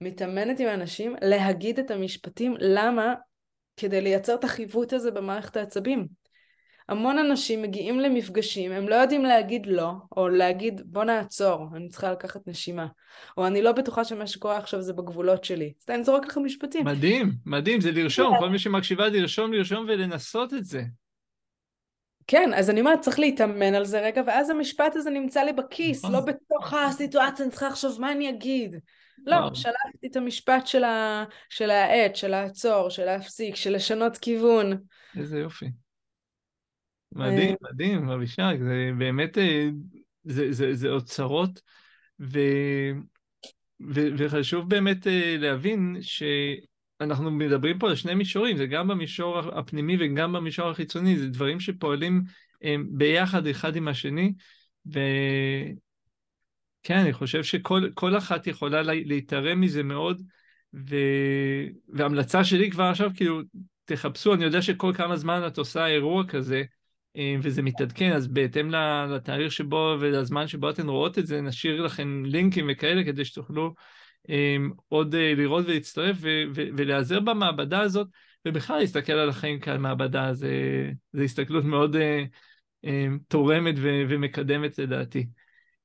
מתאמנת 0.01 0.61
עם 0.61 0.69
אנשים 0.69 1.17
להגיד 1.23 1.79
את 1.79 1.91
המשפטים, 1.91 2.55
למה? 2.61 3.15
כדי 3.77 4.01
לייצר 4.01 4.35
את 4.35 4.45
החיווט 4.45 4.93
הזה 4.93 5.11
במערכת 5.11 5.57
העצבים. 5.57 6.22
המון 6.93 7.19
אנשים 7.19 7.63
מגיעים 7.63 8.01
למפגשים, 8.01 8.73
הם 8.73 8.89
לא 8.89 8.95
יודעים 8.95 9.25
להגיד 9.25 9.67
לא, 9.67 9.93
או 10.17 10.29
להגיד 10.29 10.81
בוא 10.85 11.05
נעצור, 11.05 11.69
אני 11.77 11.89
צריכה 11.89 12.13
לקחת 12.13 12.41
נשימה. 12.47 12.87
או 13.37 13.47
אני 13.47 13.63
לא 13.63 13.73
בטוחה 13.73 14.05
שמה 14.05 14.27
שקורה 14.27 14.57
עכשיו 14.57 14.83
זה 14.83 14.93
בגבולות 14.93 15.45
שלי. 15.45 15.73
סתם 15.83 15.95
אני 15.95 16.05
זורק 16.05 16.27
לך 16.27 16.39
משפטים. 16.39 16.85
מדהים, 16.85 17.33
מדהים, 17.47 17.81
זה 17.81 17.93
לרשום, 17.93 18.35
כל 18.39 18.49
מי 18.49 18.59
שמקשיבה 18.59 19.09
לרשום, 19.09 19.53
לרשום 19.53 19.85
ולנסות 19.89 20.55
את 20.55 20.65
זה. 20.65 20.83
כן, 22.27 22.51
אז 22.55 22.71
אני 22.71 22.81
אומרת, 22.81 23.01
צריך 23.01 23.19
להתאמן 23.19 23.75
על 23.75 23.85
זה 23.85 24.01
רגע, 24.01 24.23
ואז 24.27 24.51
המשפט 24.51 24.97
הזה 24.97 25.11
נמצא 25.11 25.43
לי 25.43 25.53
בכיס, 25.53 26.05
נכון. 26.05 26.13
לא 26.13 26.21
בתוך 26.21 26.73
הסיטואציה, 26.73 27.45
אני 27.45 27.51
צריכה 27.51 27.69
לחשוב 27.69 28.01
מה 28.01 28.13
אני 28.13 28.29
אגיד. 28.29 28.77
לא, 29.27 29.37
שלחתי 29.55 30.07
את 30.11 30.17
המשפט 30.17 30.67
של, 30.67 30.85
ה... 30.85 31.25
של 31.49 31.71
העט, 31.71 32.17
של 32.17 32.29
לעצור, 32.29 32.89
של 32.89 33.05
להפסיק, 33.05 33.57
של 33.57 33.73
לשנות 33.73 34.17
כיוון. 34.17 34.79
איזה 35.17 35.39
יופי. 35.39 35.67
מדהים, 37.15 37.51
אה, 37.51 37.71
מדהים, 37.73 38.09
אבישג, 38.09 38.57
זה 38.59 38.91
באמת, 38.99 39.39
אה, 39.39 39.69
זה, 40.25 40.53
זה, 40.53 40.75
זה 40.75 40.89
אוצרות, 40.89 41.61
ו, 42.21 42.39
ו, 43.95 44.01
וחשוב 44.19 44.69
באמת 44.69 45.07
אה, 45.07 45.37
להבין 45.39 45.97
שאנחנו 46.01 47.31
מדברים 47.31 47.79
פה 47.79 47.89
על 47.89 47.95
שני 47.95 48.15
מישורים, 48.15 48.57
זה 48.57 48.67
גם 48.67 48.89
במישור 48.89 49.39
הפנימי 49.39 49.97
וגם 50.01 50.33
במישור 50.33 50.69
החיצוני, 50.69 51.19
זה 51.19 51.29
דברים 51.29 51.61
שפועלים 51.61 52.23
ביחד 52.91 53.47
אחד 53.47 53.77
עם 53.77 53.89
השני, 53.89 54.33
וכן, 54.87 55.75
אני 56.91 57.13
חושב 57.13 57.43
שכל 57.43 58.17
אחת 58.19 58.47
יכולה 58.47 58.83
להתערם 58.83 59.61
מזה 59.61 59.83
מאוד, 59.83 60.23
ו... 60.75 60.97
והמלצה 61.89 62.45
שלי 62.45 62.71
כבר 62.71 62.85
עכשיו, 62.85 63.11
כאילו, 63.15 63.41
תחפשו, 63.85 64.35
אני 64.35 64.45
יודע 64.45 64.63
שכל 64.63 64.93
כמה 64.97 65.17
זמן 65.17 65.47
את 65.47 65.59
עושה 65.59 65.87
אירוע 65.87 66.27
כזה, 66.27 66.63
וזה 67.43 67.63
מתעדכן, 67.63 68.13
אז 68.13 68.29
בהתאם 68.29 68.71
לתאריך 69.11 69.53
שבו 69.53 69.97
ולזמן 70.01 70.47
שבו 70.47 70.71
אתן 70.71 70.89
רואות 70.89 71.19
את 71.19 71.27
זה, 71.27 71.41
נשאיר 71.41 71.83
לכם 71.83 72.23
לינקים 72.27 72.71
וכאלה 72.73 73.05
כדי 73.05 73.25
שתוכלו 73.25 73.75
אה, 74.31 74.57
עוד 74.89 75.15
אה, 75.15 75.35
לראות 75.37 75.65
ולהצטרף 75.67 76.17
ולהיעזר 76.55 77.21
במעבדה 77.21 77.81
הזאת, 77.81 78.07
ובכלל 78.49 78.79
להסתכל 78.79 79.13
על 79.13 79.29
החיים 79.29 79.61
כעל 79.61 79.79
מעבדה, 79.79 80.35
זה, 80.35 80.51
זה 81.13 81.23
הסתכלות 81.23 81.65
מאוד 81.65 81.97
תורמת 83.29 83.75
ומקדמת 83.79 84.79
לדעתי. 84.79 85.27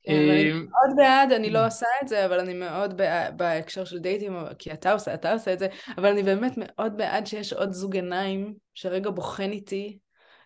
כן, 0.04 0.14
אני 0.14 0.52
מאוד 0.52 0.96
בעד, 0.98 1.32
אני 1.32 1.50
לא 1.50 1.66
עושה 1.68 1.86
את 2.04 2.08
זה, 2.08 2.26
אבל 2.26 2.40
אני 2.40 2.54
מאוד 2.54 2.98
בעד, 2.98 3.38
בהקשר 3.38 3.86
של 3.86 4.00
דייטים, 4.00 4.34
כי 4.60 4.74
אתה 4.74 4.94
עושה, 4.94 5.14
אתה 5.14 5.34
עושה 5.34 5.54
את 5.54 5.60
זה, 5.60 5.68
אבל 5.98 6.06
אני 6.06 6.24
באמת 6.24 6.54
מאוד 6.58 6.98
בעד 6.98 7.28
שיש 7.28 7.54
עוד 7.54 7.72
זוג 7.72 7.96
עיניים 7.96 8.54
שרגע 8.74 9.10
בוחן 9.10 9.52
איתי 9.52 9.98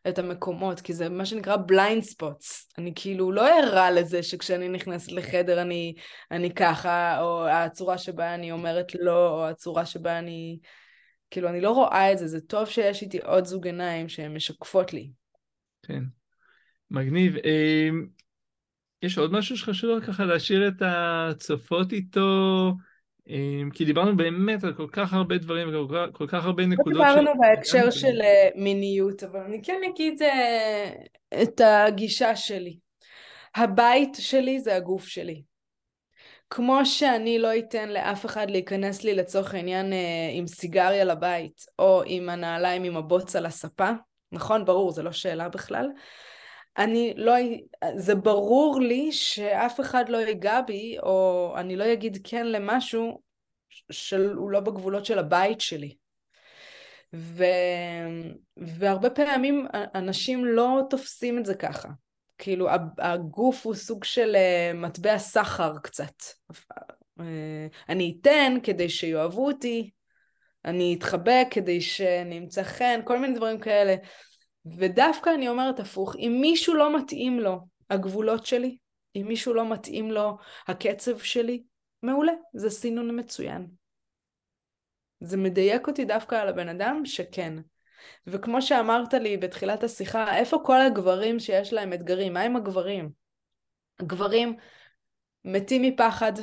את 0.07 0.19
המקומות, 0.19 0.81
כי 0.81 0.93
זה 0.93 1.09
מה 1.09 1.25
שנקרא 1.25 1.57
blind 1.67 2.03
spots. 2.03 2.69
אני 2.77 2.93
כאילו 2.95 3.31
לא 3.31 3.59
ערה 3.59 3.91
לזה 3.91 4.23
שכשאני 4.23 4.69
נכנסת 4.69 5.11
לחדר 5.11 5.61
אני, 5.61 5.93
אני 6.31 6.53
ככה, 6.53 7.21
או 7.21 7.47
הצורה 7.47 7.97
שבה 7.97 8.35
אני 8.35 8.51
אומרת 8.51 8.95
לא, 8.99 9.29
או 9.29 9.47
הצורה 9.47 9.85
שבה 9.85 10.19
אני... 10.19 10.59
כאילו, 11.31 11.49
אני 11.49 11.61
לא 11.61 11.71
רואה 11.71 12.11
את 12.11 12.17
זה, 12.17 12.27
זה 12.27 12.41
טוב 12.41 12.65
שיש 12.65 13.01
איתי 13.01 13.19
עוד 13.19 13.45
זוג 13.45 13.65
עיניים 13.65 14.09
שהן 14.09 14.33
משקפות 14.33 14.93
לי. 14.93 15.11
כן, 15.83 16.03
מגניב. 16.91 17.35
אמ, 17.35 18.07
יש 19.03 19.17
עוד 19.17 19.31
משהו 19.31 19.57
שחשוב 19.57 19.99
ככה 19.99 20.25
להשאיר 20.25 20.67
את 20.67 20.81
הצופות 20.85 21.93
איתו? 21.93 22.71
אמ, 23.29 23.69
כי 23.73 23.85
דיברנו 23.85 24.17
באמת 24.17 24.63
על 24.63 24.73
כל 24.73 24.87
כך 24.91 25.13
הרבה 25.13 25.37
דברים 25.37 25.69
וכל 25.69 25.95
כך, 25.95 26.17
כל 26.17 26.27
כך 26.27 26.45
הרבה 26.45 26.65
נקודות. 26.65 26.93
לא 26.93 27.09
דיברנו 27.09 27.31
בהקשר 27.39 27.91
של 27.91 28.21
אה, 28.21 28.49
מיניות, 28.55 29.23
אבל 29.23 29.39
אני 29.39 29.61
כן 29.63 29.81
אגיד 29.89 30.21
אה, 30.21 30.89
את 31.41 31.61
הגישה 31.63 32.35
שלי. 32.35 32.77
הבית 33.55 34.15
שלי 34.19 34.59
זה 34.59 34.75
הגוף 34.75 35.07
שלי. 35.07 35.41
כמו 36.49 36.85
שאני 36.85 37.39
לא 37.39 37.57
אתן 37.57 37.89
לאף 37.89 38.25
אחד 38.25 38.49
להיכנס 38.49 39.03
לי 39.03 39.13
לצורך 39.13 39.53
העניין 39.53 39.93
אה, 39.93 40.29
עם 40.33 40.47
סיגריה 40.47 41.03
לבית, 41.03 41.65
או 41.79 42.03
עם 42.05 42.29
הנעליים 42.29 42.83
עם 42.83 42.97
הבוץ 42.97 43.35
על 43.35 43.45
הספה, 43.45 43.89
נכון? 44.31 44.65
ברור, 44.65 44.91
זה 44.91 45.03
לא 45.03 45.11
שאלה 45.11 45.49
בכלל. 45.49 45.87
אני 46.77 47.13
לא... 47.17 47.33
זה 47.95 48.15
ברור 48.15 48.81
לי 48.81 49.11
שאף 49.11 49.79
אחד 49.79 50.09
לא 50.09 50.17
ייגע 50.17 50.61
בי, 50.61 50.97
או 51.03 51.53
אני 51.57 51.75
לא 51.75 51.93
אגיד 51.93 52.17
כן 52.23 52.47
למשהו 52.47 53.21
שהוא 53.91 54.51
לא 54.51 54.59
בגבולות 54.59 55.05
של 55.05 55.19
הבית 55.19 55.61
שלי. 55.61 55.95
ו... 57.15 57.43
והרבה 58.57 59.09
פעמים 59.09 59.67
אנשים 59.95 60.45
לא 60.45 60.81
תופסים 60.89 61.37
את 61.37 61.45
זה 61.45 61.55
ככה. 61.55 61.89
כאילו 62.37 62.67
הגוף 62.97 63.65
הוא 63.65 63.75
סוג 63.75 64.03
של 64.03 64.35
אה, 64.35 64.71
מטבע 64.75 65.17
סחר 65.17 65.73
קצת. 65.83 66.13
אה, 67.19 67.67
אני 67.89 68.17
אתן 68.21 68.57
כדי 68.63 68.89
שיאהבו 68.89 69.47
אותי, 69.47 69.89
אני 70.65 70.95
אתחבק 70.97 71.47
כדי 71.51 71.81
שנמצא 71.81 72.63
חן, 72.63 72.99
כל 73.05 73.19
מיני 73.19 73.35
דברים 73.35 73.59
כאלה. 73.59 73.95
ודווקא 74.65 75.29
אני 75.29 75.49
אומרת 75.49 75.79
הפוך, 75.79 76.15
אם 76.15 76.37
מישהו 76.41 76.73
לא 76.73 76.97
מתאים 76.97 77.39
לו 77.39 77.59
הגבולות 77.89 78.45
שלי, 78.45 78.77
אם 79.15 79.25
מישהו 79.27 79.53
לא 79.53 79.69
מתאים 79.69 80.11
לו 80.11 80.37
הקצב 80.67 81.19
שלי, 81.19 81.63
מעולה, 82.03 82.33
זה 82.53 82.69
סינון 82.69 83.19
מצוין. 83.19 83.67
זה 85.19 85.37
מדייק 85.37 85.87
אותי 85.87 86.05
דווקא 86.05 86.35
על 86.35 86.47
הבן 86.47 86.69
אדם 86.69 87.01
שכן. 87.05 87.53
וכמו 88.27 88.61
שאמרת 88.61 89.13
לי 89.13 89.37
בתחילת 89.37 89.83
השיחה, 89.83 90.37
איפה 90.37 90.57
כל 90.65 90.81
הגברים 90.81 91.39
שיש 91.39 91.73
להם 91.73 91.93
אתגרים? 91.93 92.33
מה 92.33 92.41
עם 92.41 92.55
הגברים? 92.55 93.09
הגברים 93.99 94.55
מתים 95.45 95.81
מפחד, 95.81 96.33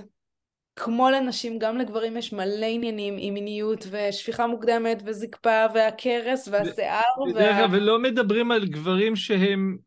כמו 0.79 1.11
לנשים, 1.11 1.59
גם 1.59 1.79
לגברים 1.79 2.17
יש 2.17 2.33
מלא 2.33 2.67
עניינים 2.67 3.15
עם 3.19 3.35
מיניות 3.35 3.87
ושפיכה 3.91 4.47
מוקדמת 4.47 5.03
וזקפה 5.07 5.65
והכרס 5.75 6.49
והשיער. 6.49 7.03
בדרך 7.31 7.57
כלל, 7.57 7.71
וה... 7.71 7.77
ולא 7.77 7.99
מדברים 7.99 8.51
על 8.51 8.67
גברים 8.67 9.17
שהם 9.17 9.79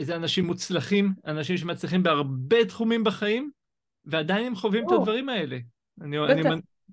איזה 0.00 0.16
אנשים 0.16 0.44
מוצלחים, 0.44 1.12
אנשים 1.26 1.56
שמצליחים 1.56 2.02
בהרבה 2.02 2.64
תחומים 2.64 3.04
בחיים, 3.04 3.50
ועדיין 4.04 4.46
הם 4.46 4.54
חווים 4.54 4.84
או. 4.84 4.94
את 4.94 4.98
הדברים 4.98 5.28
האלה. 5.28 5.58
אני, 6.00 6.18
אני, 6.18 6.42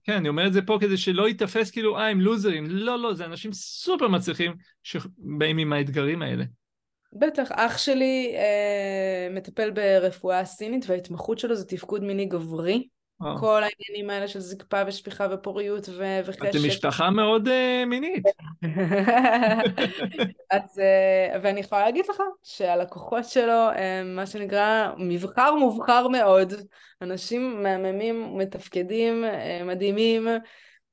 כן, 0.04 0.14
אני 0.14 0.30
אומר 0.30 0.48
את 0.48 0.54
זה 0.54 0.62
פה 0.62 0.78
כדי 0.82 0.98
שלא 0.98 1.28
ייתפס 1.28 1.72
כאילו, 1.72 1.98
אה, 1.98 2.08
הם 2.08 2.22
לוזרים. 2.22 2.66
לא, 2.70 3.00
לא, 3.00 3.14
זה 3.14 3.26
אנשים 3.26 3.54
סופר 3.54 4.08
מצליחים 4.08 4.54
שבאים 4.84 5.58
עם 5.58 5.74
האתגרים 5.74 6.22
האלה. 6.22 6.44
בטח, 7.14 7.52
אח 7.52 7.78
שלי 7.78 8.36
אה, 8.38 9.28
מטפל 9.32 9.72
ברפואה 9.72 10.46
סינית 10.46 10.86
וההתמחות 10.90 11.40
שלו 11.40 11.56
זה 11.56 11.66
תפקוד 11.66 12.04
מיני 12.04 12.26
גברי. 12.26 12.88
אה. 13.22 13.36
כל 13.40 13.62
העניינים 13.64 14.10
האלה 14.10 14.28
של 14.28 14.40
זקפה 14.40 14.82
ושפיכה 14.88 15.28
ופוריות 15.32 15.90
ו- 15.90 16.20
וחשק. 16.26 16.46
אתם 16.46 16.68
משפחה 16.68 17.10
מאוד 17.10 17.48
uh, 17.48 17.86
מינית. 17.86 18.24
אז, 20.52 20.80
uh, 20.80 21.40
ואני 21.42 21.60
יכולה 21.60 21.86
להגיד 21.86 22.06
לך 22.10 22.22
שהלקוחות 22.44 23.26
שלו 23.26 23.70
הם 23.76 24.16
מה 24.16 24.26
שנקרא 24.26 24.92
מבחר 24.98 25.56
מובחר 25.56 26.08
מאוד. 26.08 26.54
אנשים 27.02 27.64
מהממים, 27.64 28.38
מתפקדים, 28.38 29.26
מדהימים, 29.66 30.28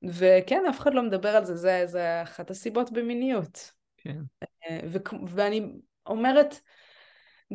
וכן, 0.03 0.63
אף 0.71 0.81
אחד 0.81 0.95
לא 0.95 1.03
מדבר 1.03 1.29
על 1.29 1.45
זה, 1.45 1.57
זה, 1.57 1.83
זה 1.87 2.23
אחת 2.23 2.51
הסיבות 2.51 2.93
במיניות. 2.93 3.71
כן. 3.97 4.19
ו- 4.87 4.99
ואני 5.27 5.73
אומרת, 6.07 6.61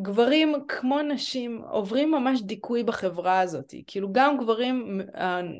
גברים 0.02 0.54
כמו 0.68 1.02
נשים 1.02 1.62
עוברים 1.70 2.12
ממש 2.12 2.42
דיכוי 2.42 2.84
בחברה 2.84 3.40
הזאת. 3.40 3.74
כאילו 3.88 4.12
גם 4.12 4.38
גברים, 4.38 5.02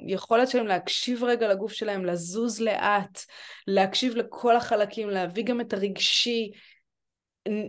היכולת 0.08 0.48
שלהם 0.48 0.68
להקשיב 0.68 1.24
רגע 1.24 1.48
לגוף 1.48 1.74
שלהם, 1.74 2.06
לזוז 2.06 2.62
לאט, 2.62 3.20
להקשיב 3.68 4.16
לכל 4.16 4.56
החלקים, 4.56 5.10
להביא 5.10 5.44
גם 5.44 5.62
את 5.62 5.74
הרגשי, 5.74 6.52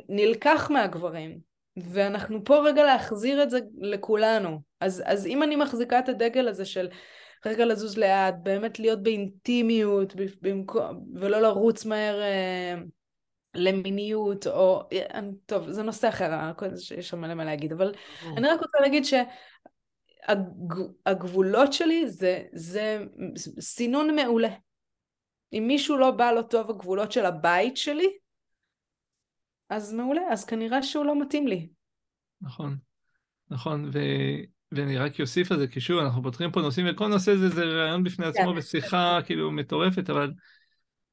נלקח 0.08 0.70
מהגברים. 0.70 1.38
ואנחנו 1.76 2.44
פה 2.44 2.58
רגע 2.58 2.84
להחזיר 2.84 3.42
את 3.42 3.50
זה 3.50 3.58
לכולנו. 3.80 4.60
אז, 4.80 5.02
אז 5.06 5.26
אם 5.26 5.42
אני 5.42 5.56
מחזיקה 5.56 5.98
את 5.98 6.08
הדגל 6.08 6.48
הזה 6.48 6.64
של 6.64 6.88
רגע 7.46 7.64
לזוז 7.64 7.98
לאט, 7.98 8.34
באמת 8.42 8.78
להיות 8.78 9.02
באינטימיות, 9.02 10.14
במקום, 10.42 11.04
ולא 11.14 11.40
לרוץ 11.40 11.84
מהר... 11.84 12.20
אה, 13.54 13.60
למיניות, 13.60 14.46
או... 14.46 14.88
טוב, 15.46 15.70
זה 15.70 15.82
נושא 15.82 16.08
אחר, 16.08 16.52
יש 16.96 17.08
שם 17.08 17.20
מלא 17.20 17.34
מה 17.34 17.44
להגיד, 17.44 17.72
אבל 17.72 17.94
אני 18.36 18.48
רק 18.48 18.60
רוצה 18.60 18.78
להגיד 18.80 19.04
שהגבולות 20.26 21.72
שלי 21.72 22.08
זה, 22.08 22.42
זה 22.52 23.04
סינון 23.60 24.16
מעולה. 24.16 24.50
אם 25.52 25.64
מישהו 25.66 25.96
לא 25.96 26.10
בא 26.10 26.32
לו 26.32 26.42
טוב 26.42 26.70
הגבולות 26.70 27.12
של 27.12 27.24
הבית 27.24 27.76
שלי, 27.76 28.08
אז 29.70 29.92
מעולה, 29.92 30.22
אז 30.30 30.44
כנראה 30.44 30.82
שהוא 30.82 31.04
לא 31.04 31.20
מתאים 31.20 31.46
לי. 31.46 31.68
נכון, 32.40 32.76
נכון, 33.50 33.90
ו... 33.92 33.98
ואני 34.72 34.98
רק 34.98 35.20
אוסיף 35.20 35.52
על 35.52 35.58
זה, 35.58 35.66
כי 35.66 35.80
שוב, 35.80 35.98
אנחנו 35.98 36.22
פותחים 36.22 36.50
פה 36.52 36.60
נושאים, 36.60 36.86
וכל 36.90 37.08
נושא 37.08 37.36
זה 37.36 37.48
זה 37.48 37.64
רעיון 37.64 38.04
בפני 38.04 38.26
עצמו 38.26 38.52
כן. 38.52 38.58
ושיחה 38.58 39.18
כאילו 39.24 39.50
מטורפת, 39.50 40.10
אבל 40.10 40.32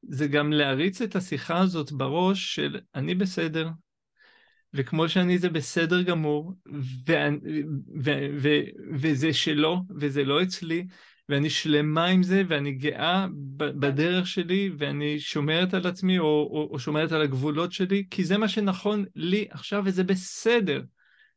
זה 0.10 0.28
גם 0.28 0.54
להריץ 0.54 1.02
את 1.02 1.16
השיחה 1.16 1.58
הזאת 1.58 1.92
בראש 1.92 2.56
של 2.56 2.80
אני 2.96 3.16
בסדר, 3.16 3.70
וכמו 4.74 5.10
שאני 5.10 5.38
זה 5.38 5.50
בסדר 5.50 6.02
גמור, 6.02 6.54
ו- 7.08 7.14
ו- 8.04 8.28
ו- 8.42 8.64
וזה 8.94 9.34
שלו, 9.34 9.82
וזה 10.00 10.24
לא 10.24 10.44
אצלי, 10.44 10.88
ואני 11.30 11.50
שלמה 11.50 12.06
עם 12.06 12.24
זה, 12.24 12.44
ואני 12.48 12.72
גאה 12.72 13.26
בדרך 13.58 14.28
שלי, 14.28 14.72
ואני 14.78 15.20
שומרת 15.20 15.74
על 15.74 15.88
עצמי, 15.88 16.20
או, 16.20 16.26
או, 16.26 16.70
או 16.72 16.80
שומרת 16.80 17.12
על 17.12 17.22
הגבולות 17.22 17.72
שלי, 17.72 18.06
כי 18.12 18.24
זה 18.24 18.38
מה 18.38 18.48
שנכון 18.48 19.06
לי 19.16 19.48
עכשיו, 19.52 19.82
וזה 19.86 20.04
בסדר. 20.04 20.82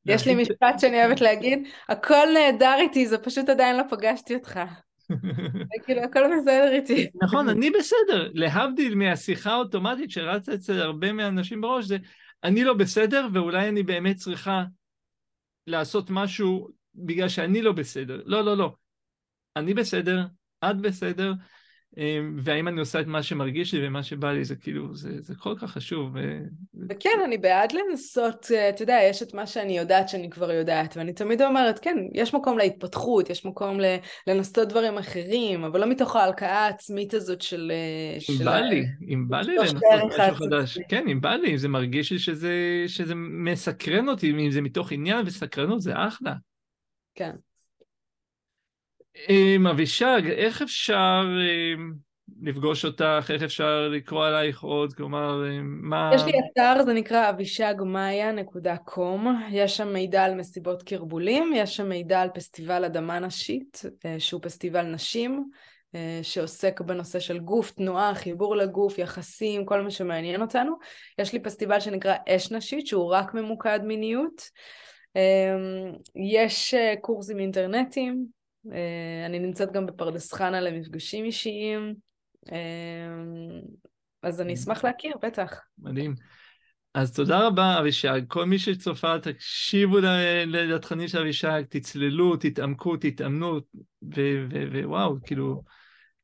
יש 0.06 0.26
לי 0.26 0.34
משפט 0.34 0.78
שאני 0.78 1.04
אוהבת 1.04 1.20
להגיד, 1.20 1.58
הכל 1.88 2.26
נהדר 2.34 2.76
איתי, 2.78 3.06
זה 3.06 3.18
פשוט 3.18 3.48
עדיין 3.48 3.76
לא 3.76 3.82
פגשתי 3.90 4.34
אותך. 4.34 4.60
כאילו 5.84 6.02
הכל 6.02 6.20
בסדר 6.38 6.68
איתי. 6.72 7.11
נכון, 7.22 7.48
אני 7.48 7.70
בסדר. 7.70 8.30
להבדיל 8.34 8.94
מהשיחה 8.94 9.50
האוטומטית 9.50 10.11
שרצה 10.11 10.54
אצל 10.54 10.80
הרבה 10.80 11.12
מהאנשים 11.12 11.61
בראש, 11.61 11.84
זה 11.84 11.96
אני 12.44 12.64
לא 12.64 12.74
בסדר, 12.74 13.26
ואולי 13.32 13.68
אני 13.68 13.82
באמת 13.82 14.16
צריכה 14.16 14.64
לעשות 15.66 16.11
משהו 16.11 16.68
בגלל 16.94 17.28
שאני 17.28 17.62
לא 17.62 17.72
בסדר. 17.72 18.22
לא, 18.24 18.44
לא, 18.44 18.56
לא. 18.56 18.74
אני 19.56 19.74
בסדר, 19.74 20.26
את 20.64 20.76
בסדר, 20.76 21.32
והאם 22.36 22.68
אני 22.68 22.80
עושה 22.80 23.01
את 23.01 23.07
מה 23.07 23.22
שמרגיש 23.22 23.74
לי 23.74 23.86
ומה 23.86 24.03
שבא 24.03 24.32
לי, 24.32 24.45
זה 24.45 24.57
כאילו, 24.57 24.97
זה, 24.97 25.11
זה 25.20 25.34
כל 25.34 25.55
כך 25.61 25.70
חשוב. 25.70 26.16
וכן, 26.89 27.18
אני 27.24 27.39
בעד 27.39 27.72
לנסות, 27.72 28.47
אה, 28.55 28.68
אתה 28.68 28.82
יודע, 28.82 28.99
יש 29.11 29.22
את 29.22 29.34
מה 29.34 29.47
שאני 29.47 29.78
יודעת 29.78 30.09
שאני 30.09 30.30
כבר 30.30 30.53
יודעת, 30.53 30.97
ואני 30.97 31.12
תמיד 31.12 31.43
אומרת, 31.43 31.78
כן, 31.78 31.97
יש 32.14 32.34
מקום 32.34 32.59
להתפתחות, 32.59 33.30
יש 33.30 33.45
מקום 33.45 33.78
לנסות 34.26 34.68
דברים 34.68 34.99
אחרים, 34.99 35.64
אבל 35.64 35.80
לא 35.80 35.86
מתוך 35.86 36.16
ההלקאה 36.16 36.66
העצמית 36.66 37.14
הזאת 37.14 37.43
של... 37.43 37.72
אה, 37.74 38.14
אם 38.14 38.20
של 38.20 38.45
בא 38.45 38.61
לי, 38.61 38.84
אם 39.09 39.28
בא 39.28 39.41
לי 39.41 39.57
לנסות 39.57 39.82
משהו 40.18 40.34
חדש. 40.34 40.78
כן, 40.89 41.09
אם 41.09 41.20
בא 41.20 41.34
לי, 41.34 41.53
אם 41.53 41.57
זה 41.57 41.68
מרגיש 41.68 42.12
לי 42.12 42.18
שזה, 42.18 42.84
שזה 42.86 43.14
מסקרן 43.14 44.09
אותי, 44.09 44.30
אם 44.30 44.51
זה 44.51 44.61
מתוך 44.61 44.93
עניין 44.93 45.26
וסקרנות, 45.26 45.80
זה 45.80 45.93
אחלה. 45.95 46.34
כן. 47.14 47.30
אבישג, 49.70 50.22
איך 50.26 50.62
אפשר 50.62 51.24
לפגוש 52.42 52.84
אותך? 52.84 53.30
איך 53.34 53.42
אפשר 53.42 53.88
לקרוא 53.88 54.26
עלייך 54.26 54.62
עוד? 54.62 54.94
כלומר, 54.94 55.42
מה... 55.62 56.10
יש 56.14 56.22
לי 56.22 56.32
אתר, 56.32 56.82
זה 56.84 56.92
נקרא 56.92 57.30
אבישגמאיה.קום. 57.30 59.40
יש 59.50 59.76
שם 59.76 59.92
מידע 59.92 60.24
על 60.24 60.34
מסיבות 60.34 60.82
קרבולים, 60.82 61.52
יש 61.54 61.76
שם 61.76 61.88
מידע 61.88 62.20
על 62.20 62.28
פסטיבל 62.34 62.84
אדמה 62.84 63.18
נשית, 63.18 63.82
אה, 64.04 64.20
שהוא 64.20 64.40
פסטיבל 64.42 64.82
נשים, 64.82 65.44
אה, 65.94 66.20
שעוסק 66.22 66.80
בנושא 66.80 67.20
של 67.20 67.38
גוף, 67.38 67.70
תנועה, 67.70 68.14
חיבור 68.14 68.56
לגוף, 68.56 68.98
יחסים, 68.98 69.64
כל 69.64 69.80
מה 69.80 69.90
שמעניין 69.90 70.42
אותנו. 70.42 70.72
יש 71.18 71.32
לי 71.32 71.42
פסטיבל 71.42 71.80
שנקרא 71.80 72.14
אש 72.28 72.52
נשית, 72.52 72.86
שהוא 72.86 73.12
רק 73.12 73.34
ממוקד 73.34 73.80
מיניות. 73.84 74.42
אמ, 75.16 75.92
יש 76.32 76.74
אה, 76.74 76.94
קורסים 77.00 77.38
אינטרנטיים, 77.38 78.38
אני 79.26 79.38
נמצאת 79.38 79.72
גם 79.72 79.86
בפרדס 79.86 80.32
חנה 80.32 80.60
למפגשים 80.60 81.24
אישיים, 81.24 81.94
אמ, 82.52 83.60
אז 84.22 84.40
אני 84.40 84.54
אשמח 84.54 84.84
להכיר, 84.84 85.14
בטח. 85.22 85.60
מדהים. 85.78 86.14
אז 86.94 87.14
תודה 87.14 87.38
רבה, 87.46 87.80
אבישג. 87.80 88.20
כל 88.28 88.44
מי 88.44 88.58
שצופה, 88.58 89.18
תקשיבו 89.18 89.98
לתכנים 90.46 91.08
של 91.08 91.18
אבישג, 91.18 91.62
תצללו, 91.68 92.36
תתעמקו, 92.36 92.96
תתאמנו, 92.96 93.58
ווואו, 94.82 95.16
כאילו, 95.24 95.62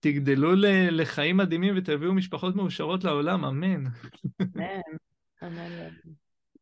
תגדלו 0.00 0.52
לחיים 0.90 1.36
מדהימים 1.36 1.74
ותביאו 1.76 2.14
משפחות 2.14 2.56
מאושרות 2.56 3.04
לעולם, 3.04 3.44
אמן. 3.44 3.84
אמן, 4.40 4.80
אמן. 5.42 5.88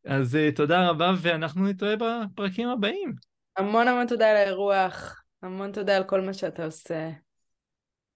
אז 0.05 0.35
uh, 0.35 0.55
תודה 0.55 0.89
רבה, 0.89 1.13
ואנחנו 1.21 1.67
נתראה 1.67 1.95
בפרקים 1.95 2.69
הבאים. 2.69 3.13
המון 3.57 3.87
המון 3.87 4.07
תודה 4.07 4.29
על 4.29 4.35
האירוח, 4.35 5.22
המון 5.43 5.71
תודה 5.71 5.97
על 5.97 6.03
כל 6.03 6.21
מה 6.21 6.33
שאתה 6.33 6.65
עושה. 6.65 7.09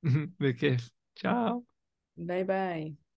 בכיף. 0.39 0.89
צ'או. 1.15 1.63
ביי 2.17 2.43
ביי. 2.43 2.97